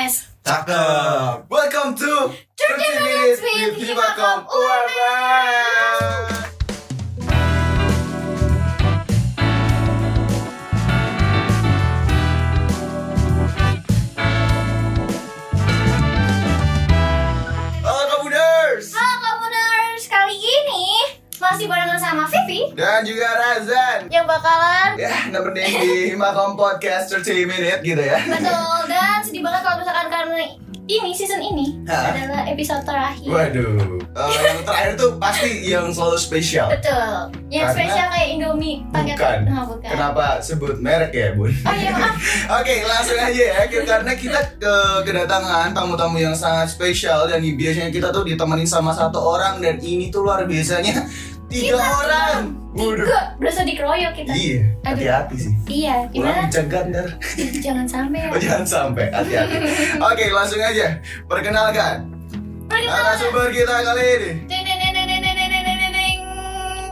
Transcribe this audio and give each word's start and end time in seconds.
UMS. 0.00 0.28
Cakep. 0.44 1.50
Welcome 1.50 1.94
to 1.94 2.32
30 2.56 3.04
Minutes 3.04 3.42
with 3.42 3.76
Himakom 3.76 4.46
UMS. 4.48 6.39
Barengan 21.70 21.94
sama 21.96 22.24
Vivi 22.26 22.74
dan 22.74 23.00
juga 23.02 23.30
Razan. 23.30 24.10
yang 24.10 24.26
bakalan 24.26 24.90
Ya, 24.96 25.14
nemenin 25.28 25.70
di 25.78 25.94
Himakom 26.10 26.54
Podcast 26.54 27.14
30 27.14 27.46
Minute 27.46 27.80
gitu 27.80 28.02
ya. 28.02 28.18
betul 28.22 28.78
dan 28.86 29.22
sedih 29.22 29.40
banget 29.40 29.62
kalau 29.62 29.76
misalkan 29.78 30.08
karena 30.08 30.38
ini 30.84 31.14
season 31.14 31.38
ini 31.38 31.78
Hah? 31.86 32.10
adalah 32.10 32.42
episode 32.44 32.82
terakhir. 32.82 33.30
Waduh, 33.30 34.02
Eh, 34.10 34.26
yang 34.42 34.58
terakhir 34.66 34.98
tuh 34.98 35.14
pasti 35.16 35.46
yang 35.62 35.86
selalu 35.88 36.18
spesial. 36.18 36.66
Betul. 36.66 37.30
Yang 37.46 37.62
Karena- 37.62 37.74
spesial 37.78 38.06
kayak 38.10 38.28
Indomie 38.28 38.82
pakai 38.90 39.14
Bukan. 39.14 39.38
Oh, 39.48 39.64
bukan. 39.70 39.86
Kenapa 39.86 40.24
sebut 40.42 40.82
merek 40.82 41.14
ya, 41.14 41.30
Bun? 41.32 41.54
Oh 41.54 41.70
iya 41.72 41.94
maaf. 41.94 42.18
Oke, 42.58 42.82
langsung 42.82 43.14
aja 43.16 43.38
ya. 43.54 43.70
Karena 43.70 44.12
kita 44.12 44.40
ke 44.58 44.74
kedatangan 45.06 45.70
tamu-tamu 45.70 46.18
yang 46.18 46.34
sangat 46.34 46.66
spesial 46.68 47.22
dan 47.24 47.38
biasanya 47.38 47.88
kita 47.88 48.10
tuh 48.10 48.26
ditemenin 48.26 48.66
sama 48.66 48.90
satu 48.90 49.22
orang 49.30 49.62
dan 49.62 49.78
ini 49.78 50.10
tuh 50.10 50.26
luar 50.26 50.42
biasanya 50.42 51.06
tiga 51.50 51.76
orang. 51.76 52.54
Waduh. 52.70 53.02
Tiga, 53.02 53.20
berasa 53.42 53.66
dikeroyok 53.66 54.12
kita. 54.14 54.30
Iya, 54.30 54.62
hati-hati 54.86 55.36
sih. 55.36 55.52
Iya, 55.66 56.06
gimana? 56.14 56.46
Jagat 56.46 56.84
ntar. 56.94 57.08
Jangan 57.58 57.86
sampai. 57.90 58.18
ya. 58.22 58.30
Oh, 58.32 58.38
jangan 58.38 58.64
sampai, 58.66 59.04
hati-hati. 59.10 59.56
Oke, 59.98 60.24
langsung 60.30 60.62
aja. 60.62 60.86
Perkenalkan. 61.26 62.06
Perkenalkan. 62.70 63.02
Narasumber 63.02 63.50
kita 63.50 63.74
kali 63.82 64.04
ini. 64.06 64.30
Ding, 64.46 64.69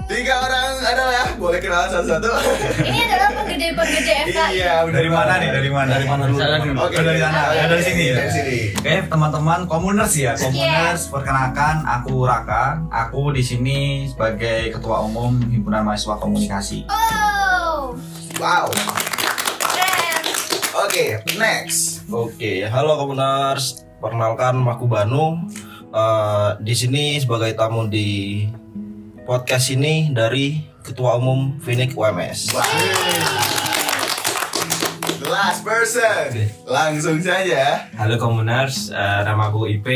Tiga 0.08 0.40
orang 0.40 0.80
adalah 0.80 1.36
boleh 1.36 1.60
kenalan 1.60 1.90
satu-satu. 1.92 2.32
Ini 2.80 2.98
adalah 3.04 3.28
penggede-penggede 3.36 4.12
FKI. 4.24 4.56
iya, 4.56 4.80
Dari 4.88 5.10
mana 5.12 5.36
nih? 5.36 5.50
Dari 5.52 5.68
mana? 5.68 5.90
Dari 5.92 6.06
mana 6.08 6.22
dulu? 6.24 6.40
Oke, 6.80 6.96
dari 6.96 7.20
sana. 7.20 7.40
Oke. 7.44 7.52
Ya, 7.52 7.64
dari 7.68 7.82
sini 7.84 8.02
ya. 8.08 8.14
Dari 8.16 8.30
sini. 8.32 8.56
Oke, 8.72 8.94
teman-teman 9.04 9.60
komuners 9.68 10.16
ya. 10.16 10.32
Komuners, 10.32 11.12
perkenalkan 11.12 11.84
aku 11.84 12.24
Raka. 12.24 12.88
Aku 12.88 13.36
di 13.36 13.44
sini 13.44 13.78
sebagai 14.08 14.72
ketua 14.72 15.04
umum 15.04 15.36
Himpunan 15.44 15.84
Mahasiswa 15.84 16.16
Komunikasi. 16.16 16.88
Oh, 16.88 17.92
Wow. 18.40 18.72
Oke, 20.78 21.20
next. 21.36 22.08
Oke, 22.08 22.64
halo 22.64 22.96
komuners. 22.96 23.84
Perkenalkan 24.00 24.64
aku 24.64 24.88
Banu. 24.88 25.36
Eh, 25.88 26.50
di 26.60 26.72
sini 26.72 27.20
sebagai 27.20 27.52
tamu 27.52 27.88
di 27.88 28.44
podcast 29.28 29.68
ini 29.68 30.08
dari 30.08 30.64
Ketua 30.80 31.20
Umum 31.20 31.60
Finik 31.60 31.92
UMS. 31.92 32.48
The 35.20 35.28
last 35.28 35.60
person. 35.60 36.48
Langsung 36.64 37.20
saja. 37.20 37.92
Halo 37.92 38.16
Komuners, 38.16 38.88
eh, 38.88 39.20
namaku 39.28 39.68
IP 39.76 39.88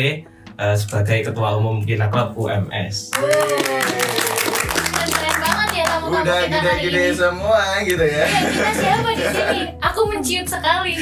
eh, 0.60 0.76
sebagai 0.76 1.32
Ketua 1.32 1.56
Umum 1.56 1.80
Kina 1.80 2.12
Club 2.12 2.36
UMS. 2.36 3.16
Keren 3.16 4.11
tamu-tamu 6.02 6.26
Udah 6.26 6.40
gede-gede 6.44 7.04
semua 7.14 7.62
gitu 7.82 8.02
ya. 8.02 8.24
Ya, 8.24 8.40
kita 8.42 8.70
siapa 8.74 9.08
di 9.10 9.24
sini? 9.24 9.60
Aku 9.88 10.00
menciut 10.04 10.46
sekali. 10.46 10.94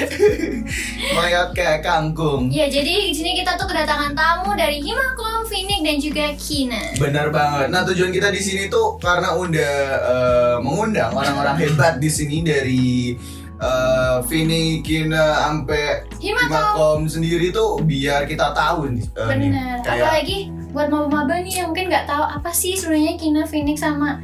Mayat 1.10 1.48
kayak 1.52 1.80
kangkung. 1.80 2.48
Ya, 2.48 2.66
jadi 2.66 3.08
di 3.08 3.14
sini 3.14 3.32
kita 3.34 3.56
tuh 3.56 3.64
kedatangan 3.64 4.12
tamu 4.12 4.52
dari 4.52 4.78
Himakom, 4.78 5.44
Finik 5.44 5.80
dan 5.80 5.96
juga 5.96 6.24
Kina. 6.36 6.80
Benar 6.96 7.30
banget. 7.30 7.66
Nah 7.68 7.82
tujuan 7.84 8.10
kita 8.10 8.28
di 8.28 8.38
sini 8.38 8.68
tuh 8.68 8.96
karena 8.96 9.32
udah 9.32 9.74
eh, 10.02 10.56
mengundang 10.60 11.10
orang-orang 11.10 11.56
hebat 11.58 11.96
di 11.96 12.08
sini 12.08 12.40
dari 12.40 13.16
eh 13.56 14.16
Vini, 14.24 14.80
Kina, 14.80 15.36
sampai 15.44 16.08
Himakom. 16.16 17.04
Sendiri 17.04 17.50
tuh 17.50 17.80
biar 17.80 18.24
kita 18.24 18.52
tahu 18.52 18.88
nih. 18.90 19.04
eh, 19.10 19.26
nih, 19.36 19.48
Bener. 19.52 19.74
kayak 19.80 20.00
Apalagi 20.00 20.38
buat 20.70 20.86
maba-maba 20.86 21.42
nih 21.42 21.60
yang 21.60 21.68
mungkin 21.68 21.90
nggak 21.90 22.06
tahu 22.06 22.22
apa 22.22 22.50
sih 22.50 22.72
sebenarnya 22.72 23.18
Kina, 23.18 23.42
Finik 23.44 23.76
sama. 23.76 24.16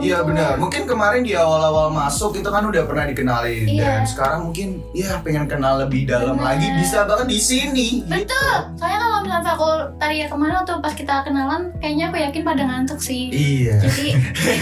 Iya 0.00 0.18
benar. 0.22 0.56
Mungkin 0.56 0.82
kemarin 0.84 1.20
di 1.20 1.32
awal-awal 1.32 1.88
masuk 1.88 2.32
itu 2.34 2.46
kan 2.46 2.62
udah 2.62 2.82
pernah 2.82 3.04
dikenalin 3.04 3.66
Iya. 3.66 3.84
dan 3.84 4.02
sekarang 4.02 4.40
mungkin 4.46 4.80
ya 4.90 5.20
pengen 5.20 5.44
kenal 5.46 5.76
lebih 5.78 6.04
dalam 6.04 6.34
Benar. 6.34 6.56
lagi 6.56 6.66
bisa 6.74 7.04
banget 7.04 7.26
di 7.28 7.38
sini. 7.38 7.88
Betul. 8.02 8.22
gitu. 8.22 8.42
Soalnya 8.76 8.98
kalau 8.98 9.18
misalnya 9.20 9.44
fakultaria 9.46 10.26
ke 10.26 10.36
mana 10.36 10.62
tuh 10.62 10.78
pas 10.78 10.92
kita 10.92 11.14
kenalan, 11.22 11.62
kayaknya 11.76 12.04
aku 12.06 12.16
yakin 12.18 12.42
pada 12.42 12.62
ngantuk 12.62 12.98
sih. 12.98 13.28
Iya. 13.28 13.76
Jadi 13.80 14.08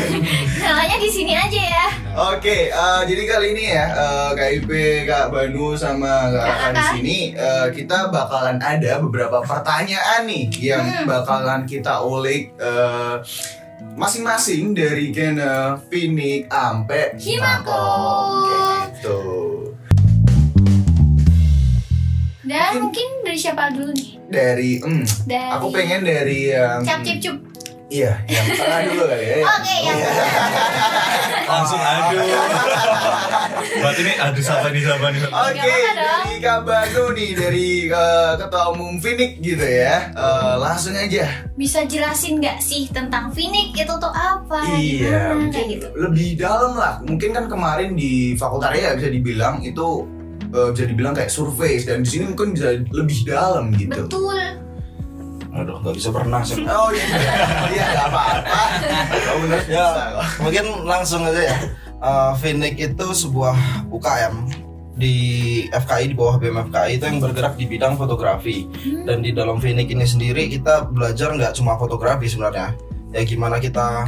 kenalannya 0.58 0.98
di 0.98 1.10
sini 1.10 1.32
aja 1.32 1.60
ya. 1.62 1.86
Oke, 2.28 2.68
eh, 2.68 3.00
jadi 3.04 3.22
kali 3.24 3.46
ini 3.52 3.64
ya 3.68 3.84
eh, 3.88 4.30
KIP, 4.34 4.70
Kak 5.04 5.30
Banu 5.30 5.72
sama 5.72 6.26
Kak 6.28 6.72
di 6.72 6.82
sini 6.92 7.18
eh, 7.32 7.66
kita 7.70 8.10
bakalan 8.10 8.58
ada 8.58 8.98
beberapa 8.98 9.38
pertanyaan 9.40 10.24
nih 10.24 10.44
yang 10.60 10.84
Hmm. 10.88 11.04
bakalan 11.04 11.62
kita 11.62 12.00
ulik 12.00 12.50
eh, 12.56 13.14
masing-masing 13.98 14.72
dari 14.72 15.10
Kena, 15.10 15.74
Finik, 15.90 16.46
Ampe, 16.48 17.18
Himakom. 17.18 18.46
Gitu. 18.94 19.20
Dan 22.48 22.80
Mungkin- 22.80 22.80
mungkin 22.80 23.08
dari 23.26 23.36
siapa 23.36 23.68
dulu 23.68 23.90
nih? 23.92 24.10
Dari, 24.30 24.70
hmm, 24.80 25.04
Dari 25.26 25.50
aku 25.52 25.66
pengen 25.68 26.00
dari 26.00 26.48
yang 26.48 26.80
Cap 26.80 27.02
cip 27.02 27.18
cup. 27.20 27.36
Iya, 27.88 28.20
yang 28.28 28.44
tengah 28.52 28.80
dulu 28.84 29.04
kali 29.08 29.24
ya. 29.24 29.36
Oke, 29.40 29.74
yang 29.80 29.96
Iya. 29.96 30.10
Langsung 31.48 31.80
aduh. 31.80 32.20
Berarti 33.80 34.00
ini 34.04 34.12
aduh 34.20 34.42
siapa 34.44 34.68
nih 34.68 34.82
siapa 34.84 35.06
nih? 35.08 35.20
Oke, 35.24 35.72
dari 35.96 36.34
Kak 36.36 36.60
Banu 36.68 37.04
nih, 37.16 37.30
dari 37.32 37.68
eh, 37.88 38.32
Ketua 38.36 38.76
Umum 38.76 39.00
Finik 39.00 39.40
gitu 39.40 39.64
ya. 39.64 40.12
Eh, 40.12 40.54
langsung 40.60 40.92
aja. 40.92 41.48
bisa 41.56 41.82
jelasin 41.82 42.38
nggak 42.38 42.60
sih 42.60 42.92
tentang 42.92 43.32
Finik 43.32 43.72
itu 43.72 43.94
tuh 43.96 44.12
apa? 44.12 44.68
Iya, 44.68 45.32
Gimana? 45.32 45.34
mungkin 45.40 45.64
gitu. 45.72 45.86
lebih 45.96 46.28
dalam 46.36 46.76
lah. 46.76 47.00
Mungkin 47.00 47.32
kan 47.32 47.48
kemarin 47.48 47.96
di 47.96 48.36
fakultaria 48.36 48.92
bisa 48.94 49.08
dibilang 49.08 49.64
itu 49.64 50.04
eh, 50.52 50.68
bisa 50.76 50.84
dibilang 50.84 51.16
kayak 51.16 51.32
survei 51.32 51.80
dan 51.80 52.04
di 52.04 52.08
sini 52.12 52.28
mungkin 52.28 52.52
bisa 52.52 52.76
lebih 52.92 53.18
dalam 53.24 53.72
gitu. 53.72 54.04
Betul. 54.04 54.67
Aduh, 55.58 55.76
nggak 55.82 55.96
bisa 55.98 56.08
berenang 56.14 56.42
sih. 56.46 56.62
Oh 56.64 56.90
iya, 56.94 57.06
iya 57.74 57.84
nggak 57.94 58.08
apa-apa. 58.10 58.60
Oh, 59.28 59.36
bener 59.42 59.60
Ya, 59.66 59.86
mungkin 60.38 60.64
langsung 60.86 61.22
aja 61.26 61.42
ya. 61.54 61.56
Eh, 61.98 62.32
Finik 62.38 62.78
itu 62.78 63.06
sebuah 63.10 63.58
UKM 63.90 64.34
di 64.98 65.16
FKI 65.70 66.10
di 66.10 66.16
bawah 66.18 66.42
BMFKI 66.42 66.98
itu 66.98 67.04
yang 67.06 67.18
bergerak 67.22 67.54
di 67.54 67.70
bidang 67.70 67.94
fotografi. 67.94 68.66
Hmm. 68.66 69.06
dan 69.06 69.18
di 69.22 69.30
dalam 69.30 69.62
Finik 69.62 69.90
ini 69.90 70.02
sendiri 70.02 70.50
kita 70.50 70.90
belajar 70.90 71.30
nggak 71.38 71.54
cuma 71.54 71.78
fotografi 71.78 72.26
sebenarnya 72.26 72.74
ya 73.14 73.22
gimana 73.22 73.62
kita 73.62 74.04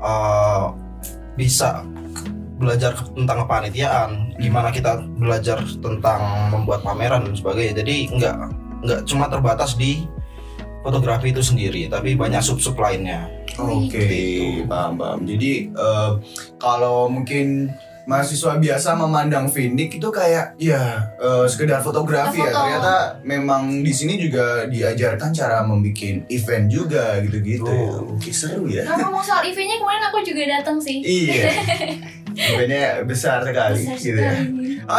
uh, 0.00 0.72
bisa 1.36 1.84
belajar 2.56 2.96
tentang 3.12 3.44
kepanitiaan 3.44 4.32
gimana 4.40 4.72
kita 4.72 5.04
belajar 5.20 5.60
tentang 5.84 6.20
membuat 6.48 6.80
pameran 6.80 7.28
dan 7.28 7.36
sebagainya 7.36 7.84
jadi 7.84 7.96
nggak 8.16 8.36
nggak 8.88 9.00
cuma 9.04 9.28
terbatas 9.28 9.76
di 9.76 10.08
fotografi 10.86 11.34
itu 11.34 11.42
sendiri 11.42 11.90
tapi 11.90 12.14
banyak 12.14 12.38
sub 12.38 12.62
sub 12.62 12.78
lainnya 12.78 13.26
Oke, 13.56 13.96
Gitu. 14.04 14.68
paham 14.68 15.00
paham. 15.00 15.24
Jadi 15.24 15.72
eh, 15.72 16.10
kalau 16.60 17.08
mungkin 17.08 17.72
mahasiswa 18.04 18.60
biasa 18.60 18.94
memandang 18.94 19.48
Finik 19.48 19.96
itu 19.96 20.08
kayak 20.12 20.60
ya 20.60 20.76
eh, 21.16 21.48
sekedar 21.48 21.80
fotografi 21.80 22.36
ya. 22.36 22.52
Foto. 22.52 22.58
Ternyata 22.60 22.94
memang 23.24 23.80
di 23.80 23.88
sini 23.90 24.20
juga 24.20 24.68
diajarkan 24.68 25.32
cara 25.32 25.64
membuat 25.64 26.28
event 26.28 26.68
juga 26.68 27.16
gitu-gitu. 27.24 27.64
Oh. 27.64 28.12
Oke, 28.12 28.28
seru 28.28 28.68
ya. 28.68 28.84
Nah, 28.84 29.00
ngomong 29.00 29.24
soal 29.24 29.40
eventnya 29.42 29.80
kemarin 29.80 30.04
aku 30.04 30.20
juga 30.20 30.42
datang 30.52 30.76
sih. 30.76 31.00
iya. 31.00 31.48
Eventnya 32.36 33.00
besar 33.08 33.40
sekali 33.40 33.80
Besar 33.80 33.96
gitu 33.96 34.20
ya. 34.20 34.36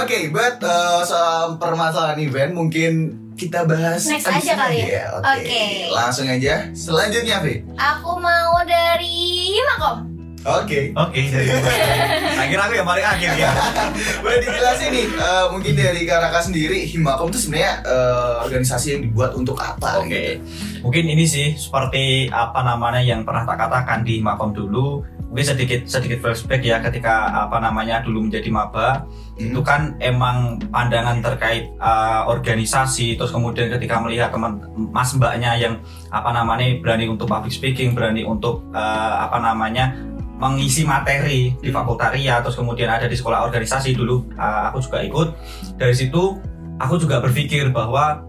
Oke, 0.01 0.33
but 0.33 0.57
eh, 0.57 1.01
soal 1.06 1.62
permasalahan 1.62 2.18
event 2.18 2.57
mungkin 2.57 2.94
kita 3.38 3.69
bahas 3.69 4.01
Next 4.10 4.25
aja 4.25 4.54
kali 4.57 4.89
ya? 4.89 5.13
Oke. 5.22 5.45
Oke. 5.45 5.63
Langsung 5.94 6.25
aja. 6.25 6.74
Selanjutnya, 6.74 7.38
Vi. 7.45 7.62
Aku 7.78 8.18
mau 8.18 8.57
dari 8.66 9.54
Himakom. 9.54 10.10
Oke. 10.48 10.95
Oke, 10.95 11.22
dari 11.28 11.50
Saya 12.34 12.48
kira 12.50 12.62
aku 12.66 12.74
yang 12.80 12.88
paling 12.88 13.06
akhir 13.06 13.31
ya. 13.38 13.51
Boleh 14.24 14.39
dijelasin 14.42 14.89
nih, 14.89 15.06
eh, 15.12 15.45
mungkin 15.54 15.74
dari 15.75 16.01
Karaka 16.07 16.39
sendiri, 16.39 16.88
Himakom 16.88 17.30
itu 17.30 17.45
sebenarnya 17.45 17.84
eh, 17.86 18.34
organisasi 18.48 18.88
yang 18.98 19.01
dibuat 19.06 19.38
untuk 19.38 19.60
apa? 19.62 20.01
Oke. 20.01 20.10
gitu? 20.10 20.31
Mungkin 20.88 21.04
ini 21.06 21.25
sih 21.28 21.54
seperti 21.60 22.31
apa 22.33 22.63
namanya 22.63 23.04
yang 23.04 23.22
pernah 23.28 23.45
tak 23.45 23.60
katakan 23.60 24.01
di 24.01 24.24
Makom 24.24 24.56
dulu. 24.56 25.04
Mungkin 25.27 25.45
sedikit 25.45 25.81
sedikit 25.85 26.24
flashback 26.24 26.63
ya 26.63 26.79
ketika 26.79 27.29
apa 27.47 27.59
namanya 27.59 28.00
dulu 28.00 28.27
menjadi 28.27 28.47
maba 28.47 29.06
Hmm. 29.38 29.53
itu 29.53 29.62
kan 29.62 29.94
emang 30.01 30.57
pandangan 30.74 31.21
terkait 31.21 31.69
uh, 31.77 32.25
organisasi 32.25 33.21
terus 33.21 33.29
kemudian 33.29 33.69
ketika 33.69 34.01
melihat 34.01 34.33
teman 34.33 34.57
mas 34.89 35.13
mbaknya 35.13 35.53
yang 35.53 35.77
apa 36.09 36.33
namanya 36.33 36.65
berani 36.81 37.06
untuk 37.06 37.29
public 37.29 37.53
speaking 37.53 37.94
berani 37.94 38.25
untuk 38.25 38.65
uh, 38.74 39.29
apa 39.29 39.38
namanya 39.38 39.94
mengisi 40.41 40.81
materi 40.89 41.53
di 41.62 41.69
fakultaria 41.69 42.41
terus 42.41 42.57
kemudian 42.57 42.89
ada 42.89 43.06
di 43.06 43.13
sekolah 43.13 43.45
organisasi 43.45 43.94
dulu 43.94 44.25
uh, 44.41 44.73
aku 44.73 44.81
juga 44.81 45.06
ikut 45.06 45.27
dari 45.77 45.94
situ 45.94 46.41
aku 46.81 46.97
juga 46.97 47.21
berpikir 47.21 47.69
bahwa 47.69 48.25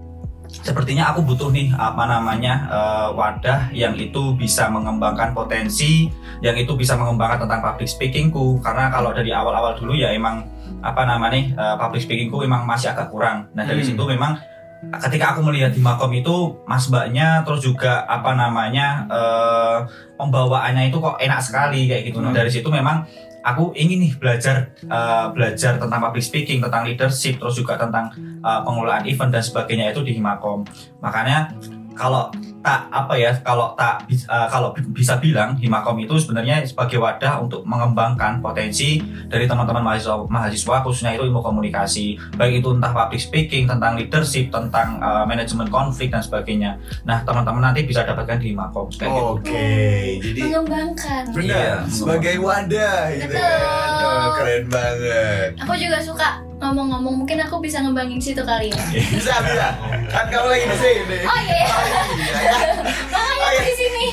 sepertinya 0.49 1.13
aku 1.13 1.21
butuh 1.29 1.53
nih 1.53 1.71
apa 1.77 2.09
namanya 2.09 2.55
uh, 2.73 3.09
wadah 3.13 3.69
yang 3.77 3.93
itu 3.95 4.33
bisa 4.35 4.73
mengembangkan 4.73 5.37
potensi 5.37 6.09
yang 6.41 6.57
itu 6.57 6.73
bisa 6.73 6.97
mengembangkan 6.97 7.45
tentang 7.45 7.61
public 7.61 7.89
speakingku 7.89 8.57
karena 8.65 8.89
kalau 8.89 9.13
dari 9.13 9.29
awal-awal 9.29 9.77
dulu 9.77 9.93
ya 9.93 10.09
emang 10.13 10.49
apa 10.81 11.05
namanya 11.05 11.53
uh, 11.59 11.77
public 11.77 12.01
speakingku 12.01 12.41
memang 12.41 12.65
masih 12.65 12.91
agak 12.93 13.13
kurang 13.13 13.53
nah 13.53 13.69
dari 13.69 13.85
Hmm. 13.85 13.93
situ 13.93 14.03
memang 14.09 14.41
ketika 14.79 15.35
aku 15.35 15.43
melihat 15.43 15.75
di 15.75 15.83
makom 15.83 16.15
itu 16.15 16.55
mas 16.63 16.87
mbaknya 16.87 17.43
terus 17.43 17.67
juga 17.67 18.07
apa 18.07 18.31
namanya 18.39 19.11
eh, 19.11 19.77
pembawaannya 20.15 20.87
itu 20.87 21.03
kok 21.03 21.19
enak 21.19 21.43
sekali 21.43 21.91
kayak 21.91 22.07
gitu 22.07 22.23
nah 22.23 22.31
Hmm. 22.31 22.39
dari 22.39 22.47
situ 22.47 22.71
memang 22.71 23.03
aku 23.43 23.73
ingin 23.75 24.09
nih 24.09 24.13
belajar 24.19 24.75
eh, 24.83 25.27
belajar 25.33 25.79
tentang 25.79 26.01
public 26.01 26.25
speaking 26.25 26.59
tentang 26.63 26.87
leadership 26.87 27.39
terus 27.39 27.57
juga 27.57 27.79
tentang 27.79 28.13
eh, 28.19 28.61
pengelolaan 28.63 29.05
event 29.07 29.31
dan 29.33 29.43
sebagainya 29.43 29.95
itu 29.95 30.03
di 30.03 30.17
Himakom. 30.17 30.67
Makanya 31.01 31.55
kalau 31.99 32.31
tak 32.59 32.87
apa 32.89 33.15
ya 33.15 33.31
kalau 33.41 33.75
tak 33.75 34.07
eh, 34.07 34.19
kalau 34.49 34.71
bi- 34.71 34.87
bisa 34.93 35.17
bilang 35.17 35.55
Himakom 35.55 35.95
itu 35.97 36.15
sebenarnya 36.15 36.63
sebagai 36.63 36.99
wadah 36.99 37.39
untuk 37.39 37.63
mengembangkan 37.63 38.39
potensi 38.39 38.99
dari 39.27 39.47
teman-teman 39.47 39.83
mahasiswa 39.83 40.23
mahasiswa 40.25 40.77
khususnya 40.81 41.15
itu 41.15 41.23
ilmu 41.23 41.39
komunikasi 41.39 42.07
baik 42.35 42.61
itu 42.61 42.69
entah 42.71 42.91
public 42.93 43.19
speaking 43.19 43.65
tentang 43.65 43.95
leadership 43.95 44.49
tentang 44.49 44.99
eh, 44.99 45.25
manajemen 45.25 45.67
konflik 45.67 46.09
dan 46.09 46.21
sebagainya 46.21 46.79
nah 47.03 47.23
teman-teman 47.23 47.63
nanti 47.65 47.83
bisa 47.83 48.03
dapatkan 48.03 48.39
di 48.39 48.53
Himakom 48.53 48.87
gitu 48.89 49.07
Oke, 49.35 50.19
jadi 50.21 50.41
mengembangkan 50.45 51.23
Iya, 51.31 51.35
benar 51.35 51.77
sebagai 51.89 52.37
wadah 52.39 53.01
gitu 53.13 53.27
Betul. 53.29 53.43
kan. 53.43 53.89
Oh, 53.99 54.29
keren 54.35 54.65
banget. 54.69 55.49
aku 55.59 55.75
juga 55.75 55.99
suka 55.99 56.29
ngomong-ngomong 56.59 57.15
mungkin 57.23 57.39
aku 57.39 57.59
bisa 57.59 57.79
ngembangin 57.79 58.19
situ 58.19 58.43
kali 58.43 58.69
ya 58.71 58.83
Bisa 59.15 59.35
bisa. 59.41 59.69
Kan 60.11 60.27
kamu 60.27 60.47
lagi 60.51 60.67
di 60.67 60.77
sini. 60.77 61.19
oh 61.23 61.39
iya 61.39 61.57
ya 61.57 61.67
Iya, 62.19 62.39
ya. 62.43 62.57
makanya 63.13 63.39
aku 63.39 63.63
di 63.63 63.75
sini 63.75 64.07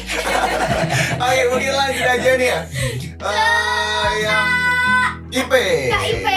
Oke, 1.15 1.41
mungkin 1.49 1.71
lanjut 1.73 2.05
aja 2.05 2.31
nih 2.35 2.47
ya. 2.47 2.59
Eh, 3.17 4.11
yang 4.21 4.47
IP. 5.31 5.53
KIP 5.89 6.27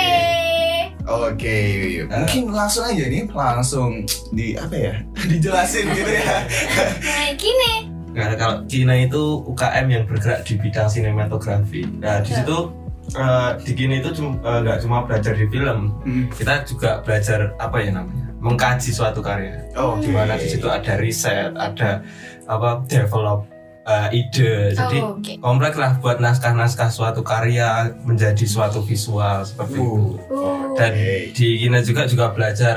Oke, 1.08 1.58
mungkin 2.05 2.52
langsung 2.52 2.84
aja 2.84 3.00
nih, 3.00 3.25
langsung 3.32 4.04
di 4.28 4.52
apa 4.54 4.76
ya? 4.76 4.94
Dijelasin 5.16 5.88
gitu 5.88 6.12
ya. 6.12 6.44
nah 7.00 7.32
gini 7.32 7.88
Nah, 8.08 8.34
kalau 8.34 8.66
Cina 8.66 8.93
itu 8.93 9.40
UKM 9.46 9.87
yang 9.88 10.04
bergerak 10.04 10.43
di 10.43 10.58
bidang 10.58 10.90
sinematografi. 10.90 11.87
Nah, 11.96 12.19
di 12.20 12.34
situ 12.34 12.72
eh, 13.14 13.50
di 13.64 13.72
Kini 13.72 14.00
itu 14.00 14.10
eh, 14.12 14.58
nggak 14.60 14.78
cuma 14.84 15.05
belajar 15.08 15.32
di 15.32 15.46
film, 15.49 15.94
Hmm. 16.05 16.26
kita 16.32 16.64
juga 16.64 17.00
belajar 17.00 17.55
apa 17.56 17.76
ya 17.81 17.90
namanya, 17.94 18.28
mengkaji 18.43 18.90
suatu 18.93 19.25
karya. 19.25 19.64
Oke. 19.75 20.06
Di 20.06 20.10
mana 20.12 20.34
di 20.37 20.46
situ 20.46 20.66
ada 20.69 20.94
riset, 21.00 21.52
ada 21.56 22.02
apa 22.49 22.84
develop 22.87 23.49
eh, 23.88 24.08
ide. 24.12 24.76
Jadi 24.76 24.99
oh, 25.00 25.16
oke 25.16 25.32
komplek 25.40 25.75
lah 25.81 25.96
buat 25.99 26.20
naskah-naskah 26.20 26.93
suatu 26.93 27.25
karya 27.25 27.88
menjadi 28.05 28.44
suatu 28.44 28.84
visual 28.84 29.49
seperti 29.49 29.81
itu. 29.81 30.20
Uh, 30.28 30.76
Dan 30.76 30.93
Oke. 30.93 31.32
di 31.32 31.49
Kina 31.64 31.81
juga 31.81 32.04
juga 32.04 32.28
belajar 32.37 32.76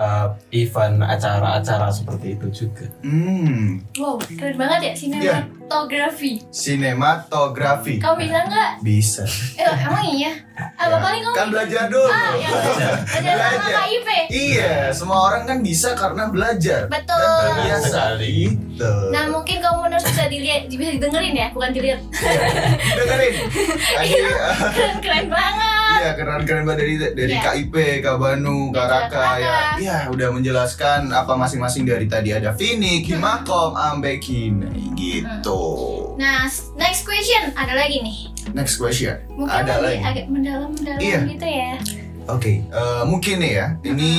eh, 0.00 0.28
event 0.64 1.04
acara-acara 1.04 1.92
seperti 1.92 2.34
itu 2.34 2.66
juga. 2.66 2.88
Hmm, 3.04 3.84
wow 4.00 4.16
keren 4.18 4.56
banget 4.58 4.80
ya 4.90 4.92
sinematografi 5.70 6.42
sinematografi. 6.50 7.94
kamu 8.02 8.16
bisa 8.26 8.38
nggak 8.42 8.70
Bisa. 8.82 9.22
eh 9.54 9.74
emang 9.86 10.06
iya 10.10 10.32
apa 10.52 10.90
Ya, 10.90 10.98
paling 10.98 11.22
kamu 11.22 11.34
Kan 11.34 11.46
belajar 11.48 11.84
dulu. 11.86 12.06
ah 12.06 12.32
ya 12.34 12.48
belajar 12.52 12.92
sama 13.00 13.20
Belajar. 13.20 13.82
KIP 13.82 14.08
Iya, 14.30 14.72
semua 14.90 15.18
orang 15.24 15.42
kan 15.44 15.58
bisa 15.60 15.88
karena 15.92 16.24
belajar. 16.26 16.86
Betul. 16.86 17.18
Dan 17.18 17.50
terbiasa. 17.56 17.86
Sekali. 17.86 18.36
Gitu. 18.48 18.92
Nah 19.10 19.24
mungkin 19.26 19.56
kamu 19.58 19.78
harus 19.84 20.04
bisa 20.04 20.24
dilihat, 20.26 20.62
bisa 20.66 20.90
didengerin 20.92 21.34
ya, 21.34 21.48
bukan 21.50 21.70
dilihat. 21.70 22.00
dengerin. 22.92 23.34
Tadi 23.96 24.08
Iya. 24.08 24.38
Keren 24.70 24.96
keren 25.00 25.26
banget. 25.28 25.78
Iya 25.92 26.10
keren-keren 26.14 26.62
banget 26.64 26.78
dari 26.80 26.94
dari 27.12 27.34
Iya. 27.34 27.42
KIP, 27.42 27.74
Kabanu, 28.00 28.58
Iya, 28.66 28.72
Karaka 28.72 29.08
Karaka. 29.10 29.36
ya. 29.38 29.58
Iya, 29.76 29.98
udah 30.08 30.28
menjelaskan 30.30 31.00
apa 31.10 31.32
masing-masing 31.34 31.84
dari 31.84 32.06
tadi 32.06 32.30
ada 32.30 32.52
Finik, 32.52 33.04
Himakom, 33.04 33.74
Ambekine 33.74 34.70
gitu. 34.94 35.60
Nah, 36.14 36.44
s- 36.44 36.72
next 36.74 37.02
question 37.02 37.52
ada 37.52 37.74
lagi 37.74 38.00
nih. 38.00 38.18
Next 38.52 38.76
question. 38.76 39.16
Mungkin 39.30 39.52
Ada 39.52 39.74
lagi 39.78 39.98
agak 40.00 40.26
mendalam-mendalam 40.26 41.00
Iya. 41.00 41.20
gitu 41.28 41.46
ya. 41.46 41.72
Oke, 42.26 42.62
eh, 42.62 43.02
mungkin 43.04 43.36
nih 43.38 43.52
ya. 43.52 43.66
Ini 43.82 44.12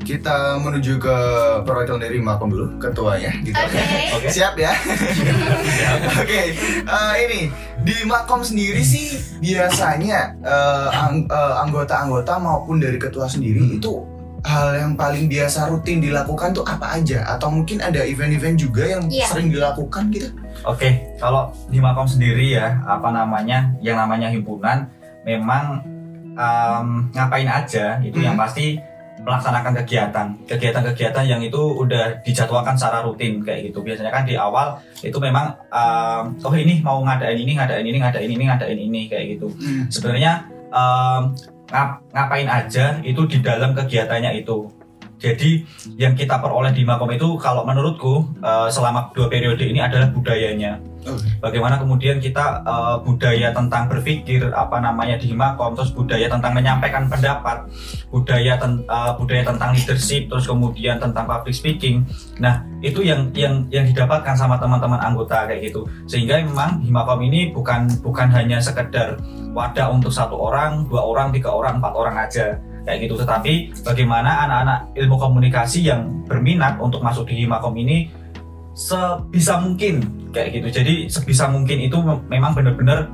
kita 0.00 0.56
menuju 0.56 0.96
ke 0.96 1.16
perwakilan 1.62 1.98
dari 1.98 2.16
Himakom 2.16 2.48
dulu, 2.48 2.78
ketuanya 2.78 3.34
gitu. 3.42 3.54
Oke. 3.54 3.82
Oke. 4.16 4.28
Siap 4.30 4.54
ya? 4.54 4.70
Oke, 6.20 6.40
eh, 6.80 7.14
ini 7.20 7.40
di 7.80 7.96
Makom 8.04 8.40
sendiri 8.40 8.80
sih 8.80 9.10
biasanya 9.38 10.34
eh, 10.38 10.88
ang- 10.90 11.26
eh, 11.26 11.54
anggota-anggota 11.60 12.38
maupun 12.38 12.78
dari 12.78 12.96
ketua 12.96 13.26
sendiri 13.26 13.76
itu 13.76 14.02
hal 14.46 14.74
yang 14.74 14.92
paling 14.94 15.26
biasa 15.26 15.66
rutin 15.66 15.98
dilakukan 15.98 16.54
tuh 16.54 16.62
apa 16.62 16.94
aja? 16.94 17.26
Atau 17.26 17.50
mungkin 17.50 17.82
ada 17.82 18.02
event-event 18.02 18.54
juga 18.54 18.86
yang 18.86 19.02
Iya. 19.10 19.26
sering 19.26 19.50
dilakukan 19.50 20.10
gitu? 20.14 20.28
Oke, 20.62 21.18
kalau 21.18 21.50
di 21.66 21.78
Makom 21.78 22.06
sendiri 22.06 22.54
ya, 22.54 22.78
apa 22.84 23.10
namanya, 23.10 23.74
yang 23.78 23.98
namanya 23.98 24.30
himpunan, 24.30 24.86
memang 25.22 25.82
em, 26.38 27.10
ngapain 27.10 27.50
aja, 27.50 27.98
itu 27.98 28.22
yang 28.22 28.38
Hmm. 28.38 28.46
pasti 28.46 28.78
melaksanakan 29.18 29.74
kegiatan, 29.82 30.26
kegiatan-kegiatan 30.46 31.26
yang 31.26 31.42
itu 31.42 31.58
udah 31.58 32.22
dijadwalkan 32.22 32.78
secara 32.78 33.02
rutin 33.02 33.42
kayak 33.42 33.66
gitu. 33.66 33.82
Biasanya 33.82 34.14
kan 34.14 34.22
di 34.22 34.38
awal 34.38 34.78
itu 35.02 35.18
memang, 35.18 35.50
em, 35.68 36.38
oh 36.38 36.54
ini 36.54 36.78
mau 36.78 37.02
ngadain 37.02 37.34
ini, 37.34 37.58
ngadain 37.58 37.82
ini, 37.82 37.98
ngadain 37.98 38.30
ini, 38.30 38.44
ngadain 38.46 38.78
ini 38.78 39.00
kayak 39.10 39.26
gitu. 39.34 39.50
Sebenarnya 39.90 40.46
em, 40.70 41.34
ngap- 41.68 42.00
ngapain 42.12 42.48
aja 42.48 42.98
itu 43.04 43.22
di 43.28 43.38
dalam 43.44 43.76
kegiatannya 43.76 44.40
itu. 44.40 44.68
Jadi 45.18 45.66
yang 45.98 46.14
kita 46.14 46.38
peroleh 46.38 46.70
di 46.70 46.86
Makom 46.86 47.10
itu 47.10 47.34
kalau 47.42 47.66
menurutku 47.66 48.38
eh, 48.38 48.68
selama 48.70 49.10
dua 49.12 49.26
periode 49.26 49.66
ini 49.66 49.82
adalah 49.82 50.08
budayanya. 50.14 50.78
Bagaimana 51.38 51.78
kemudian 51.78 52.18
kita 52.18 52.62
eh, 52.66 52.96
budaya 53.06 53.54
tentang 53.54 53.86
berpikir 53.86 54.50
apa 54.52 54.82
namanya 54.82 55.16
di 55.16 55.30
Makom, 55.32 55.72
terus 55.78 55.94
budaya 55.94 56.26
tentang 56.26 56.52
menyampaikan 56.52 57.06
pendapat, 57.06 57.64
budaya 58.10 58.58
ten- 58.58 58.84
eh, 58.84 59.12
budaya 59.16 59.42
tentang 59.46 59.72
leadership, 59.72 60.26
terus 60.28 60.44
kemudian 60.44 60.98
tentang 60.98 61.24
public 61.24 61.54
speaking. 61.54 62.04
Nah 62.42 62.60
itu 62.82 63.02
yang 63.02 63.30
yang 63.34 63.66
yang 63.70 63.86
didapatkan 63.88 64.34
sama 64.34 64.58
teman-teman 64.58 64.98
anggota 64.98 65.46
kayak 65.48 65.70
gitu. 65.70 65.86
Sehingga 66.06 66.42
memang 66.42 66.82
Himakom 66.82 67.22
ini 67.24 67.50
bukan 67.54 67.88
bukan 68.02 68.28
hanya 68.34 68.58
sekedar 68.58 69.18
wadah 69.54 69.90
untuk 69.90 70.12
satu 70.12 70.36
orang, 70.36 70.86
dua 70.86 71.02
orang, 71.02 71.34
tiga 71.34 71.50
orang, 71.50 71.80
empat 71.82 71.92
orang 71.94 72.16
aja 72.20 72.58
kayak 72.86 73.04
gitu. 73.04 73.14
Tetapi 73.20 73.84
bagaimana 73.84 74.48
anak-anak 74.48 74.78
ilmu 74.96 75.16
komunikasi 75.18 75.88
yang 75.88 76.24
berminat 76.24 76.80
untuk 76.80 77.04
masuk 77.04 77.28
di 77.28 77.44
Himakom 77.44 77.76
ini 77.76 78.08
sebisa 78.78 79.58
mungkin 79.58 80.06
kayak 80.30 80.54
gitu. 80.54 80.68
Jadi 80.70 80.94
sebisa 81.10 81.50
mungkin 81.50 81.82
itu 81.82 81.98
mem- 81.98 82.22
memang 82.30 82.54
benar-benar 82.54 83.10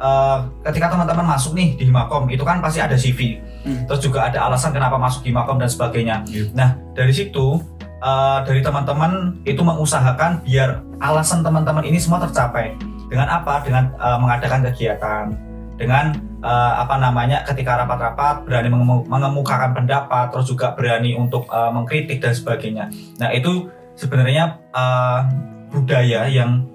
eh, 0.00 0.38
ketika 0.66 0.90
teman-teman 0.90 1.30
masuk 1.30 1.54
nih 1.54 1.78
di 1.78 1.86
Himakom 1.86 2.26
itu 2.26 2.42
kan 2.42 2.58
pasti 2.58 2.82
ada 2.82 2.98
CV, 2.98 3.38
Hmm. 3.60 3.84
terus 3.84 4.00
juga 4.00 4.24
ada 4.24 4.48
alasan 4.48 4.72
kenapa 4.72 4.96
masuk 4.96 5.20
Himakom 5.22 5.60
dan 5.60 5.68
sebagainya. 5.68 6.24
Iya. 6.26 6.48
Nah 6.56 6.74
dari 6.96 7.12
situ 7.14 7.60
eh, 8.02 8.38
dari 8.42 8.64
teman-teman 8.64 9.38
itu 9.46 9.62
mengusahakan 9.62 10.42
biar 10.42 10.82
alasan 10.98 11.46
teman-teman 11.46 11.84
ini 11.86 12.00
semua 12.00 12.18
tercapai 12.18 12.74
dengan 13.06 13.30
apa? 13.30 13.62
Dengan 13.62 13.92
eh, 13.94 14.18
mengadakan 14.18 14.64
kegiatan, 14.72 15.24
dengan 15.76 16.16
eh, 16.40 16.72
apa 16.80 16.96
namanya 16.96 17.44
ketika 17.44 17.84
rapat-rapat 17.84 18.48
berani 18.48 18.72
mengemu- 18.72 19.04
mengemukakan 19.06 19.76
pendapat, 19.76 20.32
terus 20.32 20.48
juga 20.48 20.72
berani 20.72 21.12
untuk 21.14 21.44
eh, 21.46 21.70
mengkritik 21.70 22.24
dan 22.24 22.32
sebagainya. 22.32 22.88
Nah 23.20 23.28
itu 23.30 23.68
sebenarnya 23.94 24.44
eh, 24.70 25.20
budaya 25.68 26.26
yang 26.26 26.66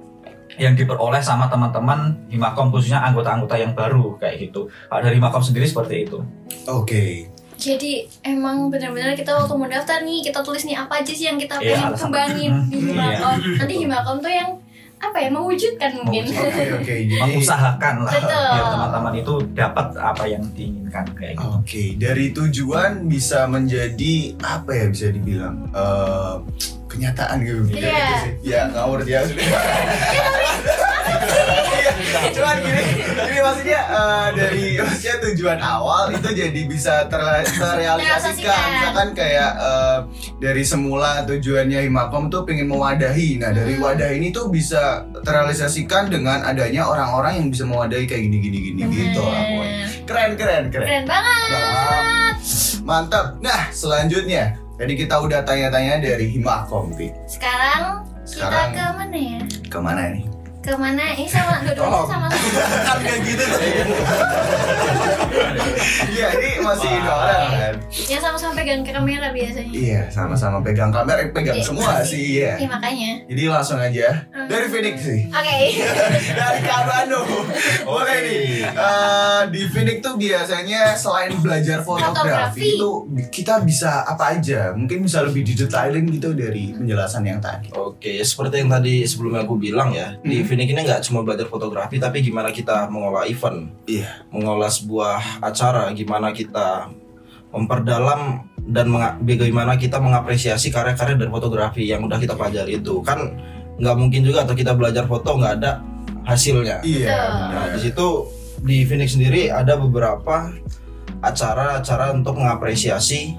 yang 0.56 0.72
diperoleh 0.72 1.20
sama 1.20 1.46
teman-teman 1.46 2.16
Himakom 2.28 2.72
khususnya 2.72 3.04
anggota-anggota 3.04 3.56
yang 3.56 3.72
baru 3.72 4.16
kayak 4.16 4.40
gitu. 4.42 4.66
Kalau 4.88 5.02
dari 5.02 5.16
Himakom 5.16 5.42
sendiri 5.42 5.66
seperti 5.66 6.08
itu. 6.08 6.24
Oke. 6.66 7.28
Jadi 7.56 8.04
emang 8.22 8.68
benar-benar 8.68 9.16
kita 9.16 9.32
waktu 9.32 9.52
mau 9.52 9.64
daftar 9.66 10.00
nih 10.02 10.20
kita 10.22 10.40
tulis 10.42 10.64
nih 10.64 10.76
apa 10.76 11.00
aja 11.00 11.08
sih 11.10 11.26
yang 11.26 11.36
kita 11.36 11.56
Iya, 11.56 11.72
pengen 11.74 11.88
alasan. 11.90 12.00
kembangin 12.02 12.52
di 12.66 12.78
Hmm, 12.78 12.88
Himakom. 12.90 13.36
Nanti 13.58 13.74
Himakom 13.78 14.18
tuh 14.20 14.28
yang 14.30 14.50
apa 14.98 15.18
ya 15.18 15.30
mewujudkan 15.30 15.92
mungkin. 15.94 16.24
Oke 16.26 16.64
oke. 16.74 16.96
Jadi 17.06 17.20
Mengusahakan 17.20 17.96
lah 18.02 18.12
Betul. 18.14 18.48
biar 18.50 18.66
teman-teman 18.70 19.14
itu 19.14 19.34
dapat 19.52 19.88
apa 19.94 20.24
yang 20.24 20.44
diinginkan 20.52 21.06
kayak 21.12 21.34
gitu. 21.36 21.48
Oke, 21.54 21.84
dari 21.96 22.26
tujuan 22.32 22.92
bisa 23.06 23.44
menjadi 23.46 24.14
apa 24.40 24.72
ya 24.72 24.86
bisa 24.88 25.08
dibilang 25.10 25.68
eh, 25.70 26.36
kenyataan 26.96 27.38
gitu. 27.42 27.60
Iya. 27.70 27.92
gitu 27.92 28.14
sih. 28.24 28.34
Ya 28.48 28.62
ngawur 28.72 29.00
ya. 29.04 29.22
Iya, 31.76 31.92
Cuman 32.34 32.58
gini, 32.60 32.82
gini 33.06 33.40
maksudnya 33.40 33.82
eh, 33.86 34.28
dari 34.34 34.66
maksudnya 34.76 35.16
tujuan 35.22 35.60
awal 35.60 36.10
itu 36.10 36.30
jadi 36.34 36.62
bisa 36.66 37.06
ter- 37.06 37.46
terrealisasikan. 37.52 38.66
Misalkan 38.74 39.10
kayak 39.14 39.52
eh, 39.56 39.98
dari 40.40 40.64
semula 40.64 41.22
tujuannya 41.24 41.86
Himakom 41.86 42.28
tuh 42.28 42.42
pengen 42.44 42.68
mewadahi. 42.68 43.38
Nah 43.38 43.52
dari 43.52 43.76
Hmm. 43.76 43.86
wadah 43.86 44.10
ini 44.10 44.32
tuh 44.32 44.48
bisa 44.48 45.04
terrealisasikan 45.22 46.08
dengan 46.08 46.42
adanya 46.42 46.86
orang-orang 46.86 47.38
yang 47.38 47.48
bisa 47.50 47.64
mewadahi 47.64 48.06
kayak 48.06 48.24
gini 48.24 48.38
gini 48.40 48.58
gini 48.72 48.82
gitu 48.90 49.22
lah. 49.22 49.44
Keren 50.06 50.32
keren 50.36 50.64
keren. 50.70 50.86
Keren 50.86 51.04
banget. 51.06 52.36
Mantap. 52.82 53.42
Nah, 53.42 53.70
selanjutnya 53.70 54.58
tadi 54.76 54.94
kita 54.96 55.16
udah 55.24 55.40
tanya-tanya 55.48 56.04
dari 56.04 56.26
Himakom, 56.32 56.92
Pi. 56.96 57.12
Sekarang 57.28 58.04
kita 58.26 58.28
Sekarang 58.28 58.70
ke 58.74 58.86
mana 58.98 59.18
ya? 59.18 59.40
ke 59.72 59.80
mana 59.80 60.02
nih? 60.12 60.26
Ke 60.66 60.74
mana? 60.74 61.14
Ini 61.14 61.30
sama 61.30 61.62
dua-duanya 61.62 62.02
sama 62.12 62.26
Kan 62.26 62.98
kayak 63.00 63.20
gitu 63.22 63.44
Iya, 66.16 66.28
ini 66.32 66.64
masih 66.64 66.90
dua 67.04 67.16
orang 67.16 67.52
kan? 67.52 67.74
yang 68.06 68.22
sama-sama 68.22 68.54
pegang 68.56 68.82
kamera 68.82 69.28
biasanya. 69.30 69.72
Iya, 69.72 70.02
sama-sama 70.10 70.58
pegang 70.62 70.90
kamera, 70.90 71.20
eh, 71.22 71.30
pegang 71.30 71.58
Iya, 71.58 71.66
semua 71.66 72.00
sih, 72.02 72.40
iya. 72.40 72.56
Iya 72.56 72.68
makanya. 72.68 73.12
Jadi 73.28 73.44
langsung 73.46 73.78
aja 73.78 74.08
Hmm. 74.32 74.48
dari 74.48 74.66
Phoenix 74.68 74.96
sih. 75.02 75.20
Oke. 75.28 75.58
dari 76.40 76.60
Kak 76.62 76.82
Bandung. 76.86 77.28
Boleh 77.84 78.18
nih. 78.22 78.46
Eh, 78.66 79.42
di 79.50 79.62
Phoenix 79.68 79.98
tuh 80.02 80.16
biasanya 80.16 80.82
selain 80.96 81.34
belajar 81.38 81.82
fotografi 81.82 82.78
itu 82.78 82.92
kita 83.30 83.62
bisa 83.62 84.06
apa 84.06 84.38
aja? 84.38 84.72
Mungkin 84.72 85.04
bisa 85.04 85.22
lebih 85.22 85.44
didetailin 85.44 86.06
gitu 86.10 86.32
dari 86.32 86.72
penjelasan 86.72 87.24
yang 87.24 87.40
tadi. 87.40 87.70
Oke, 87.74 88.22
seperti 88.22 88.64
yang 88.64 88.72
tadi 88.72 89.04
sebelumnya 89.04 89.44
aku 89.44 89.56
bilang 89.58 89.92
ya, 89.92 90.16
di 90.20 90.42
Phoenix 90.56 90.72
ini 90.72 90.82
nggak 90.88 91.02
cuma 91.12 91.20
belajar 91.28 91.52
fotografi, 91.52 92.00
tapi 92.00 92.24
gimana 92.24 92.48
kita 92.56 92.88
mengolah 92.88 93.28
event, 93.28 93.76
Iya. 93.84 94.24
mengolah 94.32 94.72
sebuah 94.72 95.44
acara, 95.44 95.92
gimana 95.92 96.32
kita 96.32 96.88
memperdalam 97.52 98.48
dan 98.64 98.88
bagaimana 99.20 99.76
kita 99.76 100.00
mengapresiasi 100.00 100.72
karya-karya 100.72 101.20
dari 101.20 101.28
fotografi 101.28 101.84
yang 101.84 102.08
udah 102.08 102.18
kita 102.18 102.40
pelajari 102.40 102.80
itu 102.80 103.04
kan 103.04 103.36
nggak 103.76 103.96
mungkin 104.00 104.24
juga 104.24 104.48
atau 104.48 104.56
kita 104.56 104.72
belajar 104.72 105.04
foto 105.12 105.36
nggak 105.36 105.54
ada 105.60 105.84
hasilnya. 106.24 106.80
Iya. 106.88 107.12
Betul. 107.12 107.52
Nah, 107.52 107.66
di 107.76 107.80
situ 107.84 108.08
di 108.64 108.78
Phoenix 108.88 109.20
sendiri 109.20 109.52
ada 109.52 109.76
beberapa 109.76 110.56
acara-acara 111.20 112.16
untuk 112.16 112.40
mengapresiasi 112.40 113.36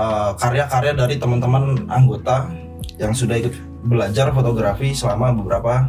uh, 0.00 0.32
karya-karya 0.40 0.96
dari 0.96 1.20
teman-teman 1.20 1.84
anggota 1.92 2.48
yang 2.96 3.12
sudah 3.12 3.38
ikut 3.38 3.54
belajar 3.84 4.32
fotografi 4.32 4.96
selama 4.96 5.36
beberapa 5.36 5.86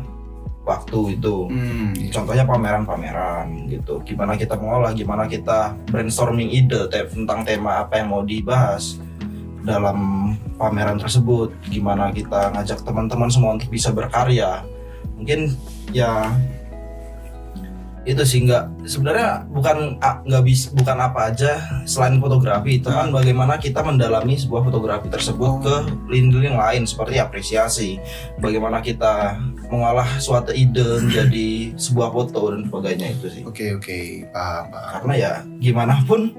waktu 0.65 1.15
itu. 1.15 1.47
Hmm. 1.47 1.93
Contohnya 2.09 2.43
pameran-pameran 2.43 3.69
gitu. 3.69 4.01
Gimana 4.01 4.33
kita 4.33 4.57
mengolah, 4.57 4.91
gimana 4.91 5.29
kita 5.29 5.77
brainstorming 5.87 6.49
ide 6.49 6.89
te- 6.89 7.07
tentang 7.07 7.45
tema 7.45 7.85
apa 7.85 8.01
yang 8.01 8.09
mau 8.09 8.25
dibahas 8.25 8.97
dalam 9.61 10.33
pameran 10.57 10.97
tersebut. 10.97 11.53
Gimana 11.69 12.09
kita 12.09 12.49
ngajak 12.51 12.81
teman-teman 12.81 13.29
semua 13.29 13.53
untuk 13.53 13.69
bisa 13.69 13.93
berkarya. 13.93 14.65
Mungkin 15.15 15.53
ya 15.93 16.33
itu 18.05 18.21
sih 18.21 18.45
nggak 18.45 18.85
sebenarnya 18.85 19.49
bukan 19.49 19.97
nggak 19.97 20.43
bisa 20.45 20.69
bukan 20.77 20.97
apa 21.01 21.33
aja 21.33 21.57
selain 21.89 22.21
fotografi 22.21 22.77
teman 22.77 23.09
bagaimana 23.09 23.57
kita 23.57 23.81
mendalami 23.81 24.37
sebuah 24.37 24.61
fotografi 24.61 25.09
tersebut 25.09 25.49
Oh. 25.49 25.57
ke 25.57 25.75
lini-lini 26.13 26.53
lain 26.53 26.85
seperti 26.85 27.17
apresiasi 27.17 27.97
bagaimana 28.37 28.77
kita 28.85 29.41
mengolah 29.75 30.07
suatu 30.17 30.49
ide 30.49 30.81
menjadi 31.01 31.75
sebuah 31.75 32.09
foto 32.09 32.49
dan 32.49 32.63
sebagainya 32.63 33.07
itu 33.11 33.27
sih 33.29 33.41
Oke 33.43 33.75
oke 33.75 33.97
paham 34.29 34.71
paham. 34.71 34.91
karena 34.95 35.13
ya 35.13 35.31
gimana 35.59 35.99
pun 36.03 36.31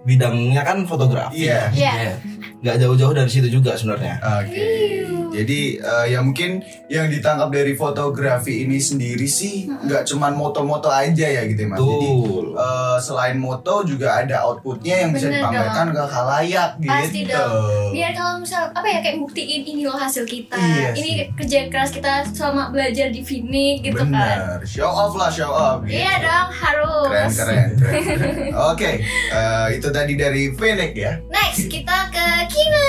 bidangnya 0.00 0.62
kan 0.62 0.86
fotografi 0.86 1.44
Iya. 1.44 1.68
Iya. 1.74 2.14
Nggak 2.58 2.76
jauh-jauh 2.82 3.14
dari 3.14 3.30
situ 3.30 3.48
juga 3.48 3.78
sebenarnya 3.78 4.18
Oke. 4.42 5.18
Jadi 5.28 5.78
eh, 5.78 6.06
ya 6.10 6.18
mungkin 6.24 6.64
yang 6.88 7.06
ditangkap 7.06 7.52
dari 7.52 7.76
fotografi 7.76 8.64
ini 8.64 8.80
sendiri 8.80 9.28
sih 9.28 9.68
nggak 9.68 10.08
cuman 10.08 10.34
moto-moto 10.34 10.88
aja 10.88 11.26
ya 11.28 11.42
gitu 11.46 11.62
ya 11.62 11.68
mas. 11.68 11.78
Jadi 11.78 12.08
betul 12.08 12.46
eh, 12.56 12.98
selain 12.98 13.36
moto 13.38 13.74
juga 13.84 14.24
ada 14.24 14.48
outputnya 14.48 15.06
yang 15.06 15.10
bisa 15.14 15.30
Bener 15.30 15.44
dipamerkan 15.44 15.86
ke 15.94 16.02
khalayak 16.08 16.70
gitu. 16.80 16.90
Pasti 16.90 17.20
dong. 17.28 17.90
Biar 17.94 18.10
kalau 18.16 18.34
misal 18.42 18.62
apa 18.72 18.86
ya 18.88 18.98
kayak 19.04 19.16
buktiin 19.20 19.62
ini 19.62 19.82
loh 19.86 19.94
hasil 19.94 20.24
kita. 20.24 20.56
Iya 20.58 20.88
ini 20.96 21.10
sih. 21.12 21.26
kerja 21.36 21.58
keras 21.70 21.90
kita 21.94 22.26
selama 22.32 22.72
belajar 22.72 23.12
di 23.12 23.20
Phoenix 23.22 23.84
gitu 23.84 24.02
kan. 24.08 24.10
Bener. 24.10 24.58
Show 24.64 24.90
off 24.90 25.14
lah 25.14 25.30
show 25.30 25.52
off. 25.52 25.84
gitu. 25.84 26.02
Iya 26.02 26.14
dong 26.24 26.50
harus. 26.50 27.32
Keren 27.36 27.36
keren. 27.36 27.68
keren, 27.78 28.18
keren. 28.18 28.52
Oke, 28.72 28.90
eh, 29.06 29.66
itu 29.76 29.88
tadi 29.92 30.12
dari 30.16 30.50
Phoenix 30.56 30.92
ya. 30.96 31.12
Next 31.30 31.68
kita 31.68 32.10
ke 32.10 32.47
Kina. 32.48 32.88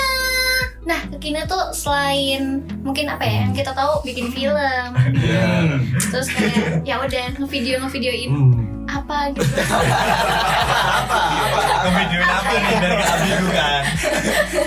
Nah 0.82 1.02
Kina 1.20 1.44
tuh 1.46 1.70
selain 1.70 2.64
mungkin 2.82 3.06
apa 3.06 3.22
ya 3.22 3.46
yang 3.46 3.54
kita 3.54 3.70
tahu 3.72 4.02
bikin 4.02 4.32
film, 4.32 4.90
Hmm. 4.96 5.86
terus 6.12 6.28
kayak 6.32 6.82
ya 6.82 6.98
udah 6.98 7.26
ngevideo 7.38 7.78
ngevideoin 7.80 8.32
Hmm. 8.32 8.64
apa 8.88 9.30
gitu. 9.32 9.46
Ngevideoin 11.80 12.26
apa 12.26 12.50
nih 12.50 12.74
biar 12.74 12.92
gak 12.96 13.18
bingungan. 13.20 13.84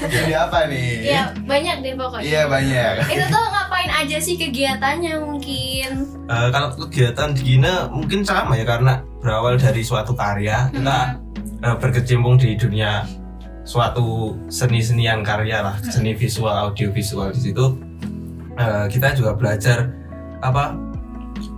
Jadi 0.09 0.33
apa 0.33 0.59
nih? 0.67 0.91
ya 1.05 1.23
banyak 1.43 1.77
deh 1.83 1.95
pokoknya. 1.95 2.25
Iya 2.25 2.43
banyak. 2.47 2.93
Itu 3.11 3.25
tuh 3.29 3.45
ngapain 3.51 3.91
aja 3.93 4.17
sih 4.19 4.35
kegiatannya 4.37 5.13
mungkin? 5.19 5.91
Eh, 6.25 6.49
kalau 6.51 6.69
kegiatan 6.79 7.31
di 7.35 7.43
Gina 7.45 7.89
mungkin 7.89 8.23
sama 8.23 8.55
ya 8.55 8.65
karena 8.65 9.03
berawal 9.19 9.59
dari 9.59 9.83
suatu 9.83 10.15
karya 10.15 10.71
kita 10.71 10.99
eh, 11.63 11.77
berkecimpung 11.79 12.39
di 12.39 12.55
dunia 12.55 13.03
suatu 13.63 14.35
seni-senian 14.51 15.23
karya 15.23 15.63
lah 15.63 15.77
seni 15.87 16.15
visual 16.19 16.51
audio 16.51 16.91
visual 16.91 17.31
di 17.31 17.51
situ. 17.51 17.79
Eh, 18.59 18.87
kita 18.93 19.17
juga 19.17 19.33
belajar 19.33 19.89
apa 20.43 20.77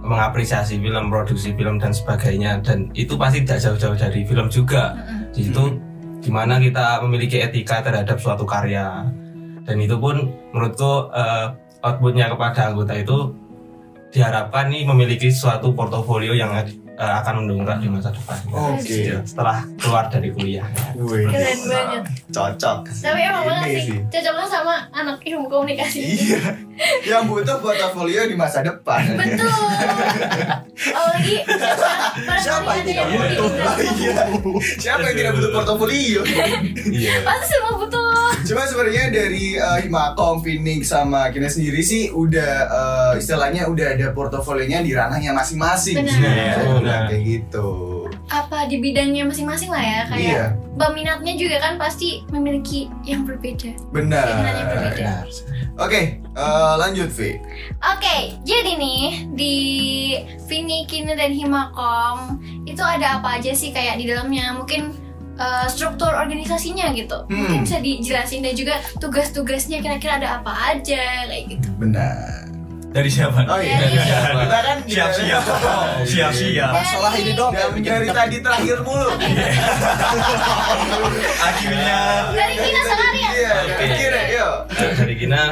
mengapresiasi 0.05 0.79
film 0.79 1.09
produksi 1.09 1.57
film 1.57 1.81
dan 1.81 1.91
sebagainya. 1.91 2.61
Dan 2.61 2.93
itu 2.93 3.17
pasti 3.17 3.43
tidak 3.43 3.61
jauh-jauh 3.65 3.97
dari 3.97 4.21
film 4.25 4.47
juga. 4.53 4.95
Mm-mm. 4.95 5.33
di 5.35 5.51
situ 5.51 5.65
di 6.25 6.31
mana 6.33 6.57
kita 6.57 7.05
memiliki 7.05 7.43
etika 7.43 7.85
terhadap 7.85 8.17
suatu 8.17 8.47
karya. 8.47 9.09
Dan 9.65 9.77
itu 9.81 9.97
pun 9.97 10.31
menurutku 10.53 11.11
eh, 11.13 11.49
outputnya 11.85 12.33
kepada 12.33 12.73
anggota 12.73 12.95
itu 12.97 13.33
diharapkan 14.15 14.71
nih 14.71 14.87
memiliki 14.87 15.29
suatu 15.29 15.75
portofolio 15.75 16.33
yang 16.33 16.55
eh, 16.95 17.15
akan 17.23 17.45
mendongkrak 17.45 17.79
di 17.79 17.89
masa 17.91 18.11
depan 18.15 18.39
Oke. 18.51 19.11
Ya, 19.11 19.19
setelah 19.27 19.67
keluar 19.77 20.07
dari 20.09 20.29
kuliah 20.31 20.67
Wih, 20.95 21.27
Keren 21.27 21.61
banget. 21.67 22.03
cocok. 22.31 22.79
Tapi 22.87 23.21
emang 23.21 23.45
banget 23.45 23.69
sih, 23.83 23.99
cocoknya 24.09 24.47
sama 24.47 24.75
anak 24.91 25.19
ilmu 25.23 25.47
komunikasi. 25.51 26.01
Iya. 26.03 26.41
Yang 27.11 27.23
butuh 27.29 27.57
portofolio 27.59 28.27
di 28.27 28.35
masa 28.35 28.61
depan. 28.61 29.03
Betul. 29.15 29.49
Pada 32.25 32.41
Siapa 32.41 32.71
yang 32.77 32.87
tidak 32.87 33.05
butuh? 33.09 33.49
Iya. 33.95 34.15
Siapa 34.77 35.05
yang 35.05 35.17
tidak 35.17 35.33
butuh 35.35 35.51
portofolio? 35.53 36.21
iya 36.85 37.23
Pasti 37.23 37.47
semua 37.51 37.75
butuh. 37.79 38.13
Cuma 38.45 38.63
sebenarnya 38.65 39.05
dari 39.09 39.57
uh, 39.57 39.79
Himakom, 39.81 40.43
Phoenix 40.43 40.91
sama 40.91 41.31
Kina 41.31 41.49
sendiri 41.49 41.81
sih 41.81 42.11
udah 42.11 42.53
uh, 42.67 43.13
istilahnya 43.17 43.67
udah 43.67 43.97
ada 43.97 44.13
portofolionya 44.13 44.83
di 44.83 44.93
ranahnya 44.93 45.33
masing-masing. 45.33 45.97
Benar. 45.97 46.13
Iya, 46.13 46.27
Bisa 46.27 46.61
dibilang 46.61 46.81
benar. 46.83 47.03
kayak 47.09 47.23
gitu. 47.25 47.69
Apa 48.25 48.59
di 48.67 48.77
bidangnya 48.81 49.29
masing-masing 49.29 49.69
lah 49.69 49.81
ya 49.81 50.01
kayak 50.09 50.21
Iya, 50.25 50.45
peminatnya 50.75 51.35
juga 51.37 51.57
kan 51.61 51.77
pasti 51.77 52.25
memiliki 52.29 52.89
yang 53.05 53.25
berbeda. 53.25 53.73
benar. 53.93 54.25
Yang 54.27 54.69
berbeda. 54.73 55.13
Oke, 55.75 56.01
uh, 56.33 56.64
lanjut 56.77 57.11
Vi. 57.11 57.37
Oke, 57.81 58.17
jadi 58.43 58.73
nih 58.75 59.03
di 59.31 59.55
Vini, 60.45 60.85
Kine 60.85 61.13
dan 61.13 61.31
Himakom 61.31 62.39
itu 62.63 62.81
ada 62.81 63.19
apa 63.19 63.37
aja 63.37 63.53
sih 63.53 63.71
kayak 63.71 63.97
di 63.97 64.07
dalamnya? 64.07 64.55
Mungkin 64.55 64.93
eh, 65.35 65.67
struktur 65.67 66.09
organisasinya 66.09 66.91
gitu. 66.93 67.27
Mungkin 67.27 67.59
Hmm. 67.59 67.65
bisa 67.65 67.79
dijelasin 67.79 68.41
dan 68.41 68.55
juga 68.55 68.75
tugas-tugasnya 68.97 69.79
kira-kira 69.79 70.17
ada 70.17 70.39
apa 70.39 70.53
aja 70.71 71.27
kayak 71.27 71.45
gitu. 71.51 71.67
Benar. 71.77 72.47
Dari 72.95 73.11
siapa? 73.11 73.43
Oh 73.45 73.59
iya, 73.59 73.83
Dari- 73.83 73.99
kita 74.47 74.59
kan 74.63 74.77
Siap-siap. 74.87 75.43
Siap-siap. 76.07 76.71
Masalah 76.71 77.13
ini 77.19 77.35
dong. 77.35 77.51
Dan 77.51 77.83
dari 77.83 78.07
tadi 78.07 78.39
terakhir 78.39 78.87
mulu. 78.87 79.11
Akhirnya 81.43 81.99
Dari 82.31 82.55
Kina 82.55 82.81
Salaria. 82.87 83.29
Iya, 83.35 83.55
dari 83.75 84.31
yuk. 84.31 84.55
Dari 84.95 85.15
Kina 85.19 85.43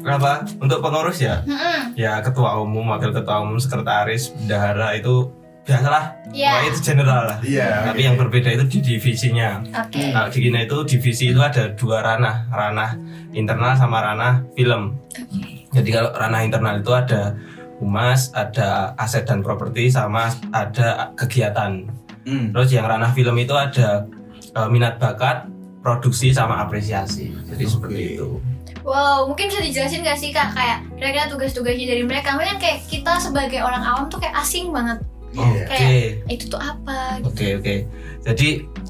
apa 0.00 0.32
untuk 0.56 0.80
pengurus 0.80 1.20
ya 1.20 1.44
Mm-mm. 1.44 1.92
ya 1.94 2.18
ketua 2.20 2.56
umum 2.58 2.88
wakil 2.88 3.10
ketua 3.10 3.42
umum 3.42 3.56
sekretaris 3.56 4.32
bendahara 4.32 4.94
itu 4.94 5.28
biasalah. 5.60 6.16
Pokoknya 6.50 6.66
itu 6.66 6.80
general 6.80 7.22
lah 7.28 7.38
Iya. 7.44 7.68
tapi 7.84 8.00
yang 8.02 8.16
berbeda 8.16 8.48
itu 8.50 8.64
di 8.66 8.78
divisinya 8.80 9.60
Oke. 9.70 10.08
Nah, 10.10 10.26
di 10.26 10.38
Kina 10.40 10.64
itu 10.64 10.76
divisi 10.88 11.30
itu 11.30 11.38
ada 11.38 11.70
dua 11.76 12.00
ranah 12.00 12.48
ranah 12.48 12.96
internal 13.30 13.76
sama 13.76 14.00
ranah 14.00 14.40
film 14.56 14.96
jadi 15.70 15.88
kalau 15.92 16.10
ranah 16.10 16.40
internal 16.42 16.80
itu 16.80 16.90
ada 16.90 17.36
humas 17.78 18.32
ada 18.32 18.96
aset 18.96 19.28
dan 19.28 19.40
properti 19.40 19.88
sama 19.88 20.32
ada 20.50 21.12
kegiatan 21.14 21.86
Hmm. 22.20 22.52
Terus 22.52 22.68
yang 22.70 22.84
ranah 22.84 23.10
film 23.10 23.32
itu 23.34 23.56
ada 23.56 24.04
eh, 24.52 24.68
minat 24.68 25.00
bakat, 25.00 25.48
produksi 25.80 26.28
sama 26.30 26.60
apresiasi. 26.60 27.32
Jadi 27.48 27.64
seperti 27.64 28.00
itu. 28.12 28.36
Wow, 28.80 29.28
mungkin 29.28 29.52
bisa 29.52 29.60
dijelasin 29.60 30.00
gak 30.02 30.18
sih 30.18 30.32
kak 30.32 30.56
kayak 30.56 30.88
kira-kira 30.96 31.28
tugas-tugasnya 31.28 31.86
dari 31.96 32.04
mereka? 32.04 32.34
Mungkin 32.36 32.56
kayak 32.56 32.88
kita 32.88 33.20
sebagai 33.20 33.60
orang 33.60 33.84
awam 33.84 34.04
tuh 34.08 34.20
kayak 34.20 34.36
asing 34.40 34.72
banget. 34.72 34.98
Iya. 35.30 35.46
Oke. 35.46 35.66
Kayak 35.68 36.32
itu 36.32 36.44
tuh 36.50 36.60
apa? 36.60 36.98
Oke, 37.22 37.46
oke. 37.60 37.74
Jadi 38.26 38.48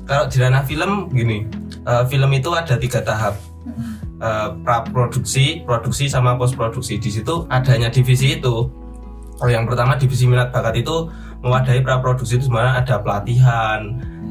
kalau 0.09 0.25
di 0.31 0.37
ranah 0.41 0.65
film 0.65 1.11
gini, 1.13 1.45
eh, 1.85 2.05
film 2.09 2.31
itu 2.33 2.51
ada 2.55 2.75
tiga 2.81 3.05
tahap. 3.05 3.37
Eh, 4.21 4.49
pra 4.65 4.85
produksi, 4.85 5.65
produksi 5.65 6.05
sama 6.05 6.37
post 6.37 6.53
produksi. 6.53 7.01
Di 7.01 7.09
situ 7.09 7.49
adanya 7.49 7.89
divisi 7.89 8.37
itu. 8.37 8.69
Kalau 9.41 9.51
yang 9.51 9.65
pertama 9.65 9.97
divisi 9.97 10.29
minat 10.29 10.53
bakat 10.53 10.85
itu 10.85 11.09
mewadahi 11.41 11.81
pra 11.81 11.97
produksi 12.05 12.37
itu 12.37 12.53
sebenarnya 12.53 12.85
ada 12.85 12.97
pelatihan, 13.01 13.81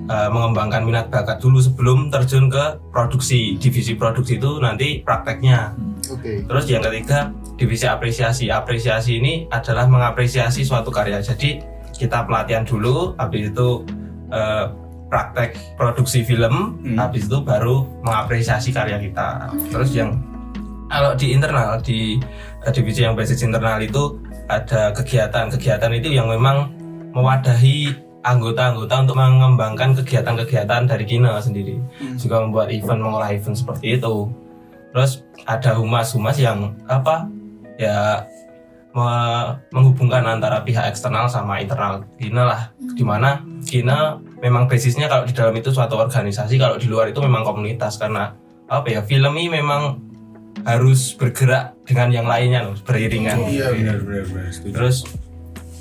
eh, 0.06 0.30
mengembangkan 0.30 0.86
minat 0.86 1.10
bakat 1.10 1.42
dulu 1.42 1.58
sebelum 1.58 2.14
terjun 2.14 2.46
ke 2.46 2.78
produksi. 2.94 3.58
Divisi 3.58 3.98
produksi 3.98 4.38
itu 4.38 4.62
nanti 4.62 5.02
prakteknya. 5.02 5.74
Oke. 6.14 6.46
Terus 6.46 6.66
yang 6.70 6.86
ketiga 6.86 7.34
divisi 7.58 7.90
apresiasi. 7.90 8.54
Apresiasi 8.54 9.18
ini 9.18 9.50
adalah 9.50 9.90
mengapresiasi 9.90 10.62
suatu 10.62 10.94
karya. 10.94 11.18
Jadi 11.26 11.58
kita 11.98 12.30
pelatihan 12.30 12.62
dulu, 12.62 13.18
habis 13.18 13.50
itu 13.50 13.82
eh, 14.30 14.66
praktek 15.10 15.58
produksi 15.74 16.22
film, 16.22 16.78
Hmm. 16.86 17.02
habis 17.02 17.26
itu 17.26 17.42
baru 17.42 17.82
mengapresiasi 18.06 18.70
karya 18.70 19.02
kita. 19.02 19.50
Terus 19.74 19.90
yang 19.98 20.14
kalau 20.86 21.18
di 21.18 21.34
internal 21.34 21.82
di 21.82 22.22
eh, 22.62 22.72
divisi 22.74 23.02
yang 23.02 23.18
basis 23.18 23.42
internal 23.42 23.82
itu 23.82 24.22
ada 24.50 24.92
kegiatan-kegiatan 24.98 25.92
itu 25.94 26.10
yang 26.18 26.28
memang 26.28 26.74
mewadahi 27.14 27.94
anggota-anggota 28.26 29.08
untuk 29.08 29.16
mengembangkan 29.16 29.96
kegiatan-kegiatan 29.96 30.90
dari 30.90 31.06
Kina 31.08 31.40
sendiri. 31.40 31.80
Hmm. 32.02 32.18
juga 32.20 32.44
membuat 32.44 32.68
event 32.74 33.00
mengolah 33.00 33.32
event 33.32 33.56
seperti 33.56 34.02
itu. 34.02 34.28
Terus 34.92 35.24
ada 35.46 35.78
humas-humas 35.78 36.36
yang 36.42 36.74
apa? 36.90 37.30
Ya 37.80 38.26
me- 38.92 39.56
menghubungkan 39.72 40.26
antara 40.26 40.66
pihak 40.66 40.90
eksternal 40.92 41.30
sama 41.30 41.62
internal 41.62 42.04
Kina 42.18 42.44
lah. 42.44 42.62
Di 42.98 43.06
mana 43.06 43.46
Kina 43.64 44.18
memang 44.42 44.66
basisnya 44.66 45.08
kalau 45.08 45.30
di 45.30 45.34
dalam 45.38 45.54
itu 45.56 45.70
suatu 45.70 45.96
organisasi 45.96 46.58
kalau 46.58 46.76
di 46.76 46.90
luar 46.90 47.14
itu 47.14 47.22
memang 47.22 47.46
komunitas. 47.46 48.02
Karena 48.02 48.34
apa 48.68 48.88
ya 48.90 49.06
film 49.06 49.32
ini 49.38 49.62
memang 49.62 50.09
harus 50.64 51.14
bergerak 51.14 51.76
dengan 51.84 52.10
yang 52.12 52.28
lainnya 52.28 52.70
loh 52.70 52.76
beriringan 52.82 53.38
Iya, 53.46 53.72
benar 53.72 53.98
benar 54.02 54.24
benar. 54.28 54.50
setuju. 54.52 54.74
Terus 54.76 54.98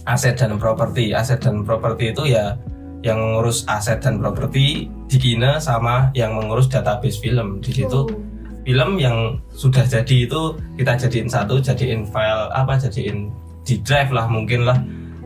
aset 0.04 0.35
dan 0.37 0.56
properti, 0.56 1.12
aset 1.12 1.38
dan 1.38 1.62
properti 1.62 2.12
itu 2.12 2.32
ya 2.32 2.56
yang 3.00 3.18
mengurus 3.18 3.62
aset 3.66 4.02
dan 4.02 4.18
properti 4.18 4.90
di 5.06 5.16
Kina 5.16 5.56
sama 5.58 6.11
yang 6.12 6.35
mengurus 6.35 6.66
database 6.66 7.18
film. 7.18 7.61
Di 7.61 7.70
situ 7.73 8.04
Oh. 8.04 8.11
film 8.66 8.99
yang 8.99 9.38
sudah 9.50 9.80
jadi 9.82 10.28
itu 10.28 10.52
kita 10.76 10.92
jadiin 10.99 11.28
satu, 11.28 11.56
jadiin 11.56 12.04
file 12.04 12.52
apa, 12.52 12.76
jadiin 12.76 13.32
di 13.64 13.80
drive 13.80 14.12
lah 14.12 14.28
mungkin 14.28 14.64
lah 14.64 14.76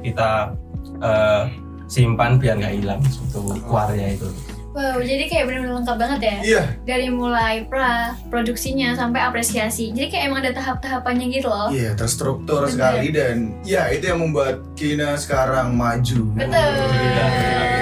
kita 0.02 0.54
eh, 0.98 1.42
simpan 1.86 2.38
biar 2.38 2.58
nggak 2.58 2.74
hilang 2.78 3.00
suatu 3.06 3.54
karya 3.66 4.14
itu. 4.14 4.28
Wow, 4.72 4.98
jadi 4.98 5.28
kayak 5.28 5.44
benar-benar 5.44 5.74
lengkap 5.78 5.96
banget 5.96 6.20
ya. 6.22 6.36
Iya, 6.40 6.62
Dari 6.82 7.08
mulai 7.08 7.64
pra, 7.64 8.16
produksinya 8.26 8.92
sampai 8.92 9.20
apresiasi. 9.20 9.92
Jadi 9.92 10.08
kayak 10.08 10.24
emang 10.26 10.40
ada 10.40 10.52
tahap-tahapannya 10.52 11.26
gitu 11.28 11.46
loh. 11.46 11.68
iya 11.68 11.92
terstruktur 11.92 12.64
Benar. 12.64 12.72
sekali 12.72 13.08
dan 13.10 13.36
ya 13.62 13.88
itu 13.88 14.08
yang 14.08 14.20
membuat 14.20 14.64
Kina 14.72 15.12
sekarang 15.14 15.76
maju. 15.76 16.24
Betul. 16.32 16.72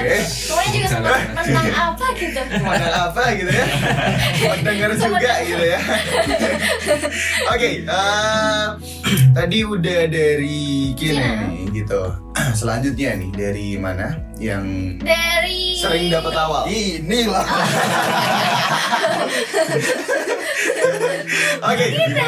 Eh, 0.00 0.24
Kemudian 0.26 0.70
juga 0.74 0.88
sempat 0.90 1.20
tentang 1.38 1.70
apa 1.70 2.07
gitu. 2.18 2.40
mana 2.59 2.87
apa 3.07 3.22
gitu 3.33 3.50
ya? 3.50 3.66
Mendengar 4.50 4.90
juga 4.92 5.33
gitu 5.46 5.64
ya. 5.64 5.81
Oke, 7.55 7.70
eh, 7.87 8.66
tadi 9.31 9.59
udah 9.62 10.00
dari 10.07 10.90
Kina 10.98 11.14
Kina. 11.14 11.31
nih 11.46 11.85
gitu. 11.85 12.03
Selanjutnya 12.59 13.14
nih 13.14 13.31
dari 13.31 13.66
mana 13.76 14.18
yang 14.40 14.96
Dari 14.98 15.69
sering 15.80 16.12
dapat 16.12 16.34
awal? 16.36 16.68
Inilah. 16.68 17.46
Oke, 21.60 21.84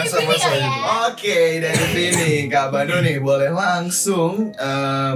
sini 0.09 0.37
kali 0.41 0.61
ya. 0.61 0.71
Oke, 1.13 1.61
dari 1.61 1.85
sini 1.93 2.49
Kak 2.49 2.73
Bando 2.73 2.97
nih 3.05 3.21
boleh 3.21 3.53
langsung 3.53 4.57
eh, 4.57 5.15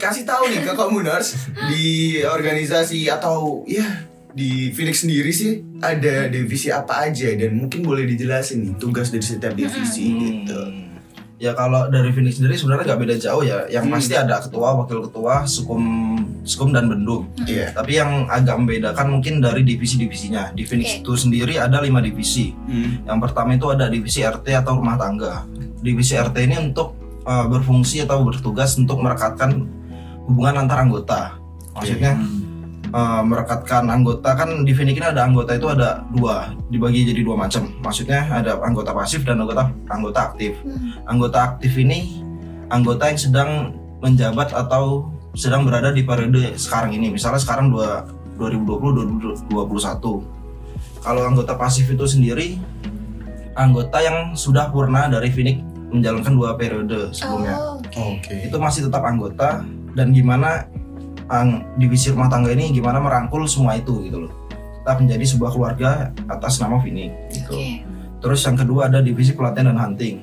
kasih 0.00 0.24
tahu 0.24 0.48
nih 0.48 0.64
ke 0.64 0.72
komuners 0.72 1.36
di 1.68 2.20
organisasi 2.24 3.08
atau 3.12 3.64
ya 3.68 3.84
di 4.36 4.68
Phoenix 4.72 5.04
sendiri 5.04 5.32
sih 5.32 5.64
ada 5.80 6.28
divisi 6.28 6.68
apa 6.68 7.08
aja 7.08 7.32
dan 7.32 7.56
mungkin 7.56 7.80
boleh 7.80 8.04
dijelasin 8.04 8.60
nih 8.64 8.74
tugas 8.76 9.08
dari 9.08 9.24
setiap 9.24 9.56
divisi 9.56 10.12
gitu. 10.12 10.85
Ya 11.36 11.52
kalau 11.52 11.92
dari 11.92 12.16
Phoenix 12.16 12.40
sendiri 12.40 12.56
sebenarnya 12.56 12.92
nggak 12.92 13.00
beda 13.04 13.16
jauh 13.20 13.44
ya. 13.44 13.68
Yang 13.68 13.84
Hmm. 13.84 13.94
pasti 14.00 14.14
ada 14.16 14.40
ketua, 14.40 14.68
wakil 14.72 15.04
ketua, 15.04 15.44
sukum, 15.44 15.82
sukum 16.48 16.72
dan 16.72 16.88
bendum. 16.88 17.28
Iya. 17.44 17.76
Tapi 17.76 17.92
yang 18.00 18.24
agak 18.24 18.56
membedakan 18.56 19.06
mungkin 19.12 19.44
dari 19.44 19.60
divisi-divisinya. 19.60 20.56
Di 20.56 20.64
Phoenix 20.64 20.96
Oke. 20.96 21.00
itu 21.04 21.12
sendiri 21.12 21.60
ada 21.60 21.84
lima 21.84 22.00
divisi. 22.00 22.56
Hmm. 22.56 23.04
Yang 23.04 23.18
pertama 23.28 23.52
itu 23.52 23.68
ada 23.68 23.84
divisi 23.92 24.24
RT 24.24 24.46
atau 24.56 24.80
rumah 24.80 24.96
tangga. 24.96 25.44
Divisi 25.84 26.16
RT 26.16 26.36
ini 26.40 26.56
untuk 26.72 26.96
uh, 27.28 27.44
berfungsi 27.44 28.00
atau 28.08 28.24
bertugas 28.24 28.72
untuk 28.80 28.96
merekatkan 29.04 29.60
hubungan 30.24 30.64
antar 30.64 30.88
anggota. 30.88 31.36
Maksudnya 31.76 32.16
uh, 32.96 33.22
merekatkan 33.22 33.84
anggota 33.92 34.32
kan 34.32 34.64
di 34.64 34.72
Phoenix 34.72 34.96
ini 34.96 35.08
ada 35.12 35.28
anggota 35.28 35.52
itu 35.52 35.68
ada 35.68 36.00
dua, 36.16 36.56
dibagi 36.72 37.04
jadi 37.04 37.20
dua 37.20 37.36
macam. 37.36 37.68
Maksudnya 37.84 38.24
ada 38.32 38.56
anggota 38.64 38.96
pasif 38.96 39.20
dan 39.28 39.44
anggota 39.44 39.68
anggota 39.92 40.32
aktif. 40.32 40.56
Hmm. 40.64 40.96
Anggota 41.04 41.38
aktif 41.52 41.76
ini 41.76 42.24
anggota 42.72 43.12
yang 43.12 43.20
sedang 43.20 43.50
menjabat 44.00 44.56
atau 44.56 45.12
sedang 45.36 45.68
berada 45.68 45.92
di 45.92 46.00
periode 46.00 46.56
sekarang 46.56 46.96
ini. 46.96 47.12
Misalnya 47.12 47.38
sekarang 47.38 47.68
dua- 47.68 48.08
2020 48.40 49.48
2021. 49.52 50.24
Kalau 51.04 51.22
anggota 51.24 51.54
pasif 51.54 51.88
itu 51.88 52.04
sendiri 52.04 52.58
anggota 53.56 53.98
yang 54.04 54.36
sudah 54.36 54.68
purna 54.68 55.08
dari 55.08 55.32
Phoenix 55.32 55.64
menjalankan 55.88 56.32
dua 56.36 56.50
periode 56.58 57.14
sebelumnya. 57.16 57.56
Oh, 57.56 57.80
oke. 57.80 58.20
Oke. 58.20 58.34
Itu 58.44 58.56
masih 58.60 58.90
tetap 58.90 59.06
anggota 59.06 59.64
dan 59.96 60.12
gimana 60.12 60.68
divisi 61.74 62.10
rumah 62.14 62.30
tangga 62.30 62.54
ini 62.54 62.70
gimana 62.70 63.02
merangkul 63.02 63.44
semua 63.50 63.74
itu 63.78 64.06
gitu 64.06 64.26
loh. 64.26 64.32
Tetap 64.82 65.02
menjadi 65.02 65.24
sebuah 65.26 65.50
keluarga 65.50 65.90
atas 66.30 66.62
nama 66.62 66.78
Phoenix 66.78 67.10
gitu. 67.34 67.54
Oke. 67.58 67.82
Terus 68.22 68.40
yang 68.46 68.56
kedua 68.56 68.88
ada 68.88 69.02
divisi 69.02 69.34
pelatihan 69.34 69.74
dan 69.74 69.78
hunting. 69.78 70.22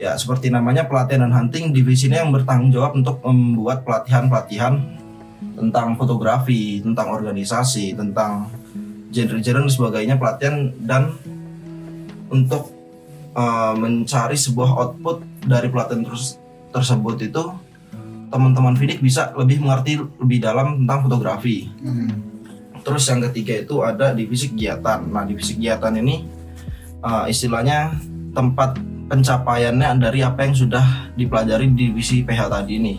Ya 0.00 0.16
seperti 0.16 0.48
namanya 0.48 0.88
pelatihan 0.88 1.28
dan 1.28 1.34
hunting, 1.36 1.76
divisi 1.76 2.08
ini 2.08 2.18
yang 2.18 2.32
bertanggung 2.32 2.72
jawab 2.72 2.96
untuk 2.96 3.20
membuat 3.20 3.84
pelatihan-pelatihan 3.84 4.80
tentang 5.56 5.94
fotografi, 5.96 6.80
tentang 6.80 7.12
organisasi, 7.12 7.92
tentang 7.92 8.48
genre-genre 9.12 9.66
dan 9.66 9.70
sebagainya 9.70 10.14
pelatihan 10.16 10.72
dan 10.80 11.12
untuk 12.30 12.70
uh, 13.34 13.74
mencari 13.74 14.38
sebuah 14.38 14.70
output 14.78 15.26
dari 15.44 15.66
pelatihan 15.68 16.06
terus 16.06 16.38
tersebut 16.70 17.18
itu 17.26 17.44
teman-teman 18.30 18.78
Fidik 18.78 19.02
bisa 19.02 19.34
lebih 19.34 19.60
mengerti 19.60 19.98
lebih 19.98 20.38
dalam 20.38 20.82
tentang 20.82 21.10
fotografi. 21.10 21.68
Hmm. 21.82 22.10
Terus 22.80 23.04
yang 23.10 23.20
ketiga 23.28 23.60
itu 23.60 23.84
ada 23.84 24.14
divisi 24.16 24.48
kegiatan. 24.48 25.04
Nah, 25.04 25.28
divisi 25.28 25.58
kegiatan 25.58 25.92
ini 26.00 26.24
uh, 27.04 27.28
istilahnya 27.28 27.92
tempat 28.32 28.78
pencapaiannya 29.10 29.98
dari 29.98 30.22
apa 30.22 30.46
yang 30.46 30.54
sudah 30.54 31.12
dipelajari 31.18 31.68
di 31.74 31.90
divisi 31.90 32.22
PH 32.22 32.40
tadi 32.48 32.72
ini. 32.78 32.94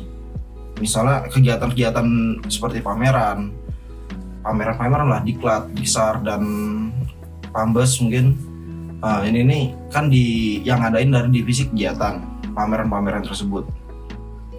Misalnya 0.78 1.26
kegiatan-kegiatan 1.32 2.08
seperti 2.52 2.84
pameran, 2.84 3.50
pameran-pameran 4.44 5.08
lah 5.08 5.22
diklat, 5.24 5.72
disar 5.74 6.20
dan 6.22 6.44
pambes 7.50 7.98
mungkin 8.04 8.52
Ah, 9.02 9.26
ini 9.26 9.42
nih 9.42 9.64
kan 9.90 10.14
di 10.14 10.62
yang 10.62 10.78
ngadain 10.78 11.10
dari 11.10 11.42
divisi 11.42 11.66
kegiatan 11.66 12.22
pameran-pameran 12.54 13.26
tersebut. 13.26 13.66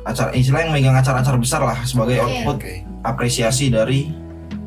Acara 0.03 0.35
istilah 0.35 0.67
yang 0.67 0.73
megang 0.75 0.97
acara-acara 0.99 1.39
besar 1.39 1.63
lah 1.63 1.79
sebagai 1.87 2.19
output 2.19 2.59
Oke. 2.59 2.75
apresiasi 3.07 3.71
dari 3.71 4.11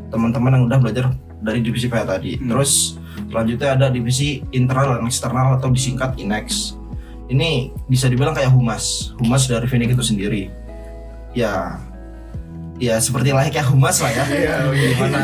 teman-teman 0.08 0.56
yang 0.56 0.64
udah 0.72 0.80
belajar 0.80 1.06
dari 1.44 1.60
divisi 1.60 1.92
PH 1.92 2.04
tadi. 2.08 2.32
Hmm. 2.40 2.56
Terus 2.56 2.96
selanjutnya 3.28 3.70
ada 3.76 3.88
divisi 3.92 4.40
internal 4.56 5.00
dan 5.00 5.06
eksternal 5.06 5.60
atau 5.60 5.70
disingkat 5.70 6.16
INEX. 6.16 6.80
Ini 7.28 7.74
bisa 7.90 8.06
dibilang 8.08 8.38
kayak 8.38 8.54
humas, 8.54 9.12
humas 9.20 9.50
dari 9.50 9.66
Finik 9.66 9.92
itu 9.98 10.06
sendiri. 10.06 10.48
Ya, 11.36 11.82
ya 12.80 12.96
seperti 13.02 13.34
layaknya 13.34 13.66
humas 13.66 14.00
lah 14.00 14.12
ya. 14.14 14.26
Iya, 14.46 14.56
oke. 14.72 14.78
Di 14.78 14.96
mana 14.96 15.20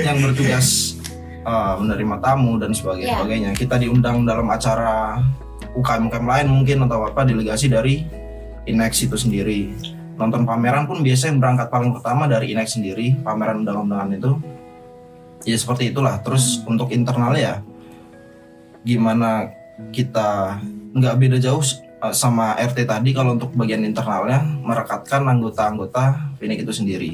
yang 0.00 0.18
bertugas 0.24 0.96
uh, 1.46 1.78
menerima 1.78 2.16
tamu 2.18 2.58
dan 2.58 2.72
sebagainya. 2.72 3.06
Iya. 3.06 3.16
sebagainya. 3.20 3.50
Kita 3.54 3.76
diundang 3.78 4.26
dalam 4.26 4.48
acara 4.48 5.20
UKM-UKM 5.76 6.26
lain 6.26 6.46
mungkin 6.48 6.76
atau 6.88 7.04
apa 7.04 7.22
delegasi 7.28 7.68
dari 7.68 8.02
INEX 8.66 9.06
itu 9.06 9.16
sendiri. 9.16 9.72
Nonton 10.18 10.42
pameran 10.42 10.84
pun 10.84 11.00
biasanya 11.00 11.36
yang 11.36 11.40
berangkat 11.40 11.68
paling 11.70 11.90
pertama 11.94 12.26
dari 12.26 12.52
INEX 12.52 12.76
sendiri 12.76 13.16
pameran 13.22 13.62
undang-undangan 13.62 14.10
itu. 14.12 14.32
Ya 15.46 15.56
seperti 15.56 15.94
itulah. 15.94 16.18
Terus 16.20 16.60
untuk 16.66 16.90
internalnya 16.90 17.40
ya 17.40 17.54
gimana 18.86 19.50
kita 19.90 20.58
nggak 20.94 21.16
beda 21.18 21.36
jauh 21.42 21.62
uh, 22.00 22.14
sama 22.14 22.54
RT 22.56 22.86
tadi 22.86 23.10
kalau 23.12 23.34
untuk 23.36 23.52
bagian 23.52 23.82
internalnya 23.84 24.40
merekatkan 24.42 25.26
anggota-anggota 25.26 26.34
Finik 26.38 26.64
itu 26.64 26.72
sendiri. 26.72 27.12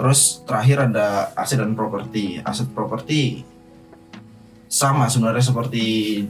Terus 0.00 0.40
terakhir 0.48 0.88
ada 0.88 1.28
aset 1.36 1.60
dan 1.60 1.76
properti. 1.76 2.40
Aset 2.40 2.72
properti 2.72 3.44
sama 4.70 5.10
sebenarnya 5.10 5.42
seperti 5.42 5.84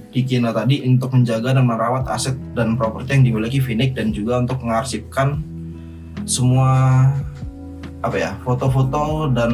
di 0.09 0.21
Kina 0.25 0.49
tadi 0.49 0.81
untuk 0.89 1.13
menjaga 1.13 1.53
dan 1.53 1.69
merawat 1.69 2.09
aset 2.09 2.33
dan 2.57 2.73
properti 2.73 3.21
yang 3.21 3.25
dimiliki 3.29 3.61
Finik 3.61 3.93
dan 3.93 4.17
juga 4.17 4.41
untuk 4.41 4.65
mengarsipkan 4.65 5.45
semua 6.25 7.05
apa 8.01 8.17
ya 8.17 8.33
foto-foto 8.41 9.29
dan 9.29 9.53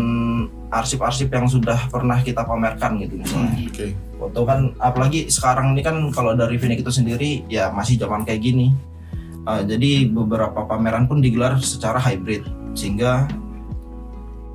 arsip-arsip 0.70 1.26
yang 1.34 1.50
sudah 1.50 1.90
pernah 1.90 2.22
kita 2.22 2.46
pamerkan 2.46 3.02
gitu 3.02 3.18
misalnya 3.18 3.58
Oke. 3.58 3.90
foto 4.22 4.40
kan 4.46 4.70
apalagi 4.78 5.26
sekarang 5.26 5.74
ini 5.74 5.82
kan 5.82 5.98
kalau 6.14 6.38
dari 6.38 6.54
Finik 6.54 6.86
itu 6.86 6.94
sendiri 6.94 7.42
ya 7.50 7.74
masih 7.74 7.98
zaman 7.98 8.22
kayak 8.22 8.38
gini 8.38 8.70
Uh, 9.46 9.62
jadi 9.62 10.10
beberapa 10.10 10.66
pameran 10.66 11.06
pun 11.06 11.22
digelar 11.22 11.62
secara 11.62 12.02
hybrid 12.02 12.42
sehingga 12.74 13.30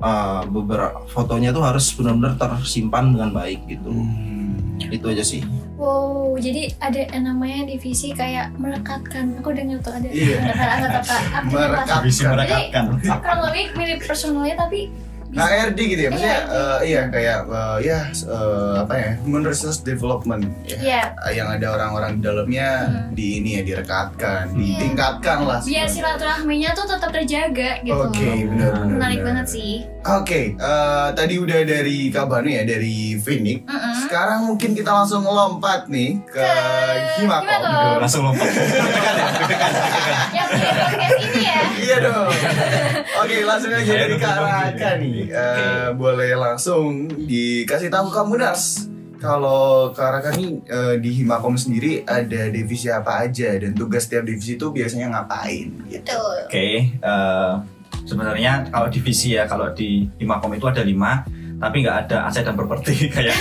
uh, 0.02 0.42
beberapa 0.44 1.06
fotonya 1.06 1.48
tuh 1.48 1.62
harus 1.62 1.86
benar-benar 1.90 2.34
tersimpan 2.36 3.10
dengan 3.10 3.30
baik 3.32 3.64
gitu 3.66 3.88
Hmm. 3.88 4.90
itu 4.90 5.06
aja 5.06 5.22
sih 5.22 5.42
Wow, 5.74 6.38
jadi 6.38 6.70
ada 6.78 7.10
yang 7.10 7.26
namanya 7.26 7.66
divisi 7.66 8.14
kayak 8.14 8.54
merekatkan. 8.54 9.34
Aku 9.36 9.50
dengar 9.50 9.82
tuh 9.82 9.90
ada 9.90 10.06
Iya. 10.06 10.38
merekatkan 10.38 10.78
atau 10.92 11.00
apa? 11.02 11.38
Merekat. 11.42 11.98
Bisa 12.00 12.20
Jadi 12.20 12.30
merekatkan. 12.30 12.84
kurang 13.18 13.40
lebih 13.42 13.64
mirip 13.74 13.98
personalnya 14.00 14.54
tapi. 14.56 14.94
HRD 15.32 15.78
gitu 15.88 16.00
ya, 16.02 16.10
maksudnya 16.12 16.38
Iya, 16.38 16.54
eh, 16.54 16.78
iya 16.84 17.02
kayak 17.08 17.38
eh, 17.42 17.76
ya 17.82 17.98
eh, 18.06 18.74
apa 18.78 18.94
ya, 18.94 19.10
human 19.18 19.42
resource 19.42 19.80
development 19.80 20.44
ya. 20.62 20.76
Iya, 20.78 21.02
Eh, 21.18 21.32
yang 21.34 21.48
ada 21.50 21.66
orang-orang 21.72 22.10
di 22.14 22.22
dalamnya 22.22 22.68
Hmm. 22.84 23.10
di 23.10 23.26
ini 23.40 23.50
ya 23.56 23.62
direkatkan, 23.64 24.52
Iya. 24.52 24.60
ditingkatkan 24.78 25.38
lah. 25.42 25.58
biar 25.58 25.88
silaturahminya 25.88 26.70
tuh 26.72 26.86
tetap 26.86 27.10
terjaga 27.10 27.82
gitu. 27.82 27.96
Oke, 27.98 28.28
benar 28.46 28.70
benar. 28.76 28.92
Menarik 28.92 29.20
banget 29.24 29.46
sih. 29.50 29.82
Oke, 30.02 30.58
eh, 30.58 31.08
tadi 31.14 31.38
udah 31.38 31.62
dari 31.62 32.10
Kabanu 32.10 32.50
ya, 32.50 32.66
dari 32.66 33.14
Phoenix. 33.22 33.62
Mm-mm. 33.70 33.94
Sekarang 34.02 34.50
mungkin 34.50 34.74
kita 34.74 34.90
langsung 34.90 35.22
lompat 35.22 35.86
nih 35.86 36.18
ke 36.26 36.42
Ke 36.42 37.22
Himakom. 37.22 38.02
Langsung 38.02 38.26
lompat. 38.26 38.50
Yang 40.34 40.48
punya 40.50 40.70
podcast 40.74 41.16
ini 41.22 41.40
ya. 41.46 41.58
Iya 41.78 41.96
dong. 42.02 42.34
Oke, 43.22 43.36
langsung 43.46 43.70
aja 43.70 43.92
dari 43.94 44.18
nunggu 44.18 44.26
Kak 44.26 44.34
dulu. 44.34 44.46
Raka 44.50 44.90
nih. 44.98 45.18
Eh, 45.30 45.86
boleh 45.94 46.30
langsung 46.34 47.06
dikasih 47.06 47.86
tahu 47.86 48.10
kamu 48.10 48.42
Nars. 48.42 48.90
Kalau 49.22 49.94
Kak 49.94 50.18
Raka 50.18 50.30
nih 50.34 50.66
eh, 50.66 50.94
di 50.98 51.22
Himakom 51.22 51.54
sendiri 51.54 52.02
ada 52.02 52.50
divisi 52.50 52.90
apa 52.90 53.22
aja 53.22 53.54
dan 53.54 53.70
tugas 53.70 54.10
tiap 54.10 54.26
divisi 54.26 54.58
itu 54.58 54.74
biasanya 54.74 55.14
ngapain 55.14 55.70
gitu. 55.86 56.02
Betul. 56.02 56.36
Oke, 56.50 56.90
eh, 56.90 57.52
sebenarnya 58.04 58.68
kalau 58.70 58.88
divisi 58.88 59.34
ya, 59.34 59.44
kalau 59.46 59.70
di 59.72 60.06
Himakom 60.18 60.52
itu 60.54 60.66
ada 60.68 60.82
lima, 60.82 61.22
tapi 61.62 61.86
nggak 61.86 61.96
ada 62.10 62.26
aset 62.26 62.42
dan 62.42 62.58
properti 62.58 63.06
kayak 63.14 63.38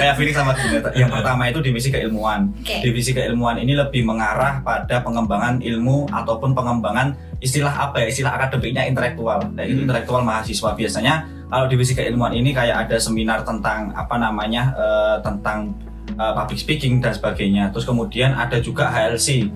kayak 0.00 0.14
Felix 0.16 0.32
sama 0.32 0.56
Gina. 0.56 0.80
Yang 0.96 1.10
pertama 1.12 1.42
itu 1.52 1.60
divisi 1.60 1.88
keilmuan. 1.92 2.48
Oke. 2.56 2.80
Divisi 2.80 3.12
keilmuan 3.12 3.60
ini 3.60 3.76
lebih 3.76 4.02
mengarah 4.08 4.64
pada 4.64 5.04
pengembangan 5.04 5.60
ilmu 5.60 6.08
ataupun 6.08 6.56
pengembangan 6.56 7.12
istilah 7.44 7.72
apa 7.72 8.04
ya, 8.04 8.06
istilah 8.08 8.32
akademiknya 8.40 8.88
intelektual. 8.88 9.44
Nah, 9.52 9.64
itu 9.64 9.80
Hmm. 9.80 9.84
intelektual 9.88 10.20
mahasiswa 10.24 10.72
biasanya 10.76 11.24
kalau 11.50 11.66
divisi 11.68 11.92
keilmuan 11.92 12.32
ini 12.32 12.54
kayak 12.54 12.88
ada 12.88 12.96
seminar 12.96 13.44
tentang 13.44 13.92
apa 13.92 14.16
namanya 14.16 14.72
eh, 14.76 15.16
tentang 15.20 15.76
eh, 16.16 16.32
public 16.36 16.56
speaking 16.56 17.04
dan 17.04 17.12
sebagainya. 17.12 17.68
Terus 17.72 17.84
kemudian 17.84 18.32
ada 18.32 18.56
juga 18.60 18.88
HLC 18.88 19.48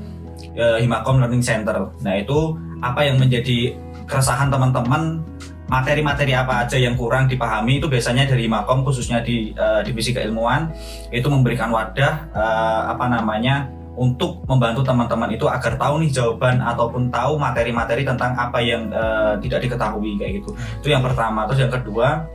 eh, 0.55 0.79
Himakom 0.83 1.21
Learning 1.23 1.45
Center. 1.45 1.91
Nah 2.03 2.15
itu 2.19 2.59
apa 2.81 3.07
yang 3.07 3.17
menjadi 3.17 3.75
keresahan 4.05 4.53
teman-teman 4.53 5.25
materi-materi 5.65 6.37
apa 6.37 6.69
aja 6.69 6.77
yang 6.77 6.93
kurang 6.95 7.25
dipahami 7.25 7.81
itu 7.81 7.89
biasanya 7.89 8.29
dari 8.29 8.45
Himakom 8.47 8.85
khususnya 8.85 9.25
di 9.25 9.57
eh, 9.57 9.81
divisi 9.83 10.13
keilmuan 10.13 10.69
itu 11.09 11.25
memberikan 11.27 11.73
wadah 11.73 12.15
eh, 12.31 12.83
apa 12.93 13.09
namanya 13.09 13.73
untuk 13.95 14.43
membantu 14.51 14.83
teman-teman 14.83 15.31
itu 15.39 15.47
agar 15.47 15.79
tahu 15.79 16.03
nih 16.03 16.11
jawaban 16.11 16.59
ataupun 16.59 17.15
tahu 17.15 17.39
materi-materi 17.39 18.03
tentang 18.03 18.35
apa 18.35 18.59
yang 18.59 18.91
eh, 18.91 19.35
tidak 19.41 19.67
diketahui 19.67 20.19
kayak 20.19 20.43
gitu. 20.43 20.51
Itu 20.83 20.89
yang 20.91 21.03
pertama. 21.03 21.47
Terus 21.49 21.67
yang 21.67 21.73
kedua 21.73 22.27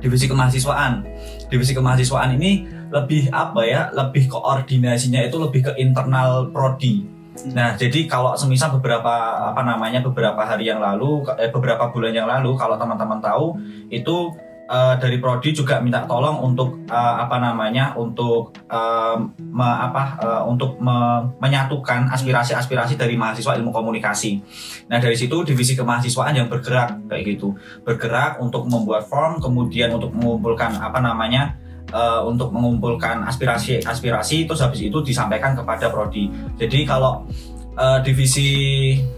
divisi 0.00 0.26
kemahasiswaan. 0.26 1.04
Divisi 1.46 1.72
kemahasiswaan 1.76 2.34
ini 2.40 2.66
lebih 2.90 3.28
apa 3.30 3.62
ya? 3.62 3.92
Lebih 3.92 4.26
koordinasinya 4.32 5.22
itu 5.22 5.36
lebih 5.38 5.70
ke 5.70 5.72
internal 5.78 6.50
prodi. 6.50 7.15
Nah, 7.52 7.76
jadi 7.76 8.08
kalau 8.08 8.32
semisal 8.34 8.72
beberapa 8.80 9.12
apa 9.52 9.60
namanya 9.60 10.00
beberapa 10.00 10.40
hari 10.42 10.72
yang 10.72 10.80
lalu, 10.80 11.24
eh, 11.36 11.52
beberapa 11.52 11.92
bulan 11.92 12.12
yang 12.16 12.28
lalu, 12.28 12.56
kalau 12.56 12.80
teman-teman 12.80 13.20
tahu 13.20 13.60
itu 13.92 14.32
eh, 14.66 14.94
dari 14.98 15.20
prodi 15.22 15.54
juga 15.54 15.78
minta 15.78 16.02
tolong 16.08 16.42
untuk 16.42 16.88
eh, 16.88 17.14
apa 17.22 17.36
namanya 17.38 17.94
untuk 17.94 18.56
eh, 18.66 19.16
me- 19.38 19.78
apa 19.84 20.02
eh, 20.18 20.42
untuk 20.48 20.80
me- 20.80 21.36
menyatukan 21.38 22.10
aspirasi-aspirasi 22.10 22.96
dari 22.96 23.14
mahasiswa 23.14 23.54
ilmu 23.54 23.70
komunikasi. 23.70 24.40
Nah 24.88 24.98
dari 24.98 25.14
situ 25.14 25.44
divisi 25.44 25.76
kemahasiswaan 25.76 26.34
yang 26.34 26.48
bergerak 26.48 27.06
kayak 27.06 27.36
gitu, 27.36 27.54
bergerak 27.84 28.40
untuk 28.40 28.66
membuat 28.66 29.06
form, 29.06 29.38
kemudian 29.38 29.92
untuk 29.94 30.10
mengumpulkan 30.16 30.78
apa 30.80 30.98
namanya 30.98 31.54
eh, 31.88 32.20
untuk 32.22 32.50
mengumpulkan 32.50 33.22
aspirasi-aspirasi, 33.26 34.46
terus 34.46 34.60
habis 34.60 34.80
itu 34.82 34.98
disampaikan 35.02 35.54
kepada 35.54 35.90
prodi. 35.90 36.28
Jadi 36.56 36.84
kalau 36.84 37.26
eh, 37.74 37.98
divisi 38.02 38.48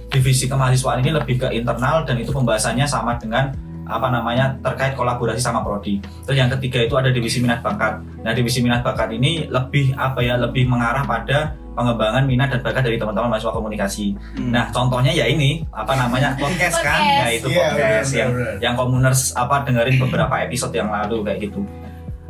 divisi 0.09 0.48
kemahasiswaan 0.48 1.04
ini 1.04 1.12
lebih 1.12 1.37
ke 1.37 1.48
internal 1.52 2.02
dan 2.09 2.16
itu 2.16 2.33
pembahasannya 2.33 2.88
sama 2.88 3.14
dengan 3.20 3.52
apa 3.88 4.12
namanya 4.12 4.52
terkait 4.61 4.92
kolaborasi 4.92 5.40
sama 5.40 5.64
prodi. 5.64 5.96
Terus 6.28 6.37
yang 6.37 6.52
ketiga 6.52 6.85
itu 6.85 6.92
ada 6.92 7.09
divisi 7.09 7.40
minat 7.40 7.64
bakat. 7.64 8.04
Nah 8.20 8.37
divisi 8.37 8.61
minat 8.61 8.85
bakat 8.85 9.16
ini 9.16 9.48
lebih 9.48 9.96
apa 9.96 10.20
ya 10.20 10.37
lebih 10.37 10.68
mengarah 10.68 11.09
pada 11.09 11.57
pengembangan 11.72 12.28
minat 12.28 12.52
dan 12.52 12.61
bakat 12.61 12.85
dari 12.85 13.00
teman-teman 13.00 13.33
mahasiswa 13.33 13.48
komunikasi. 13.48 14.12
Hmm. 14.37 14.52
Nah 14.52 14.68
contohnya 14.68 15.09
ya 15.09 15.24
ini 15.24 15.64
apa 15.72 15.96
namanya 15.96 16.37
podcast 16.42 16.85
kan? 16.85 17.00
Ya 17.00 17.28
itu 17.33 17.48
Iya, 17.48 17.64
podcast 17.64 18.11
benar, 18.12 18.20
yang 18.20 18.31
benar. 18.37 18.54
yang 18.61 18.74
komuners 18.76 19.20
apa 19.33 19.57
dengerin 19.64 19.96
beberapa 20.04 20.35
episode 20.44 20.74
yang 20.76 20.92
lalu 20.92 21.24
kayak 21.24 21.48
gitu. 21.48 21.61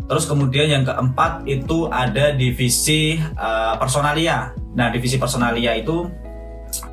Terus 0.08 0.24
kemudian 0.24 0.72
yang 0.72 0.84
keempat 0.88 1.44
itu 1.44 1.84
ada 1.92 2.32
divisi 2.32 3.20
eh, 3.20 3.74
personalia. 3.76 4.56
Nah 4.72 4.88
divisi 4.88 5.20
personalia 5.20 5.76
itu 5.76 6.08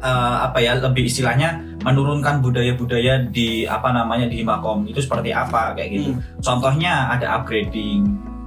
eh, 0.03 0.37
apa 0.43 0.59
ya 0.59 0.75
lebih 0.75 1.07
istilahnya 1.07 1.79
menurunkan 1.87 2.43
budaya-budaya 2.43 3.23
di 3.31 3.63
apa 3.63 3.95
namanya 3.95 4.27
di 4.27 4.43
Himakom 4.43 4.83
itu 4.83 4.99
seperti 4.99 5.31
apa 5.31 5.71
kayak 5.79 5.89
gitu. 5.95 6.11
Contohnya 6.43 7.07
ada 7.07 7.39
upgrading. 7.39 8.03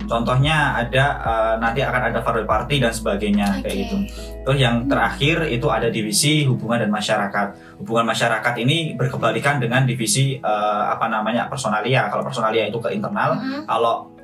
Contohnya 0.08 0.72
ada 0.76 1.04
eh, 1.20 1.54
nanti 1.60 1.80
akan 1.80 2.02
ada 2.12 2.20
farewell 2.20 2.48
party 2.48 2.80
dan 2.80 2.92
sebagainya 2.92 3.64
kayak 3.64 3.72
Oke. 3.72 3.80
gitu. 3.84 3.96
Terus 4.44 4.58
yang 4.60 4.84
terakhir 4.84 5.48
itu 5.48 5.68
ada 5.68 5.88
divisi 5.88 6.44
hubungan 6.44 6.84
dan 6.84 6.92
masyarakat. 6.92 7.80
Hubungan 7.80 8.04
masyarakat 8.08 8.54
ini 8.60 8.96
berkebalikan 9.00 9.60
dengan 9.60 9.88
divisi 9.88 10.36
eh, 10.36 10.82
apa 10.92 11.08
namanya 11.08 11.48
personalia. 11.48 12.08
Kalau 12.12 12.20
personalia 12.20 12.68
itu 12.68 12.80
ke 12.80 12.92
internal, 12.92 13.36
Mm-mm. 13.36 13.64
kalau 13.68 14.17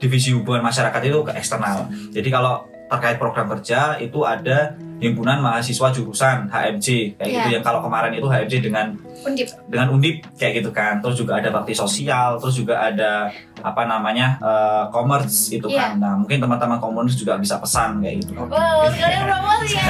divisi 0.00 0.32
hubungan 0.32 0.64
masyarakat 0.64 1.00
itu 1.04 1.20
ke 1.20 1.32
eksternal. 1.32 1.86
Jadi 2.10 2.28
kalau 2.28 2.64
terkait 2.90 3.16
program 3.16 3.46
kerja 3.48 3.94
itu 3.96 4.26
ada 4.26 4.74
himpunan 4.98 5.38
mahasiswa 5.38 5.94
jurusan 5.94 6.50
HMJ 6.50 7.14
kayak 7.14 7.30
gitu 7.30 7.46
Iya. 7.46 7.54
yang 7.54 7.64
kalau 7.64 7.80
kemarin 7.80 8.12
itu 8.12 8.26
HMJ 8.26 8.54
dengan 8.60 8.86
Undip. 9.20 9.48
dengan 9.68 9.86
undip 9.90 10.26
kayak 10.34 10.58
gitu 10.58 10.70
kan 10.72 10.98
terus 10.98 11.14
juga 11.14 11.38
ada 11.38 11.48
bakti 11.48 11.70
sosial 11.70 12.36
terus 12.36 12.56
juga 12.56 12.82
ada 12.82 13.30
apa 13.62 13.82
namanya 13.84 14.36
eh, 14.38 14.84
commerce 14.88 15.50
itu 15.50 15.66
Iya. 15.66 15.80
kan. 15.80 15.92
Nah 15.98 16.12
mungkin 16.16 16.38
teman-teman 16.38 16.78
commerce 16.78 17.14
juga 17.14 17.36
bisa 17.36 17.56
pesan 17.56 18.00
kayak 18.00 18.16
gitu. 18.20 18.32
Wow, 18.36 18.88
sekalian 18.88 19.24
promosi 19.24 19.74
ya. 19.74 19.84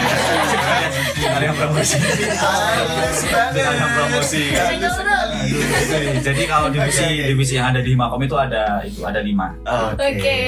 Yang 1.41 1.57
promosi. 1.57 1.97
Yang 3.53 3.91
promosi. 3.91 4.43
Jadi 6.21 6.43
kalau 6.45 6.69
divisi 6.69 7.05
divisi 7.25 7.53
yang 7.55 7.71
ada 7.71 7.81
di 7.81 7.91
Himakom 7.91 8.21
itu 8.21 8.37
ada 8.37 8.83
itu 8.83 9.01
ada 9.03 9.21
lima. 9.21 9.51
Oke. 9.95 10.39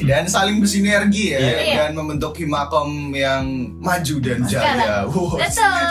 Dan 0.00 0.24
saling 0.24 0.58
bersinergi 0.58 1.34
ya 1.34 1.38
Iya. 1.40 1.74
dan 1.76 1.90
membentuk 1.92 2.32
himakom 2.34 3.10
yang 3.12 3.42
maju 3.76 4.14
dan 4.20 4.38
jaya. 4.44 4.76
Sekarang. 4.76 5.04
Wow. 5.10 5.36
Betul. 5.36 5.82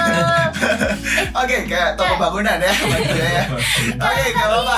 Oke, 1.35 1.57
kayak 1.65 1.93
toko 1.93 2.13
bangunan 2.17 2.57
ya, 2.57 2.73
maju 2.73 3.11
jaya. 3.11 3.43
Oke, 3.95 4.23
gak 4.31 4.47
apa-apa. 4.47 4.77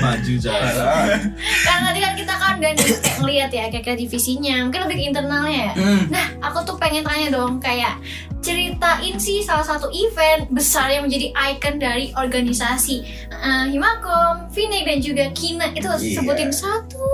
maju 0.00 0.32
jalan 0.36 0.73
Karena 1.66 1.80
tadi 1.88 1.98
kan 2.00 2.12
kita 2.14 2.34
kan 2.34 2.52
dan 2.58 2.74
kayak 2.74 3.00
ngeliat 3.18 3.50
ya 3.50 3.64
kayak 3.70 3.96
divisinya, 3.96 4.54
mungkin 4.64 4.80
lebih 4.84 4.96
ke 4.96 5.02
internalnya 5.08 5.56
ya. 5.56 5.70
Hmm. 5.74 6.00
Nah, 6.08 6.26
aku 6.40 6.58
tuh 6.62 6.76
pengen 6.76 7.02
tanya 7.02 7.26
dong 7.30 7.58
kayak 7.58 7.96
ceritain 8.44 9.16
sih 9.16 9.40
salah 9.40 9.64
satu 9.64 9.88
event 9.88 10.48
besar 10.50 10.88
yang 10.88 11.04
menjadi 11.04 11.28
ikon 11.32 11.76
dari 11.76 12.08
organisasi 12.12 13.04
Eh, 13.34 13.64
Himakom, 13.68 14.48
Finik 14.48 14.84
dan 14.84 14.98
juga 15.00 15.24
Kina 15.32 15.68
itu 15.68 15.84
Iya. 15.84 16.16
sebutin 16.16 16.48
satu 16.48 17.04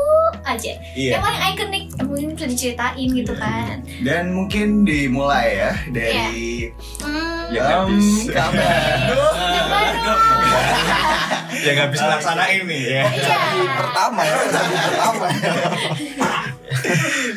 aja 0.40 0.73
Iya. 0.94 1.18
yang 1.18 1.20
paling 1.20 1.42
ikonik 1.42 1.85
yang 1.90 2.07
mungkin 2.07 2.27
bisa 2.35 2.46
diceritain 2.46 3.09
gitu 3.11 3.35
kan. 3.35 3.83
Dan 3.99 4.31
mungkin 4.31 4.87
dimulai 4.87 5.59
ya 5.59 5.70
dari 5.90 6.70
Hmm, 7.03 7.51
Ya, 7.51 7.83
Em, 7.83 7.90
habis. 7.90 8.31
kabar. 8.31 9.11
yang. 11.51 11.67
Ya 11.67 11.71
nggak 11.77 11.91
bisa 11.93 12.05
laksanain 12.07 12.63
nih 12.65 12.83
ya. 12.87 13.03
Iya. 13.11 13.37
pertama 13.77 14.21
ya 14.23 14.35
pertama 14.39 15.27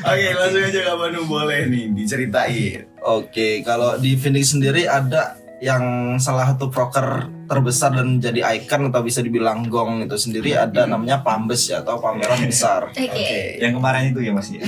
Oke, 0.04 0.28
langsung 0.36 0.62
aja 0.62 0.80
Kak 0.86 0.97
Bandung 0.99 1.26
boleh 1.26 1.65
nih 1.67 1.89
diceritain. 1.91 2.86
Oke, 3.02 3.65
kalau 3.65 3.97
di 3.97 4.13
Phoenix 4.13 4.54
sendiri 4.54 4.86
ada 4.86 5.41
yang 5.63 6.15
salah 6.19 6.52
satu 6.52 6.67
proker 6.67 7.32
terbesar 7.47 7.95
dan 7.95 8.19
jadi 8.19 8.43
ikon 8.60 8.91
atau 8.91 8.99
bisa 8.99 9.23
dibilang 9.23 9.63
gong 9.71 10.04
itu 10.04 10.19
sendiri 10.19 10.60
ada 10.60 10.84
namanya 10.84 11.23
Pambes 11.23 11.71
ya 11.71 11.80
atau 11.80 12.04
pameran 12.04 12.43
besar. 12.43 12.91
Oke. 12.91 13.63
Yang 13.63 13.80
kemarin 13.80 14.12
itu 14.12 14.19
ya 14.28 14.32
Mas 14.36 14.52
ya. 14.52 14.60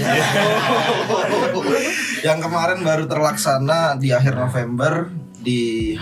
yang 2.32 2.40
kemarin 2.40 2.80
baru 2.80 3.12
terlaksana 3.12 4.00
di 4.00 4.16
akhir 4.16 4.40
November 4.40 5.12
di 5.36 5.94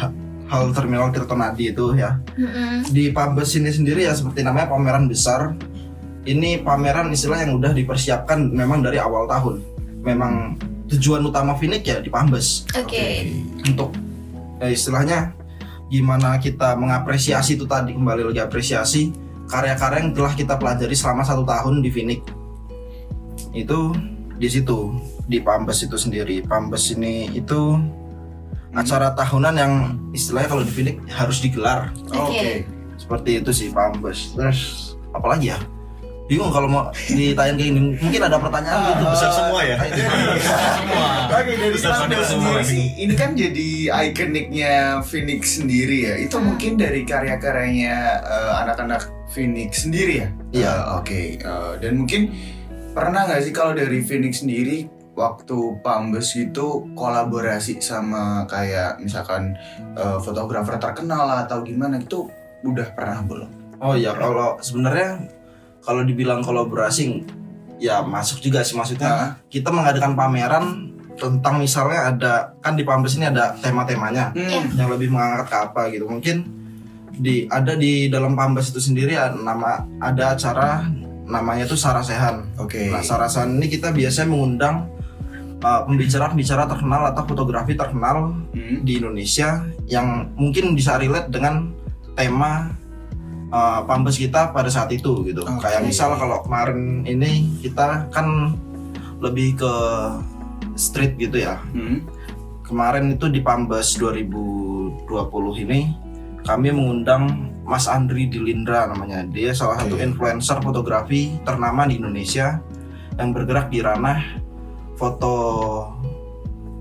Ha- 0.54 0.62
Hall 0.62 0.70
Terminal 0.70 1.10
Tirtonadi 1.10 1.74
itu 1.74 1.98
ya. 1.98 2.22
Mm-mm. 2.38 2.86
Di 2.94 3.10
Pambes 3.10 3.58
ini 3.58 3.74
sendiri 3.74 4.06
ya 4.06 4.14
seperti 4.14 4.46
namanya 4.46 4.70
pameran 4.70 5.10
besar. 5.10 5.58
Ini 6.24 6.62
pameran 6.62 7.10
istilah 7.10 7.42
yang 7.42 7.58
udah 7.58 7.74
dipersiapkan 7.74 8.54
memang 8.54 8.86
dari 8.86 9.02
awal 9.02 9.26
tahun. 9.26 9.60
Memang 10.06 10.56
tujuan 10.94 11.26
utama 11.26 11.58
Phoenix 11.58 11.82
ya 11.84 11.98
di 12.00 12.14
Pambes. 12.14 12.70
Oke. 12.78 13.34
untuk 13.66 13.96
ya 14.62 14.70
istilahnya 14.70 15.34
gimana 15.90 16.38
kita 16.38 16.78
mengapresiasi 16.78 17.58
itu 17.58 17.66
tadi 17.68 17.96
kembali 17.96 18.32
lagi 18.32 18.40
apresiasi 18.44 19.12
karya-karya 19.48 20.04
yang 20.04 20.12
telah 20.16 20.34
kita 20.36 20.56
pelajari 20.56 20.96
selama 20.96 21.24
satu 21.24 21.44
tahun 21.44 21.84
di 21.84 21.90
Phoenix 21.92 22.22
itu 23.54 23.94
di 24.40 24.48
situ 24.50 24.98
di 25.30 25.40
Pambes 25.40 25.86
itu 25.86 25.96
sendiri 25.96 26.42
Pambes 26.44 26.92
ini 26.92 27.30
itu 27.32 27.78
acara 28.74 29.14
tahunan 29.14 29.54
yang 29.54 29.74
istilahnya 30.12 30.50
kalau 30.50 30.64
di 30.64 30.72
Phoenix 30.72 30.98
harus 31.10 31.38
digelar 31.40 31.94
Oke. 32.10 32.66
seperti 32.96 33.40
itu 33.40 33.50
sih 33.50 33.68
Pambes 33.70 34.34
terus 34.34 34.60
apalagi 35.12 35.50
ya 35.50 35.60
bingung 36.24 36.50
kalau 36.50 36.66
mau 36.66 36.84
ditanya 37.06 37.54
kayak 37.54 37.70
ini 37.70 37.80
mungkin 38.00 38.22
ada 38.24 38.40
pertanyaan 38.40 38.80
gitu 38.90 39.04
besar 39.06 39.30
semua 39.30 39.60
ya 39.62 39.76
Oke, 41.34 41.52
dari 41.52 41.78
Pambes 41.78 41.82
semua 41.82 42.24
sendiri 42.24 42.56
ini. 42.56 42.64
sih, 42.64 42.86
ini 42.98 43.14
kan 43.14 43.30
jadi 43.34 43.70
ikoniknya 44.08 44.72
Phoenix 45.02 45.58
sendiri 45.58 45.98
ya. 46.04 46.14
Itu 46.16 46.38
Hmm. 46.38 46.54
mungkin 46.54 46.78
dari 46.78 47.02
karya-karyanya 47.04 47.96
eh, 48.22 48.52
anak-anak 48.64 49.02
Phoenix 49.30 49.84
sendiri 49.84 50.14
ya. 50.22 50.28
Iya. 50.54 50.72
Eh, 50.72 50.82
Oke, 50.96 51.20
eh, 51.36 51.74
dan 51.82 51.94
mungkin 51.98 52.32
pernah 52.94 53.26
nggak 53.26 53.42
sih 53.42 53.52
kalau 53.52 53.74
dari 53.74 54.00
Phoenix 54.00 54.46
sendiri 54.46 54.86
waktu 55.14 55.58
Pambes 55.86 56.34
itu 56.34 56.90
kolaborasi 56.98 57.78
sama 57.82 58.50
kayak 58.50 58.98
misalkan 58.98 59.54
eh, 59.94 60.18
fotografer 60.22 60.78
terkenal 60.82 61.30
lah 61.30 61.40
atau 61.46 61.62
gimana 61.62 62.02
itu 62.02 62.26
udah 62.66 62.88
pernah 62.98 63.22
belum? 63.22 63.50
Oh 63.84 63.94
ya 63.94 64.16
kalau 64.16 64.58
sebenarnya 64.64 65.28
kalau 65.84 66.02
dibilang 66.02 66.42
kolaborasi 66.42 67.24
ya 67.78 68.00
masuk 68.02 68.40
juga 68.40 68.64
sih 68.64 68.80
maksudnya 68.80 69.12
Nah, 69.12 69.30
kita 69.52 69.70
mengadakan 69.70 70.16
pameran 70.16 70.66
tentang 71.20 71.62
misalnya 71.62 72.10
ada 72.10 72.34
kan 72.64 72.74
di 72.74 72.82
Pambes 72.88 73.20
ini 73.20 73.30
ada 73.30 73.54
tema-temanya 73.60 74.34
hmm, 74.34 74.80
yang 74.80 74.90
lebih 74.90 75.14
mengangkat 75.14 75.46
ke 75.52 75.58
apa 75.60 75.82
gitu 75.94 76.10
mungkin 76.10 76.48
di 77.14 77.46
ada 77.46 77.78
di 77.78 78.10
dalam 78.10 78.34
Pambes 78.34 78.74
itu 78.74 78.82
sendiri 78.82 79.14
ada 79.14 79.38
nama 79.38 79.86
ada 80.02 80.34
acara 80.34 80.82
namanya 81.24 81.70
tuh 81.70 81.78
Sarasehan. 81.78 82.58
Oke. 82.58 82.90
Nah 82.90 83.06
Sarasehan 83.06 83.54
ini 83.56 83.70
kita 83.70 83.94
biasanya 83.94 84.34
mengundang 84.34 84.90
uh, 85.64 85.82
pembicara-pembicara 85.88 86.68
terkenal 86.68 87.10
atau 87.10 87.24
fotografi 87.26 87.74
terkenal 87.74 88.36
Hmm, 88.54 88.86
di 88.86 89.02
Indonesia 89.02 89.66
yang 89.90 90.30
mungkin 90.38 90.78
bisa 90.78 91.00
relate 91.02 91.34
dengan 91.34 91.74
tema 92.14 92.70
uh, 93.50 93.82
Pambes 93.90 94.22
kita 94.22 94.54
pada 94.54 94.70
saat 94.70 94.94
itu 94.94 95.26
gitu. 95.26 95.42
Oke. 95.42 95.64
Kayak 95.66 95.90
misal 95.90 96.14
kalau 96.20 96.46
kemarin 96.46 97.02
ini 97.08 97.50
kita 97.66 98.08
kan 98.14 98.54
lebih 99.18 99.58
ke 99.58 99.74
street 100.76 101.18
gitu 101.18 101.42
ya. 101.42 101.58
hmm, 101.74 102.06
Kemarin 102.64 103.14
itu 103.18 103.28
di 103.28 103.42
Pambes 103.44 103.98
2020 103.98 105.06
ini 105.68 105.94
kami 106.44 106.72
mengundang 106.76 107.52
Mas 107.64 107.88
Andri 107.88 108.28
Dilindra 108.28 108.92
namanya. 108.92 109.24
Dia 109.24 109.56
salah 109.56 109.80
satu 109.80 109.96
Oke. 109.96 110.04
influencer 110.04 110.60
fotografi 110.60 111.40
ternama 111.48 111.88
di 111.88 111.98
Indonesia 112.00 112.60
yang 113.16 113.32
bergerak 113.32 113.72
di 113.72 113.80
ranah 113.80 114.43
foto 115.04 115.36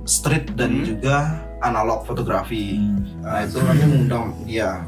street 0.07 0.55
dan 0.55 0.71
Hmm. 0.79 0.87
juga 0.87 1.17
analog 1.59 2.07
fotografi. 2.07 2.79
Nah 3.19 3.43
itu 3.43 3.59
kami 3.59 3.83
mengundang 3.83 4.35
dia. 4.47 4.79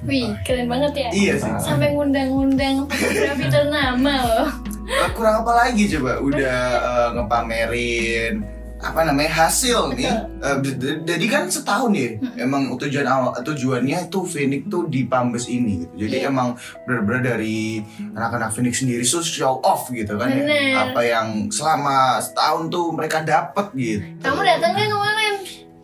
Wih, 0.00 0.32
keren 0.48 0.64
banget 0.64 0.92
ya. 0.96 1.08
Iya 1.12 1.34
sih. 1.36 1.52
Sampai 1.60 1.92
ngundang-ngundang 1.92 2.88
fotografi 2.88 3.44
ternama 3.52 4.12
loh. 4.24 4.48
Eh, 4.88 5.10
kurang 5.12 5.44
apa 5.44 5.52
lagi 5.54 5.84
coba 5.92 6.18
udah 6.18 6.58
eh, 6.80 7.08
ngepamerin 7.14 8.34
apa 8.80 9.04
namanya 9.04 9.44
hasil 9.44 9.92
nih 9.92 10.08
Eh, 10.40 10.56
jadi 11.04 11.26
kan 11.28 11.44
setahun 11.46 11.92
ya 11.92 12.16
emang 12.38 12.72
tujuan 12.74 13.04
awal 13.04 13.36
tujuannya 13.36 14.08
tuh 14.08 14.24
Phoenix 14.24 14.64
tuh 14.66 14.88
di 14.88 15.04
Pambes 15.04 15.46
ini 15.46 15.84
gitu. 15.84 15.94
jadi 16.00 16.16
Iya. 16.18 16.28
emang 16.28 16.56
benar-benar 16.82 17.36
dari 17.36 17.84
anak-anak 18.10 18.48
Phoenix 18.50 18.80
sendiri 18.80 19.04
tuh 19.04 19.20
show 19.20 19.60
off 19.60 19.88
gitu 19.90 20.16
kan 20.16 20.32
ya 20.32 20.44
apa 20.82 21.00
yang 21.02 21.26
selama 21.50 21.96
setahun 22.18 22.68
tuh 22.68 22.88
mereka 22.90 23.20
dapat 23.20 23.68
gitu 23.74 24.00
Kamu 24.18 24.40
datang 24.40 24.72
kan 24.72 24.86
kemarin? 24.86 25.19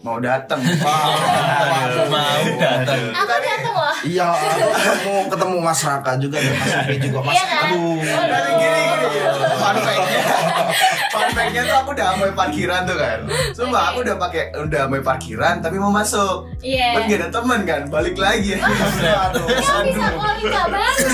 Mau 0.07 0.23
datang 0.23 0.62
mau 2.07 2.42
datang 2.62 3.01
Aku 3.11 3.33
datang 3.42 3.75
loh. 3.75 3.95
Iya, 4.07 4.29
ketemu 4.38 5.14
ketemu 5.27 5.57
Mas 5.59 5.81
Raka 5.83 6.12
juga 6.16 6.38
dan 6.38 6.55
Mas 6.55 6.73
Upi 6.79 6.95
juga 7.03 7.19
Mas. 7.27 7.35
Iya 7.35 7.45
kan? 7.45 7.62
Aduh. 7.66 7.99
Gini 7.99 8.81
gini 8.87 9.07
gini. 9.11 9.27
Fun 9.57 9.77
fact-nya, 9.77 10.21
fun 11.12 11.29
fact-nya 11.35 11.62
tuh 11.66 11.77
aku 11.77 11.90
udah 11.90 12.07
sampai 12.07 12.31
parkiran 12.33 12.81
tuh 12.87 12.97
kan. 12.97 13.19
Sumpah 13.51 13.83
aku 13.90 13.99
udah 14.07 14.16
pakai 14.16 14.42
udah 14.55 14.81
sampai 14.87 15.03
parkiran 15.03 15.55
tapi 15.59 15.77
mau 15.77 15.90
masuk. 15.90 16.47
Iya. 16.62 16.87
Kan 16.95 17.03
gak 17.11 17.19
ada 17.19 17.29
teman 17.35 17.61
kan, 17.66 17.83
balik 17.90 18.14
lagi. 18.14 18.55
Aduh. 18.55 19.47
Ya 19.51 19.75
bisa 19.83 20.07
kalau 20.07 20.35
kita 20.38 20.62
baru. 20.71 21.09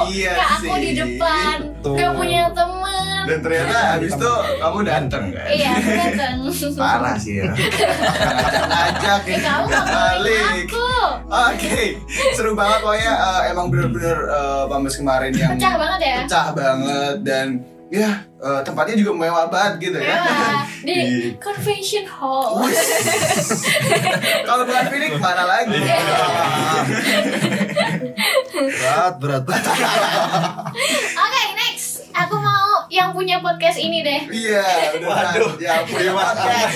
Iya 0.00 0.32
Kayak 0.32 0.50
aku 0.56 0.72
sih. 0.72 0.80
di 0.80 0.92
depan. 0.96 1.56
Gak 1.84 2.10
punya 2.16 2.42
teman. 2.50 2.79
Dan 3.30 3.38
ternyata 3.40 3.76
habis 3.94 4.10
itu 4.10 4.32
kamu 4.58 4.78
dateng 4.82 5.24
kan. 5.30 5.46
Iya, 5.46 5.68
aku 5.72 5.90
datang. 5.92 6.34
Parah 6.82 7.14
sih 7.14 7.38
ya. 7.38 7.50
Ngajak 8.60 9.22
Eh, 9.22 9.38
kamu 9.38 9.64
gak 9.66 9.86
balik. 9.94 10.66
Oke, 11.22 11.82
seru 12.32 12.52
banget 12.52 12.78
pokoknya 12.80 13.12
eh, 13.14 13.40
emang 13.48 13.66
bener-bener 13.68 14.18
eh, 14.26 14.62
Pambes 14.66 14.94
kemarin 14.94 15.30
yang 15.32 15.54
Pecah 15.54 15.74
banget 15.76 16.00
ya. 16.00 16.16
pecah 16.20 16.46
banget 16.50 17.14
dan 17.22 17.46
ya 17.86 18.10
eh, 18.36 18.60
tempatnya 18.60 18.94
juga 18.96 19.12
mewah 19.16 19.46
banget 19.46 19.72
gitu 19.80 19.96
ya. 19.96 20.10
Mewah. 20.10 20.62
Di 20.80 20.94
Di- 20.96 21.30
convention 21.36 22.02
hall. 22.08 22.66
Kalau 24.42 24.62
bukan 24.64 24.84
Phoenix 24.88 25.12
mana 25.16 25.44
lagi? 25.44 25.76
Berat, 28.50 29.14
berat. 29.18 29.42
Oke. 29.44 31.29
Aku 32.10 32.36
mau 32.36 32.82
yang 32.90 33.14
punya 33.14 33.38
podcast 33.38 33.78
ini 33.78 34.02
deh. 34.02 34.20
Iya, 34.26 34.66
udah 34.98 35.38
ya 35.62 35.74
punya 35.86 36.10
podcast. 36.10 36.74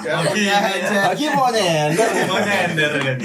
Ya 0.00 0.14
punya 0.24 0.56
aja. 0.56 0.98
Lagi 1.12 1.26
mau 1.30 1.48
nyender. 1.52 2.08
Mau 2.24 2.38
nyender 2.40 2.92
kan. 2.96 3.16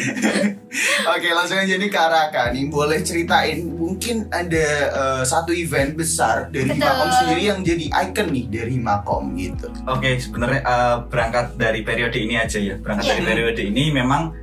Oke, 1.16 1.28
langsung 1.32 1.56
aja 1.56 1.80
nih 1.80 1.88
Kak 1.88 2.08
Raka 2.12 2.44
nih 2.52 2.68
boleh 2.68 3.00
ceritain 3.00 3.64
mungkin 3.64 4.28
ada 4.28 4.68
eh, 4.92 5.24
satu 5.24 5.56
event 5.56 5.96
besar 5.96 6.52
dari 6.52 6.68
Betul. 6.68 6.84
Himakom 6.84 7.10
sendiri 7.16 7.42
yang 7.48 7.60
jadi 7.64 7.86
icon 8.04 8.28
nih 8.36 8.46
dari 8.52 8.72
Himakom 8.76 9.24
gitu. 9.40 9.68
Oke, 9.88 10.20
sebenarnya 10.20 10.62
eh, 10.62 10.98
berangkat 11.08 11.56
dari 11.56 11.80
periode 11.82 12.18
ini 12.20 12.36
aja 12.36 12.60
ya. 12.60 12.76
Berangkat 12.76 13.08
Iya. 13.08 13.12
dari 13.16 13.24
periode 13.24 13.62
ini 13.64 13.84
memang 13.96 14.36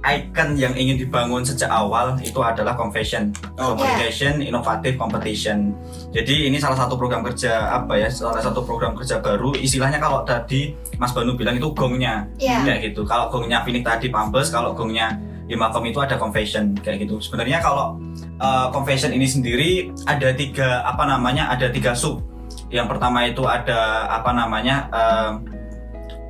icon 0.00 0.56
yang 0.56 0.72
ingin 0.72 0.96
dibangun 0.96 1.44
sejak 1.44 1.68
awal 1.68 2.16
itu 2.24 2.40
adalah 2.40 2.72
confession, 2.72 3.36
Oh, 3.60 3.76
communication, 3.76 4.40
innovative 4.40 4.96
competition. 4.96 5.76
Jadi 6.08 6.48
ini 6.48 6.56
salah 6.56 6.76
satu 6.76 6.96
program 6.96 7.20
kerja 7.20 7.68
apa 7.68 8.00
ya? 8.00 8.08
Salah 8.08 8.40
satu 8.40 8.64
program 8.64 8.96
kerja 8.96 9.20
baru. 9.20 9.52
Istilahnya 9.52 10.00
kalau 10.00 10.24
tadi 10.24 10.72
Mas 10.96 11.12
Banu 11.12 11.36
bilang 11.36 11.60
itu 11.60 11.68
gongnya, 11.76 12.24
Iya. 12.40 12.64
kayak 12.64 12.80
gitu. 12.92 13.04
Kalau 13.04 13.28
gongnya 13.28 13.60
Finik 13.60 13.84
tadi 13.84 14.08
Pambes, 14.08 14.48
kalau 14.48 14.72
gongnya 14.72 15.20
Himakom 15.50 15.82
itu 15.82 15.98
ada 15.98 16.14
confession 16.14 16.78
kayak 16.78 17.04
gitu. 17.04 17.18
Sebenarnya 17.18 17.58
kalau 17.58 17.98
uh, 18.38 18.70
confession 18.70 19.10
ini 19.10 19.26
sendiri 19.26 19.90
ada 20.06 20.30
tiga 20.30 20.86
apa 20.86 21.04
namanya? 21.04 21.50
Ada 21.50 21.74
tiga 21.74 21.90
sub. 21.92 22.22
Yang 22.70 22.86
pertama 22.96 23.26
itu 23.26 23.42
ada 23.44 24.06
apa 24.06 24.30
namanya? 24.30 24.86
um, 24.94 25.49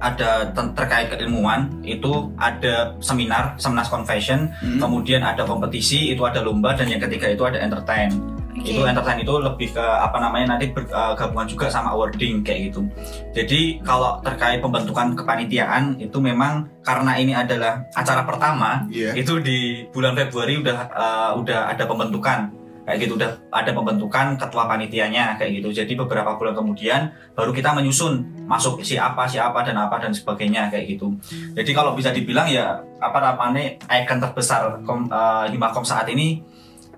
ada 0.01 0.49
terkait 0.73 1.07
keilmuan 1.09 1.69
itu 1.81 2.33
ada 2.37 2.97
seminar 2.99 3.55
seminar 3.57 3.85
confession 3.85 4.49
Hmm. 4.59 4.81
kemudian 4.81 5.21
ada 5.21 5.45
kompetisi 5.45 6.11
itu 6.11 6.25
ada 6.25 6.41
lomba 6.41 6.73
dan 6.73 6.89
yang 6.89 6.99
ketiga 6.99 7.29
itu 7.29 7.45
ada 7.45 7.61
entertain 7.61 8.09
Oke. 8.51 8.67
itu 8.67 8.81
entertain 8.83 9.17
itu 9.19 9.35
lebih 9.37 9.73
ke 9.73 9.81
apa 9.81 10.19
namanya 10.19 10.53
nanti 10.53 10.69
bergabungan 10.69 11.47
juga 11.47 11.69
sama 11.69 11.93
awarding 11.93 12.41
kayak 12.41 12.69
gitu 12.69 12.85
jadi 13.33 13.81
kalau 13.81 14.21
terkait 14.21 14.59
pembentukan 14.59 15.15
kepanitiaan 15.15 15.97
itu 15.97 16.19
memang 16.19 16.69
karena 16.81 17.17
ini 17.17 17.33
adalah 17.33 17.85
acara 17.93 18.25
pertama 18.25 18.85
Iya. 18.89 19.13
itu 19.15 19.39
di 19.39 19.59
bulan 19.89 20.13
Februari 20.13 20.59
udah 20.59 20.79
uh, 20.91 21.31
udah 21.37 21.69
ada 21.69 21.85
pembentukan 21.85 22.53
kayak 22.91 23.07
gitu 23.07 23.15
udah 23.15 23.31
ada 23.55 23.71
pembentukan 23.71 24.35
ketua 24.35 24.67
panitianya 24.67 25.39
kayak 25.39 25.63
gitu 25.63 25.71
jadi 25.71 25.93
beberapa 25.95 26.35
bulan 26.35 26.59
kemudian 26.59 27.01
baru 27.33 27.55
kita 27.55 27.71
menyusun 27.71 28.27
masuk 28.51 28.83
siapa 28.83 29.25
siapa 29.25 29.63
dan 29.63 29.79
apa 29.79 30.03
dan 30.03 30.11
sebagainya 30.11 30.67
kayak 30.69 30.99
gitu 30.99 31.15
jadi 31.55 31.71
kalau 31.71 31.95
bisa 31.95 32.11
dibilang 32.11 32.51
ya 32.51 32.83
apa 32.99 33.19
namanya 33.23 33.79
icon 33.95 34.19
terbesar 34.19 34.83
kom, 34.83 35.07
uh, 35.09 35.47
Himakom 35.47 35.87
saat 35.87 36.11
ini 36.11 36.43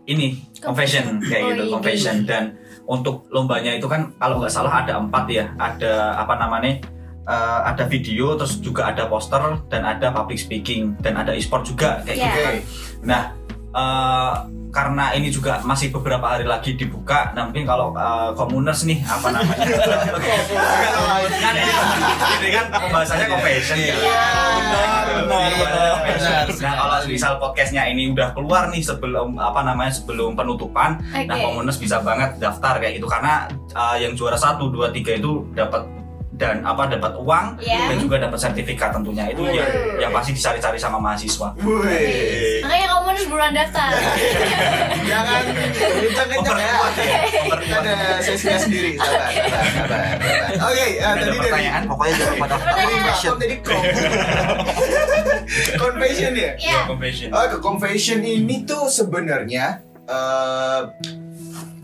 ini 0.02 0.34
confession 0.58 1.20
kayak 1.22 1.42
Oh, 1.44 1.48
gitu 1.52 1.62
iya. 1.62 1.72
confession 1.76 2.16
dan 2.24 2.44
untuk 2.82 3.30
lombanya 3.30 3.78
itu 3.78 3.86
kan 3.86 4.10
kalau 4.18 4.42
nggak 4.42 4.50
salah 4.50 4.82
ada 4.82 4.98
empat 4.98 5.30
ya 5.30 5.46
ada 5.54 6.18
apa 6.18 6.34
namanya 6.34 6.82
uh, 7.30 7.62
ada 7.70 7.86
video 7.86 8.34
terus 8.34 8.58
juga 8.58 8.90
ada 8.90 9.06
poster 9.06 9.38
dan 9.70 9.86
ada 9.86 10.10
public 10.10 10.42
speaking 10.42 10.98
dan 10.98 11.14
ada 11.14 11.30
e-sport 11.30 11.62
juga 11.62 12.02
kayak 12.02 12.18
Iya. 12.18 12.26
gitu. 12.26 12.40
Nah, 13.06 13.22
eh, 13.70 14.32
karena 14.72 15.12
ini 15.12 15.28
juga 15.28 15.60
masih 15.60 15.92
beberapa 15.92 16.24
hari 16.24 16.48
lagi 16.48 16.72
dibuka, 16.72 17.28
nah 17.36 17.44
mungkin 17.44 17.68
kalau 17.68 17.92
eh, 17.92 18.30
komuners 18.32 18.88
nih 18.88 19.04
apa 19.04 19.28
namanya? 19.28 19.68
kan 21.44 21.54
ini, 21.54 21.72
ini 22.40 22.48
kan 22.56 22.66
bahasanya 22.88 23.26
confession 23.28 23.76
ya. 23.76 23.96
Benar, 24.00 25.06
benar, 25.28 25.50
benar. 25.60 25.92
Benar. 26.08 26.44
Nah 26.56 26.72
kalau 26.72 26.96
misal 27.04 27.32
podcastnya 27.36 27.84
ini 27.92 28.16
udah 28.16 28.32
keluar 28.32 28.72
nih 28.72 28.80
sebelum 28.80 29.36
apa 29.36 29.60
namanya 29.60 29.92
sebelum 29.92 30.32
penutupan, 30.32 31.04
Oke. 31.04 31.28
nah 31.28 31.36
komuners 31.36 31.76
bisa 31.76 32.00
banget 32.00 32.40
daftar 32.40 32.80
kayak 32.80 32.96
gitu 32.96 33.04
karena 33.04 33.44
uh, 33.76 34.00
yang 34.00 34.16
juara 34.16 34.40
satu 34.40 34.72
dua 34.72 34.88
tiga 34.88 35.20
itu 35.20 35.44
dapat 35.52 35.84
dan 36.42 36.58
apa 36.66 36.90
dapat 36.90 37.14
uang 37.14 37.46
Iya. 37.62 37.94
dan 37.94 37.96
juga 37.96 38.16
dapat 38.18 38.34
sertifikat 38.36 38.90
tentunya 38.90 39.30
itu 39.30 39.46
ya 39.46 39.62
yang 39.96 40.10
pasti 40.10 40.34
dicari-cari 40.34 40.74
sama 40.74 40.98
mahasiswa. 40.98 41.54
Wih. 41.56 42.58
Makanya 42.66 42.86
kamu 42.90 43.06
harus 43.06 43.24
buruan 43.30 43.52
daftar. 43.54 43.90
Jangan 45.10 45.42
kencang-kencang 46.02 46.58
ya. 46.58 46.74
Ya, 47.62 47.78
ada 47.78 47.94
sesinya 48.18 48.58
sendiri. 48.58 48.98
Sabar, 48.98 49.30
sabar, 49.30 49.62
sabar. 49.70 50.00
sabar. 50.18 50.66
Oke, 50.66 50.86
eh, 50.92 50.98
tadi 50.98 51.22
dari 51.22 51.38
pertanyaan 51.38 51.82
pokoknya 51.86 52.14
jangan 52.18 52.36
pada 52.36 52.54
Makom 52.58 53.36
tadi. 53.38 53.56
Confession 55.78 56.32
ya? 56.42 56.50
Iya. 56.56 56.80
confession. 56.86 57.28
Oh, 57.30 57.46
ke 57.46 57.58
confession 57.60 58.18
ini 58.20 58.64
tuh 58.64 58.88
sebenarnya 58.88 59.78
eh, 60.06 60.80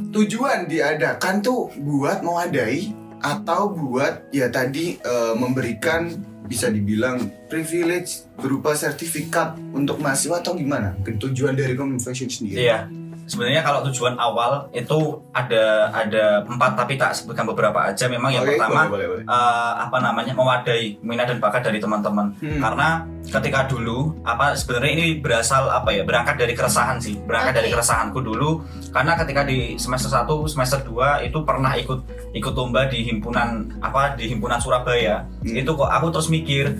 tujuan 0.08 0.66
diadakan 0.66 1.34
tuh 1.38 1.68
buat 1.76 2.24
mewadai 2.24 2.90
atau 3.22 3.72
buat 3.72 4.30
ya 4.30 4.48
tadi 4.50 4.98
eh, 4.98 5.34
memberikan 5.34 6.10
bisa 6.48 6.72
dibilang 6.72 7.28
privilege 7.52 8.24
berupa 8.40 8.72
sertifikat 8.72 9.60
untuk 9.76 10.00
mahasiswa 10.00 10.40
atau 10.40 10.56
gimana? 10.56 10.96
Tujuan 11.04 11.52
dari 11.52 11.76
confession 11.76 12.32
sendiri. 12.32 12.64
Iya. 12.64 12.88
Sebenarnya 13.28 13.60
kalau 13.60 13.84
tujuan 13.86 14.16
awal 14.16 14.72
itu 14.72 14.96
ada 15.30 15.92
ada 15.92 16.42
empat 16.42 16.74
tapi 16.74 16.96
tak 16.96 17.12
sebutkan 17.12 17.44
beberapa 17.44 17.76
aja. 17.84 18.08
Memang 18.08 18.32
yang 18.32 18.42
Oke, 18.42 18.56
pertama 18.56 18.88
boleh, 18.88 18.90
boleh, 18.90 19.06
boleh. 19.06 19.24
eh, 19.28 19.72
apa 19.78 19.96
namanya 20.00 20.32
mewadai 20.32 20.96
minat 20.98 21.28
dan 21.28 21.38
bakat 21.38 21.62
dari 21.62 21.76
teman-teman. 21.76 22.32
Hmm. 22.40 22.58
Karena 22.58 22.88
ketika 23.28 23.68
dulu 23.68 24.16
apa 24.24 24.56
sebenarnya 24.56 24.92
ini 24.94 25.06
berasal 25.20 25.68
apa 25.68 25.92
ya 25.92 26.00
berangkat 26.00 26.40
dari 26.40 26.56
keresahan 26.56 26.96
sih 26.96 27.20
berangkat 27.20 27.52
Oke. 27.52 27.58
dari 27.60 27.68
keresahanku 27.68 28.18
dulu 28.18 28.64
karena 28.88 29.12
ketika 29.14 29.44
di 29.44 29.76
semester 29.76 30.08
1 30.08 30.24
semester 30.48 30.80
2 30.80 31.28
itu 31.28 31.36
pernah 31.44 31.76
ikut 31.76 32.00
ikut 32.32 32.54
lomba 32.56 32.88
di 32.88 33.04
himpunan 33.04 33.68
apa 33.84 34.16
di 34.16 34.32
himpunan 34.32 34.56
Surabaya 34.56 35.28
Hmm. 35.38 35.54
itu 35.54 35.70
kok 35.70 35.86
aku 35.86 36.08
terus 36.08 36.32
mikir 36.32 36.72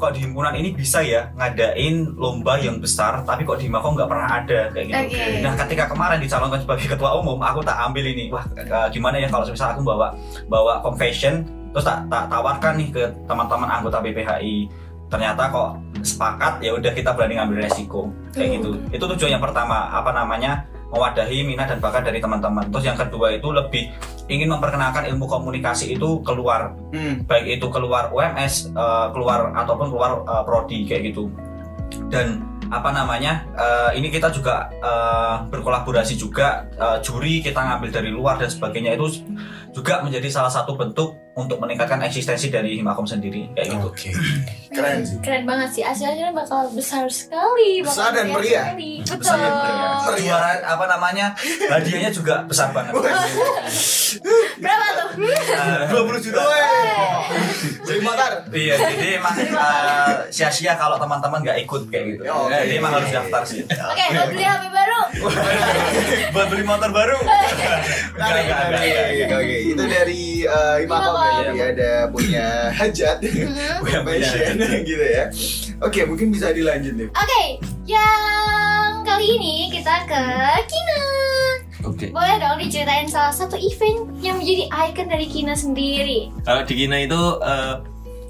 kok 0.00 0.16
di 0.16 0.24
himpunan 0.24 0.56
ini 0.56 0.72
bisa 0.72 1.04
ya 1.04 1.28
ngadain 1.36 2.16
lomba 2.16 2.56
yang 2.56 2.80
besar 2.80 3.20
tapi 3.28 3.44
kok 3.44 3.60
di 3.60 3.68
Makom 3.68 3.92
nggak 3.92 4.08
pernah 4.08 4.28
ada 4.40 4.60
kayak 4.72 4.86
gitu 4.88 4.98
Oke. 5.00 5.44
Nah, 5.44 5.54
ketika 5.60 5.84
kemarin 5.92 6.18
dicalonkan 6.18 6.60
sebagai 6.64 6.86
ketua 6.88 7.10
umum, 7.20 7.36
aku 7.40 7.60
tak 7.60 7.76
ambil 7.76 8.04
ini. 8.08 8.32
Wah, 8.32 8.44
eh, 8.56 8.88
gimana 8.94 9.20
ya 9.20 9.28
kalau 9.28 9.44
misal 9.44 9.76
aku 9.76 9.82
bawa 9.84 10.16
bawa 10.48 10.80
confession 10.80 11.44
terus 11.70 11.86
tak 11.86 12.02
tak 12.10 12.26
tawarkan 12.26 12.74
nih 12.80 12.88
ke 12.90 13.02
teman-teman 13.28 13.68
anggota 13.68 14.00
BPHI. 14.02 14.66
Ternyata 15.10 15.50
kok 15.50 15.68
sepakat 16.06 16.62
ya 16.62 16.70
udah 16.74 16.92
kita 16.94 17.10
berani 17.12 17.36
ngambil 17.36 17.66
resiko 17.66 18.08
kayak 18.32 18.62
gitu. 18.62 18.70
Itu 18.94 19.04
tujuan 19.16 19.36
yang 19.38 19.42
pertama, 19.42 19.90
apa 19.90 20.14
namanya? 20.14 20.64
Mewadahi 20.90 21.46
minat 21.46 21.70
dan 21.70 21.78
bakat 21.78 22.02
dari 22.02 22.18
teman-teman. 22.18 22.66
Terus 22.68 22.84
yang 22.84 22.98
kedua 22.98 23.30
itu 23.30 23.48
lebih 23.50 23.90
ingin 24.26 24.50
memperkenalkan 24.50 25.06
ilmu 25.10 25.26
komunikasi 25.26 25.94
itu 25.94 26.22
keluar 26.22 26.74
Hmm. 26.90 27.22
baik 27.24 27.58
itu 27.58 27.66
keluar 27.70 28.10
UMS, 28.10 28.70
eh, 28.70 29.06
keluar 29.14 29.54
ataupun 29.54 29.86
keluar 29.90 30.10
eh, 30.26 30.42
prodi 30.42 30.86
kayak 30.86 31.14
gitu. 31.14 31.30
Dan 32.10 32.42
apa 32.70 32.94
namanya? 32.94 33.42
eh, 33.54 33.98
ini 33.98 34.10
kita 34.10 34.30
juga 34.30 34.70
eh, 34.70 35.36
berkolaborasi 35.50 36.14
juga 36.14 36.66
eh, 36.70 36.98
juri 37.02 37.42
kita 37.42 37.58
ngambil 37.58 37.90
dari 37.90 38.10
luar 38.10 38.38
dan 38.38 38.46
sebagainya 38.46 38.94
itu 38.94 39.26
juga 39.70 40.02
menjadi 40.02 40.26
salah 40.30 40.50
satu 40.50 40.74
bentuk 40.74 41.14
untuk 41.34 41.58
meningkatkan 41.58 42.02
eksistensi 42.02 42.50
dari 42.50 42.78
Himakom 42.78 43.06
sendiri 43.06 43.50
kayak 43.54 43.66
gitu. 43.74 43.86
Oke. 43.90 44.10
Keren 44.70 45.02
sih. 45.02 45.16
Keren 45.18 45.42
banget 45.44 45.68
sih. 45.72 45.82
Hasilnya 45.82 46.30
bakal 46.30 46.70
besar 46.70 47.04
sekali. 47.06 47.82
bakal 47.82 47.90
Besar 47.90 48.10
dan 48.14 48.26
meriah. 48.30 48.66
Besar 48.70 49.18
Betul. 49.18 49.34
dan 49.36 49.52
meriah. 49.52 49.90
Juara 50.20 50.50
apa 50.64 50.84
namanya? 50.86 51.26
Hadiahnya 51.66 52.10
juga 52.10 52.46
besar 52.46 52.70
banget. 52.70 52.94
Berapa 54.62 54.86
tuh? 54.92 55.08
Dua 55.90 56.02
puluh 56.04 56.20
juta. 56.20 56.38
Jadi 57.80 58.00
motor. 58.00 58.30
Iya, 58.50 58.74
jadi 58.76 59.06
emang 59.18 59.34
eh, 59.38 60.14
sia-sia 60.28 60.74
kalau 60.74 60.98
teman-teman 60.98 61.42
nggak 61.42 61.58
ikut 61.64 61.82
kayak 61.88 62.04
gitu. 62.14 62.22
Oke. 62.26 62.54
Jadi 62.54 62.74
emang 62.76 62.92
harus 62.94 63.10
daftar 63.10 63.42
sih. 63.42 63.62
Oke, 63.66 64.04
mau 64.12 64.26
beli 64.28 64.44
HP 64.44 64.64
baru. 64.68 65.00
Buat 66.34 66.46
beli 66.48 66.62
motor 66.62 66.90
baru. 66.90 67.18
Menarik, 68.14 68.44
menarik. 68.46 69.26
Oke, 69.30 69.56
itu 69.66 69.82
dari 69.82 70.22
uh, 70.44 70.76
Imakom 70.78 71.14
Imakom. 71.14 71.42
ya, 71.42 71.50
dia 71.50 71.66
ada 71.74 71.90
punya 72.10 72.46
hajat, 72.70 73.16
Mhm. 73.20 73.82
Punya 73.82 74.00
passion. 74.04 74.54
gitu 74.88 75.04
ya. 75.04 75.24
Oke, 75.80 76.04
mungkin 76.04 76.32
bisa 76.32 76.52
dilanjut 76.52 76.92
nih. 76.96 77.08
Oke, 77.12 77.42
yang 77.88 79.02
kali 79.02 79.26
ini 79.40 79.54
kita 79.72 80.04
ke 80.04 80.22
Kina. 80.68 81.02
Oke. 81.88 82.06
Boleh 82.12 82.36
dong 82.36 82.60
diceritain 82.60 83.08
salah 83.08 83.32
satu 83.32 83.56
event 83.56 84.12
yang 84.20 84.36
menjadi 84.36 84.68
icon 84.68 85.08
dari 85.08 85.26
Kina 85.26 85.56
sendiri. 85.56 86.28
Kalau 86.44 86.62
di 86.68 86.74
Kina 86.76 86.96
itu 87.00 87.20
eh, 87.40 87.74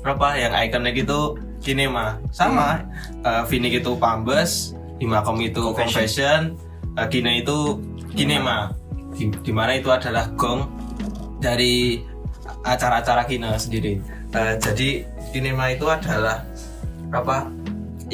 apa 0.07 0.29
yang 0.39 0.53
ikonik 0.55 1.03
itu 1.03 1.37
kinema 1.61 2.17
sama 2.33 2.87
eh, 3.27 3.43
Finik 3.51 3.83
itu 3.83 3.93
Pambes, 3.99 4.73
Himakom 5.03 5.43
itu 5.43 5.75
Confession. 5.75 5.91
Confession, 5.91 6.41
eh, 6.95 7.09
Kina 7.11 7.31
itu 7.43 7.83
kinema. 8.15 8.71
Di, 9.11 9.27
di 9.43 9.53
mana 9.53 9.75
itu 9.75 9.91
adalah 9.91 10.31
gong 10.39 10.71
dari 11.43 12.07
acara-acara 12.63 13.27
Kina 13.27 13.59
sendiri. 13.59 14.20
Eh, 14.31 14.55
jadi 14.63 14.89
kinema 15.35 15.75
itu 15.75 15.91
adalah 15.91 16.47
apa 17.11 17.51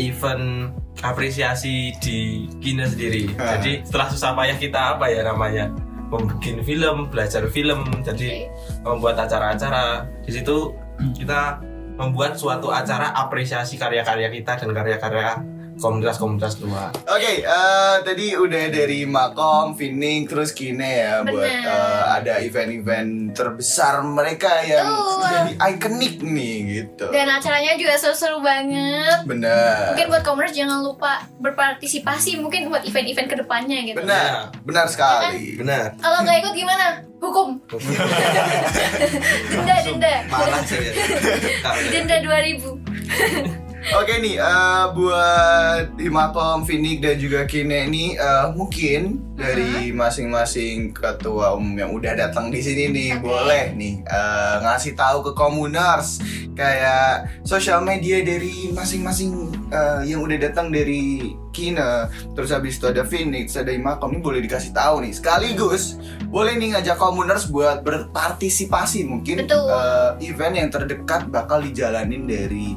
event 0.01 0.73
apresiasi 1.05 1.93
di 2.01 2.49
Kina 2.61 2.89
sendiri. 2.89 3.29
Ah. 3.37 3.61
Jadi 3.61 3.85
setelah 3.85 4.09
susah 4.09 4.33
payah 4.33 4.57
kita 4.57 4.97
apa 4.97 5.13
ya 5.13 5.21
namanya 5.29 5.69
membuat 6.09 6.41
film, 6.63 6.97
belajar 7.11 7.43
film, 7.51 7.81
jadi 8.01 8.49
membuat 8.87 9.29
acara-acara. 9.29 10.07
Di 10.25 10.33
situ 10.33 10.73
kita 11.19 11.61
membuat 12.01 12.41
suatu 12.41 12.73
acara 12.73 13.13
apresiasi 13.13 13.77
karya-karya 13.77 14.29
kita 14.33 14.57
dan 14.57 14.71
karya-karya 14.73 15.41
komunitas-komunitas 15.77 16.57
luar. 16.65 16.91
Oke, 17.05 17.45
eh, 17.45 17.97
tadi 18.01 18.33
udah 18.33 18.65
dari 18.73 19.05
Makom, 19.05 19.77
Fining, 19.77 20.25
terus 20.25 20.51
Kine 20.57 20.91
ya 21.05 21.15
buat 21.21 21.45
Bener. 21.45 21.69
eh, 21.69 22.05
ada 22.17 22.33
event-event 22.41 23.37
terbesar 23.37 24.01
mereka 24.01 24.65
yang 24.65 24.89
Betul. 24.89 25.21
jadi 25.29 25.53
ikonik 25.77 26.15
nih 26.25 26.55
gitu. 26.73 27.07
Dan 27.13 27.29
acaranya 27.29 27.77
juga 27.77 27.95
seru-seru 28.01 28.41
banget. 28.41 29.29
Benar. 29.29 29.93
Mungkin 29.93 30.07
buat 30.09 30.25
Commerce 30.25 30.57
jangan 30.57 30.81
lupa 30.81 31.29
berpartisipasi 31.41 32.41
mungkin 32.41 32.73
buat 32.73 32.83
event-event 32.89 33.29
ke 33.29 33.37
depannya 33.37 33.79
gitu. 33.85 34.01
Benar, 34.01 34.57
benar 34.65 34.87
sekali. 34.89 35.61
Benar. 35.61 35.97
Kalau 36.01 36.19
nggak 36.25 36.37
ikut 36.41 36.55
gimana? 36.57 36.87
Hukum. 37.17 37.57
denda, 39.53 39.77
denda. 39.85 40.15
Marah 40.29 40.63
saya. 40.65 40.93
Denda 41.93 42.17
2000. 42.21 43.57
Oke 43.87 44.19
nih, 44.19 44.35
eh, 44.35 44.85
buat 44.99 45.95
Himakom, 45.95 46.67
Finik 46.67 46.99
dan 46.99 47.23
juga 47.23 47.47
Kine 47.47 47.87
ini 47.87 48.19
eh, 48.19 48.47
mungkin 48.51 49.23
dari 49.39 49.95
masing-masing 49.95 50.91
ketua 50.91 51.55
umum 51.55 51.79
yang 51.79 51.95
udah 51.95 52.19
datang 52.19 52.51
di 52.51 52.59
sini 52.59 52.91
nih 52.91 53.11
Oke. 53.15 53.31
boleh 53.31 53.65
nih 53.79 54.03
eh, 54.03 54.57
ngasih 54.67 54.99
tahu 54.99 55.31
ke 55.31 55.33
komuners 55.39 56.19
kayak 56.59 57.31
sosial 57.47 57.85
media 57.87 58.27
dari 58.27 58.75
masing-masing 58.75 59.55
eh, 59.71 60.11
yang 60.11 60.19
udah 60.27 60.39
datang 60.41 60.75
dari 60.75 61.39
Kine, 61.55 62.11
terus 62.37 62.53
habis 62.53 62.77
itu 62.77 62.85
ada 62.91 63.07
Phoenix, 63.07 63.57
ada 63.57 63.73
Himakom 63.73 64.13
ini 64.13 64.21
boleh 64.21 64.45
dikasih 64.45 64.77
tahu 64.77 65.01
nih. 65.01 65.17
Sekaligus 65.17 65.97
boleh 66.29 66.59
nih 66.59 66.77
ngajak 66.77 66.99
komuners 67.01 67.49
buat 67.49 67.81
berpartisipasi 67.87 69.07
mungkin 69.07 69.47
Betul. 69.47 69.71
eh, 69.71 70.11
event 70.27 70.59
yang 70.59 70.69
terdekat 70.75 71.31
bakal 71.31 71.63
dijalanin 71.63 72.27
dari 72.27 72.75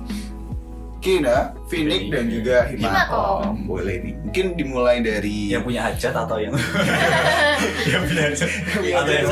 Kina, 1.00 1.56
Phoenix 1.72 2.12
dan 2.12 2.28
juga 2.28 2.68
Himakom. 2.68 3.64
Boleh 3.64 4.04
nih. 4.04 4.14
Mungkin 4.20 4.46
dimulai 4.60 5.00
dari 5.00 5.56
yang 5.56 5.64
punya 5.64 5.88
hajat 5.88 6.12
atau 6.12 6.36
yang 6.36 6.52
yang 7.92 8.02
punya 8.04 8.24
hajat 8.36 8.50
atau 8.76 9.08
yang 9.08 9.28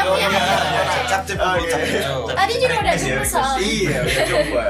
Oh, 0.00 0.16
yang 0.16 0.32
punya 0.32 0.40
hajat. 0.40 1.04
Cap 1.10 1.22
cap 1.28 1.38
iya. 1.60 2.02
Tadi 2.24 2.54
juga 2.56 2.74
udah 2.80 2.94
soalnya. 3.24 3.60
Iya, 3.60 3.96
udah 4.00 4.24
coba. 4.24 4.62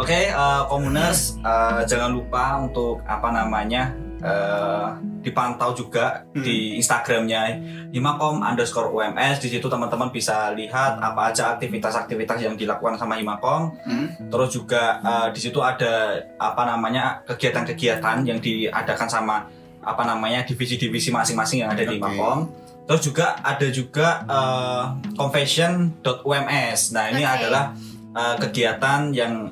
Oke, 0.00 0.18
eh, 0.32 0.62
komuners 0.72 1.20
eh, 1.44 1.80
jangan 1.84 2.10
lupa 2.16 2.44
untuk 2.64 3.04
apa 3.04 3.28
namanya 3.28 3.92
eh, 4.22 4.88
dipantau 5.22 5.74
juga 5.74 6.22
Hmm. 6.30 6.42
di 6.42 6.78
Instagramnya 6.78 7.58
Himakom 7.90 8.38
underscore 8.40 8.88
UMS. 8.88 9.38
Di 9.38 9.50
situ 9.50 9.66
teman-teman 9.66 10.08
bisa 10.08 10.54
lihat 10.54 10.98
apa 10.98 11.30
aja 11.30 11.54
aktivitas-aktivitas 11.54 12.38
yang 12.40 12.54
dilakukan 12.54 12.94
sama 12.94 13.18
Himakom. 13.18 13.74
Hmm. 13.82 14.06
Terus 14.30 14.54
juga 14.54 14.98
eh, 14.98 15.28
di 15.34 15.40
situ 15.42 15.58
ada 15.58 16.14
apa 16.38 16.62
namanya 16.64 17.20
kegiatan-kegiatan 17.26 18.22
yang 18.22 18.38
diadakan 18.38 19.10
sama 19.10 19.46
apa 19.82 20.02
namanya 20.06 20.46
divisi-divisi 20.46 21.10
masing-masing 21.10 21.66
yang 21.66 21.70
ada 21.74 21.82
di. 21.82 21.98
Himakom. 21.98 22.46
Terus 22.82 23.02
juga 23.02 23.38
ada 23.42 23.66
juga 23.68 24.22
eh, 24.24 24.84
confession.ums. 25.14 26.80
Nah 26.94 27.04
ini 27.10 27.22
Oke. 27.22 27.34
adalah 27.38 27.64
eh, 28.12 28.36
kegiatan 28.38 29.10
yang 29.10 29.50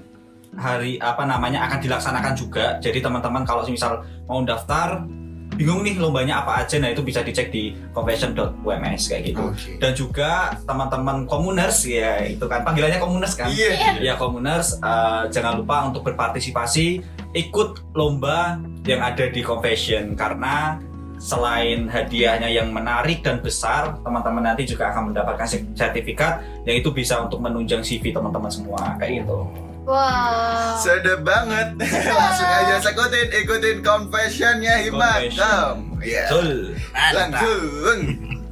hari 0.59 0.99
apa 0.99 1.23
namanya 1.27 1.67
akan 1.71 1.79
dilaksanakan 1.79 2.33
juga. 2.35 2.79
Jadi 2.83 2.99
teman-teman 2.99 3.47
kalau 3.47 3.63
misal 3.67 4.03
mau 4.27 4.43
daftar 4.43 5.07
bingung 5.55 5.85
nih 5.85 6.01
lombanya 6.01 6.41
apa 6.41 6.65
aja, 6.65 6.81
nah 6.81 6.89
itu 6.89 7.05
bisa 7.05 7.21
dicek 7.21 7.53
di 7.53 7.77
confession.ums 7.93 9.03
kayak 9.11 9.23
gitu. 9.29 9.43
Oke. 9.53 9.77
Dan 9.77 9.93
juga 9.93 10.57
teman-teman 10.65 11.29
komuners 11.29 11.85
ya 11.85 12.25
itu 12.25 12.49
kan 12.49 12.65
panggilannya 12.65 12.97
komuners 12.97 13.37
kan. 13.37 13.53
Iya. 13.53 14.01
Ya 14.01 14.15
komuners 14.17 14.81
eh, 14.81 15.23
jangan 15.29 15.61
lupa 15.61 15.85
untuk 15.93 16.07
berpartisipasi 16.09 17.05
ikut 17.37 17.93
lomba 17.93 18.57
yang 18.89 19.05
ada 19.05 19.29
di 19.29 19.45
confession 19.45 20.17
karena 20.17 20.81
selain 21.21 21.85
hadiahnya 21.85 22.49
yang 22.49 22.73
menarik 22.73 23.21
dan 23.21 23.45
besar, 23.45 24.01
teman-teman 24.01 24.41
nanti 24.41 24.65
juga 24.65 24.89
akan 24.89 25.13
mendapatkan 25.13 25.45
se- 25.45 25.69
sertifikat 25.77 26.41
yang 26.65 26.81
itu 26.81 26.89
bisa 26.89 27.21
untuk 27.21 27.45
menunjang 27.45 27.85
CV 27.85 28.17
teman-teman 28.17 28.49
semua 28.49 28.97
kayak 28.97 29.23
gitu. 29.29 29.45
Wow. 29.83 30.77
Sedap 30.77 31.25
banget. 31.25 31.75
Langsung 32.07 32.47
aja 32.47 32.75
ikutin 32.79 33.29
ikutin 33.35 33.77
confessionnya 33.81 34.85
Himakom. 34.85 35.97
Iya. 35.99 36.25
Betul. 36.29 36.77
Langsung. 37.11 37.99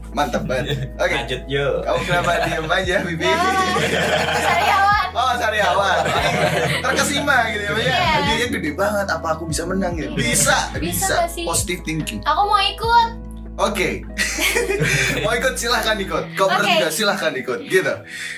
Mantap 0.09 0.49
banget. 0.49 0.89
Oke. 0.97 1.15
Lanjut 1.15 1.43
yuk. 1.47 1.85
Kamu 1.85 2.01
kenapa 2.03 2.31
diem 2.43 2.65
aja, 2.67 2.95
Bibi? 3.05 3.29
Sariawan. 4.41 5.07
Oh, 5.13 5.33
sariawan. 5.37 5.97
Terkesima 6.85 7.37
gitu 7.53 7.63
ya. 7.63 7.71
Maksudnya 7.77 7.93
Iya. 7.95 8.11
hadiahnya 8.17 8.47
gede 8.51 8.71
banget. 8.73 9.07
Apa 9.07 9.29
aku 9.37 9.45
bisa 9.47 9.63
menang 9.69 9.93
gitu? 9.95 10.11
Bisa, 10.17 10.73
Bisa 10.81 11.29
bisa. 11.29 11.45
Positive 11.45 11.81
thinking. 11.85 12.21
Aku 12.25 12.43
mau 12.45 12.59
ikut. 12.59 13.28
Oke. 13.59 14.07
Mau 15.27 15.35
ikut 15.35 15.55
silahkan 15.59 15.99
ikut. 15.99 16.25
Kau 16.39 16.47
Oke. 16.47 16.63
juga 16.63 16.89
silahkan 16.95 17.35
ikut. 17.35 17.67
Gitu. 17.67 17.95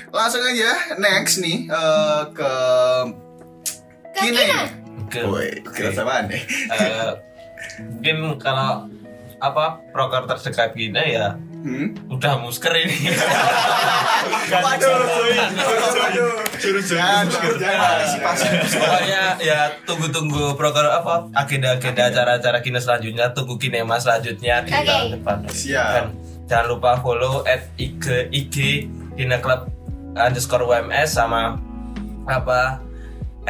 Langsung 0.08 0.40
aja 0.40 0.96
next 0.96 1.44
nih 1.44 1.68
eh, 1.68 2.22
ke 2.32 2.52
Ke 4.16 4.20
Kine. 4.32 4.44
Oke. 5.04 5.20
Woi, 5.28 5.48
kira 5.76 5.92
sama 5.92 6.24
nih. 6.24 6.40
Eh, 6.72 7.12
mungkin 7.84 8.40
kalau 8.40 8.88
apa 9.40 9.80
proker 9.92 10.28
terdekat 10.28 10.72
kita 10.76 11.00
ya 11.04 11.36
Hmm? 11.60 11.92
udah 12.08 12.40
musker 12.40 12.72
ini. 12.72 13.12
Waduh. 14.50 16.40
Jangan, 16.60 17.24
jangan. 17.56 18.00
Pokoknya 18.68 19.22
ya 19.40 19.72
tunggu-tunggu 19.84 20.56
proker 20.56 20.88
apa 20.88 21.28
agenda-agenda 21.36 22.12
acara-acara 22.12 22.60
kina 22.60 22.80
selanjutnya, 22.80 23.32
tunggu 23.32 23.56
kinema 23.60 23.96
selanjutnya 24.00 24.64
di 24.64 24.72
Oke. 24.72 24.84
tahun 24.88 25.08
depan. 25.20 25.36
Siap. 25.48 25.88
Dan 25.92 26.04
jangan 26.48 26.66
lupa 26.68 26.90
follow 27.00 27.44
at 27.44 27.68
IG 27.76 28.32
IG 28.32 28.56
Kina 29.16 29.40
Club 29.40 29.68
underscore 30.16 30.64
UMS 30.64 31.16
sama 31.16 31.60
apa 32.28 32.80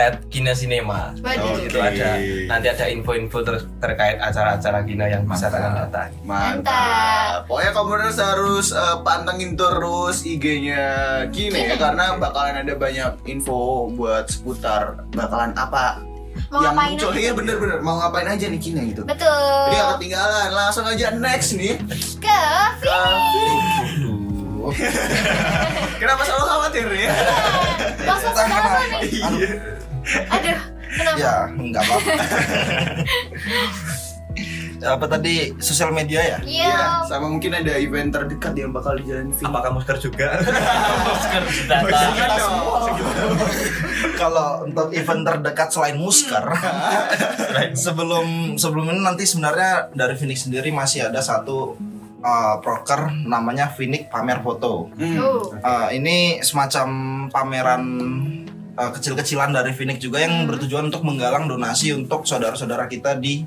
at 0.02 0.24
Kina 0.26 0.52
Cinema. 0.52 1.12
Waduh. 1.16 1.60
Itu 1.60 1.76
ada 1.76 2.16
nanti 2.46 2.66
ada 2.66 2.86
info-info 2.86 3.38
ter- 3.40 3.68
terkait 3.76 4.16
acara-acara 4.16 4.80
Kina 4.82 5.06
yang 5.06 5.22
bisa 5.22 5.46
Mantap. 5.46 5.52
kalian 5.54 5.72
datangi. 5.78 6.18
Mantap. 6.22 7.34
Pokoknya 7.44 7.72
komunitas 7.72 8.18
harus 8.18 8.66
eh, 8.70 8.96
pantengin 9.00 9.52
terus 9.52 10.22
IG-nya 10.22 10.84
Kine 11.28 11.60
ya 11.66 11.76
karena 11.76 12.16
bakalan 12.16 12.58
ada 12.58 12.72
banyak 12.72 13.10
info 13.24 13.60
buat 13.90 14.26
seputar 14.26 15.04
bakalan 15.10 15.52
apa 15.54 16.00
Mau 16.48 16.58
yang 16.58 16.72
ngapain 16.72 16.94
muncul. 16.94 17.10
aja? 17.10 17.18
Iya 17.20 17.32
bener-bener 17.32 17.78
mau 17.78 17.94
ngapain 17.98 18.26
aja 18.26 18.46
nih 18.46 18.58
Kine 18.58 18.80
gitu. 18.88 19.02
Betul. 19.04 19.28
Jadi 19.66 19.76
gak 19.76 19.88
ketinggalan. 19.94 20.48
Langsung 20.50 20.84
aja 20.84 21.06
next 21.12 21.52
nih. 21.52 21.74
Ke 22.18 22.40
Ke 22.80 22.98
Kenapa 25.96 26.22
selalu 26.22 26.44
khawatir 26.46 26.86
ya? 26.92 27.10
Kenapa 27.98 28.28
kenapa. 28.36 28.68
nih? 29.00 29.50
Aduh, 30.10 30.60
kenapa? 30.90 31.18
Ya, 31.18 31.34
enggak 31.54 31.82
apa-apa. 31.86 32.12
apa 34.80 35.04
tadi 35.04 35.52
sosial 35.60 35.92
media 35.92 36.24
ya? 36.24 36.38
Iya. 36.40 36.72
Iya, 36.72 36.80
sama 37.04 37.28
mungkin 37.28 37.52
ada 37.52 37.76
event 37.76 38.08
terdekat 38.08 38.56
yang 38.56 38.72
bakal 38.72 38.96
dijalanin 38.96 39.28
Vin. 39.36 39.44
Apakah 39.52 39.70
musker 39.76 39.96
juga? 40.00 40.40
Musker. 41.04 41.42
Kalau 44.16 44.64
untuk 44.64 44.88
event 44.96 45.22
terdekat 45.24 45.68
selain 45.68 46.00
Musker, 46.00 46.44
sebelum 47.84 48.56
sebelum 48.56 48.88
ini 48.96 49.00
nanti 49.04 49.28
sebenarnya 49.28 49.92
dari 49.92 50.16
Phoenix 50.16 50.48
sendiri 50.48 50.72
masih 50.72 51.12
ada 51.12 51.20
satu 51.20 51.76
uh, 52.24 52.56
proker 52.64 53.12
namanya 53.28 53.68
Phoenix 53.72 54.08
Pamer 54.08 54.40
Foto. 54.40 54.88
Hmm. 54.96 55.16
Uh, 55.60 55.88
ini 55.92 56.40
semacam 56.40 56.88
pameran 57.28 57.82
uh, 58.80 58.90
kecil-kecilan 58.96 59.52
dari 59.52 59.76
Phoenix 59.76 60.00
juga 60.00 60.24
yang 60.24 60.48
bertujuan 60.48 60.88
untuk 60.88 61.04
menggalang 61.04 61.44
donasi 61.44 61.92
untuk 61.92 62.24
saudara-saudara 62.24 62.88
kita 62.88 63.20
di 63.20 63.44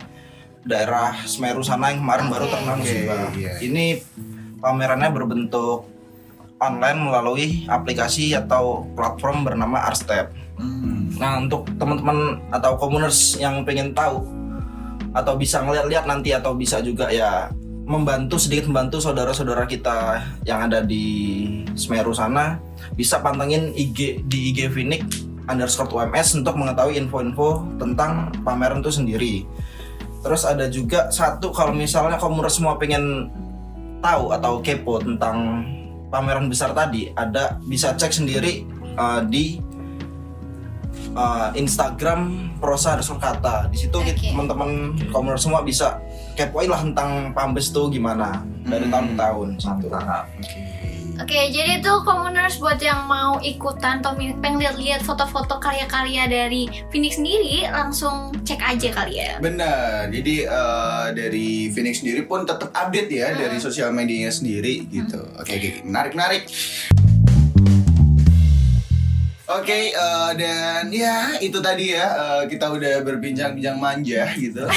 daerah 0.64 1.18
Semeru 1.26 1.66
sana 1.66 1.92
yang 1.92 2.06
kemarin 2.06 2.30
baru 2.30 2.46
terkena 2.48 2.74
musibah. 2.78 3.34
Oke, 3.34 3.42
iya. 3.42 3.54
Ini 3.60 3.86
pamerannya 4.62 5.10
berbentuk 5.12 5.90
online 6.62 7.00
melalui 7.04 7.68
aplikasi 7.68 8.32
atau 8.38 8.88
platform 8.96 9.44
bernama 9.44 9.84
Arstep. 9.84 10.32
Hmm. 10.56 11.12
Nah, 11.20 11.44
untuk 11.44 11.68
teman-teman 11.76 12.40
atau 12.54 12.80
komuners 12.80 13.36
yang 13.42 13.68
pengen 13.68 13.92
tahu 13.92 14.24
atau 15.12 15.34
bisa 15.36 15.60
ngeliat-lihat 15.62 16.08
nanti 16.08 16.32
atau 16.32 16.56
bisa 16.56 16.80
juga 16.80 17.12
ya 17.12 17.52
membantu 17.84 18.40
sedikit 18.40 18.72
membantu 18.72 19.04
saudara-saudara 19.04 19.68
kita 19.68 20.24
yang 20.48 20.72
ada 20.72 20.80
di 20.80 21.04
Semeru 21.76 22.16
sana 22.16 22.60
bisa 22.96 23.20
pantengin 23.20 23.76
IG 23.76 24.24
di 24.28 24.56
IG 24.56 24.72
Phoenix 24.72 25.28
underscore 25.52 25.92
UMS 25.92 26.40
untuk 26.40 26.56
mengetahui 26.56 26.96
info-info 26.96 27.68
tentang 27.76 28.32
pameran 28.48 28.80
itu 28.80 28.92
sendiri. 28.92 29.34
Terus 30.24 30.48
ada 30.48 30.72
juga 30.72 31.12
satu 31.12 31.52
kalau 31.52 31.76
misalnya 31.76 32.16
komuners 32.16 32.56
semua 32.56 32.80
pengen 32.80 33.28
tahu 34.00 34.32
atau 34.32 34.64
kepo 34.64 35.04
tentang 35.04 35.68
pameran 36.08 36.48
besar 36.48 36.72
tadi, 36.72 37.12
ada 37.12 37.60
bisa 37.68 37.92
cek 37.92 38.16
sendiri 38.16 38.64
uh, 38.96 39.20
di 39.28 39.60
uh, 41.12 41.52
Instagram 41.60 42.54
Prosa 42.64 42.96
Underscore 42.96 43.20
Kata. 43.20 43.56
Di 43.68 43.84
situ 43.84 43.98
kita- 44.00 44.32
teman-teman 44.32 44.96
komuner 45.12 45.36
semua 45.36 45.60
bisa 45.60 46.00
kepoin 46.34 46.70
lah 46.70 46.82
tentang 46.82 47.32
Pambes 47.32 47.70
tuh 47.70 47.90
gimana 47.90 48.42
dari 48.66 48.86
Hmm. 48.86 48.94
tahun 48.94 49.06
ke 49.08 49.16
tahun. 49.16 49.48
Mantap. 49.62 50.26
Oke. 50.40 50.62
Oke, 51.14 51.54
jadi 51.54 51.78
itu 51.78 51.94
commoners 52.10 52.58
buat 52.58 52.82
yang 52.82 53.06
mau 53.06 53.38
ikutan 53.38 54.02
atau 54.02 54.18
pengen 54.18 54.58
lihat-lihat 54.58 55.06
foto-foto 55.06 55.62
karya-karya 55.62 56.26
dari 56.26 56.66
Phoenix 56.90 57.22
sendiri, 57.22 57.70
langsung 57.70 58.34
cek 58.42 58.58
aja 58.58 58.90
kali 58.90 59.22
ya. 59.22 59.38
Benar. 59.38 60.10
Jadi 60.10 60.42
eh, 60.42 61.08
dari 61.14 61.70
Phoenix 61.70 62.02
sendiri 62.02 62.26
pun 62.26 62.50
tetap 62.50 62.74
update 62.74 63.14
ya 63.14 63.30
dari 63.38 63.62
sosial 63.62 63.94
medianya 63.94 64.34
sendiri 64.34 64.90
gitu. 64.90 65.22
Oke, 65.38 65.54
oke. 65.54 65.70
menarik 65.86 66.18
menarik. 66.18 66.44
Oke, 69.44 69.92
eh, 69.92 70.32
dan 70.40 70.88
ya 70.88 71.36
itu 71.38 71.60
tadi 71.60 71.92
ya 71.92 72.08
eh, 72.08 72.44
kita 72.48 72.64
udah 72.66 73.04
berbincang-bincang 73.04 73.76
manja 73.76 74.24
gitu. 74.34 74.64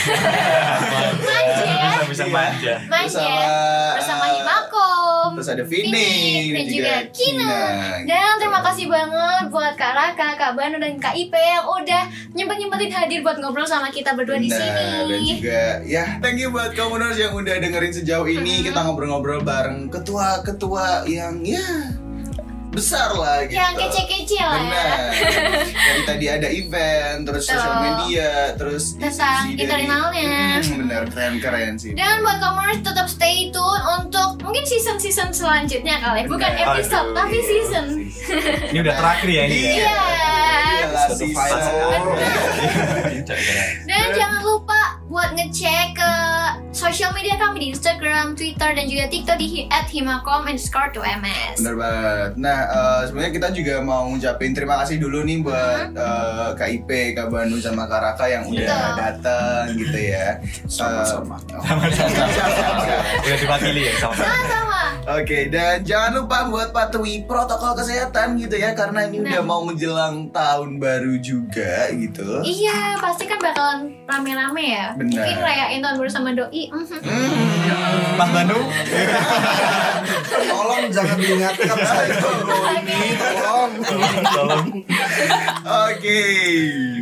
bisa 2.03 2.03
bisa 2.05 2.25
manja 2.27 2.75
Manja 2.85 3.15
bersama 3.15 3.95
bersama 3.95 4.25
eh, 4.27 4.33
Himakom, 4.37 5.29
Terus 5.39 5.49
ada 5.49 5.63
Vini, 5.63 6.11
dan 6.51 6.65
juga 6.67 6.95
Kina. 7.11 7.55
Dan 8.03 8.33
terima 8.37 8.61
kasih 8.61 8.87
banget 8.87 9.45
buat 9.49 9.75
Kak 9.75 9.93
Raka, 9.93 10.29
Kak 10.35 10.53
Banu, 10.53 10.77
dan 10.77 10.99
Kak 10.99 11.15
Ipe 11.15 11.39
yang 11.39 11.63
udah 11.63 12.03
nyempet-nyempetin 12.35 12.91
hadir 12.91 13.23
buat 13.23 13.39
ngobrol 13.39 13.65
sama 13.65 13.87
kita 13.89 14.13
berdua 14.13 14.35
di 14.37 14.51
Benar, 14.51 14.67
dan 14.67 15.07
sini. 15.07 15.31
juga 15.31 15.63
ya 15.87 16.19
thank 16.19 16.37
you 16.37 16.51
buat 16.51 16.75
komuners 16.75 17.15
yang 17.15 17.31
udah 17.33 17.55
dengerin 17.57 17.95
sejauh 17.95 18.27
ini 18.27 18.61
Mhm. 18.61 18.65
kita 18.67 18.81
ngobrol-ngobrol 18.83 19.41
bareng 19.41 19.87
ketua-ketua 19.89 21.07
yang 21.07 21.39
ya 21.41 21.63
besar 22.77 23.09
lah 23.17 23.41
gitu. 23.49 23.57
Yang 23.57 23.73
kece-kece 23.81 24.39
lah 24.39 24.61
ya. 24.61 24.69
Benar. 24.69 25.09
Dari 25.65 26.03
tadi 26.05 26.27
ada 26.29 26.49
event, 26.53 27.19
terus 27.25 27.43
Betul. 27.49 27.57
sosial 27.57 27.75
media, 27.81 28.31
terus 28.55 28.85
Tentang 28.95 29.43
internalnya. 29.51 30.61
Hmm, 30.61 30.79
benar, 30.85 31.03
keren-keren 31.09 31.73
sih. 31.81 31.97
Dan 31.97 32.21
buat 32.21 32.37
commerce 32.37 32.85
tetap 32.85 33.09
stay 33.09 33.49
tune 33.49 33.83
untuk 33.97 34.37
mungkin 34.45 34.63
season-season 34.63 35.33
selanjutnya 35.33 35.97
kali 35.99 36.23
ya. 36.23 36.29
Bukan 36.29 36.51
Benar. 36.53 36.77
episode, 36.77 37.09
Aduh, 37.09 37.17
tapi 37.17 37.37
iya, 37.37 37.49
season. 37.49 37.87
ini 38.71 38.79
udah 38.85 38.95
terakhir 38.95 39.29
ya 39.29 39.43
ini 39.49 39.57
ya 39.57 39.73
Iya. 39.81 39.97
Season. 41.17 42.03
Dan 43.89 44.07
jangan 44.13 44.41
lupa 44.43 44.81
buat 45.07 45.33
ngecek 45.33 45.97
ke 45.97 46.13
sosial 46.71 47.11
media 47.11 47.35
kami 47.35 47.57
di 47.59 47.69
Instagram, 47.69 48.33
Twitter, 48.33 48.71
dan 48.71 48.85
juga 48.85 49.07
TikTok 49.07 49.37
di 49.37 49.47
hi- 49.47 49.67
@himakom 49.87 50.45
underscore 50.45 50.91
2ms. 50.91 51.57
Bener 51.59 51.75
banget. 51.75 52.31
Nah, 52.37 52.59
eh, 52.63 53.01
sebenarnya 53.07 53.33
kita 53.33 53.49
juga 53.53 53.75
mau 53.81 54.05
ngucapin 54.07 54.53
terima 54.53 54.77
kasih 54.79 54.97
dulu 54.97 55.23
nih 55.23 55.41
buat 55.41 55.89
eh, 55.91 56.49
Kak 56.53 56.69
Ipe, 56.71 57.13
Kak 57.13 57.29
Banu, 57.29 57.57
sama 57.57 57.85
Kak 57.85 58.01
Raka 58.03 58.27
yang 58.27 58.45
udah 58.45 58.67
datang 58.95 59.73
gitu 59.73 59.99
ya. 59.99 60.37
Sama-sama. 60.67 61.37
udah 63.19 63.37
diwakili 63.37 63.83
ya 63.85 63.95
sama 63.99 64.15
Sama. 64.47 64.83
Oke, 65.09 65.47
dan 65.47 65.81
jangan 65.81 66.19
lupa 66.19 66.47
buat 66.47 66.71
patuhi 66.71 67.23
protokol 67.25 67.75
kesehatan 67.75 68.37
gitu 68.37 68.57
ya, 68.57 68.75
karena 68.75 69.07
ini 69.07 69.23
udah 69.23 69.35
Nah. 69.37 69.47
mau 69.47 69.63
menjelang 69.63 70.31
tahun 70.31 70.77
baru 70.77 71.15
juga 71.21 71.91
gitu. 71.93 72.43
Iya, 72.43 72.99
pasti 72.99 73.25
kan 73.25 73.39
bakalan 73.39 73.95
rame-rame 74.05 74.65
ya. 74.67 74.87
Benar. 74.95 75.15
Mungkin 75.17 75.39
rayain 75.39 75.79
tahun 75.79 75.97
baru 75.97 76.11
sama 76.11 76.31
doi. 76.47 76.63
mhm. 76.69 76.97
Hmm. 76.97 78.17
Mas 78.17 78.29
Banu 78.31 78.59
Tolong 80.27 80.85
jangan 80.89 81.17
diingatkan 81.17 81.77
saya 81.79 82.13
tolong. 82.17 83.73
tolong 84.25 84.67
Oke. 85.87 86.21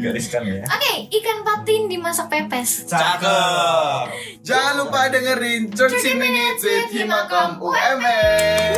gariskan 0.01 0.43
ya 0.45 0.63
Oke, 0.67 0.93
ikan 1.13 1.39
patin 1.43 1.83
dimasak 1.87 2.27
pepes. 2.29 2.87
cakep 2.87 4.05
Jangan 4.43 4.73
lupa 4.79 5.09
dengerin 5.09 5.71
30 5.71 6.15
Minutes 6.15 6.63
with 6.63 6.89
Himakom 6.93 7.59
UMS. 7.59 8.75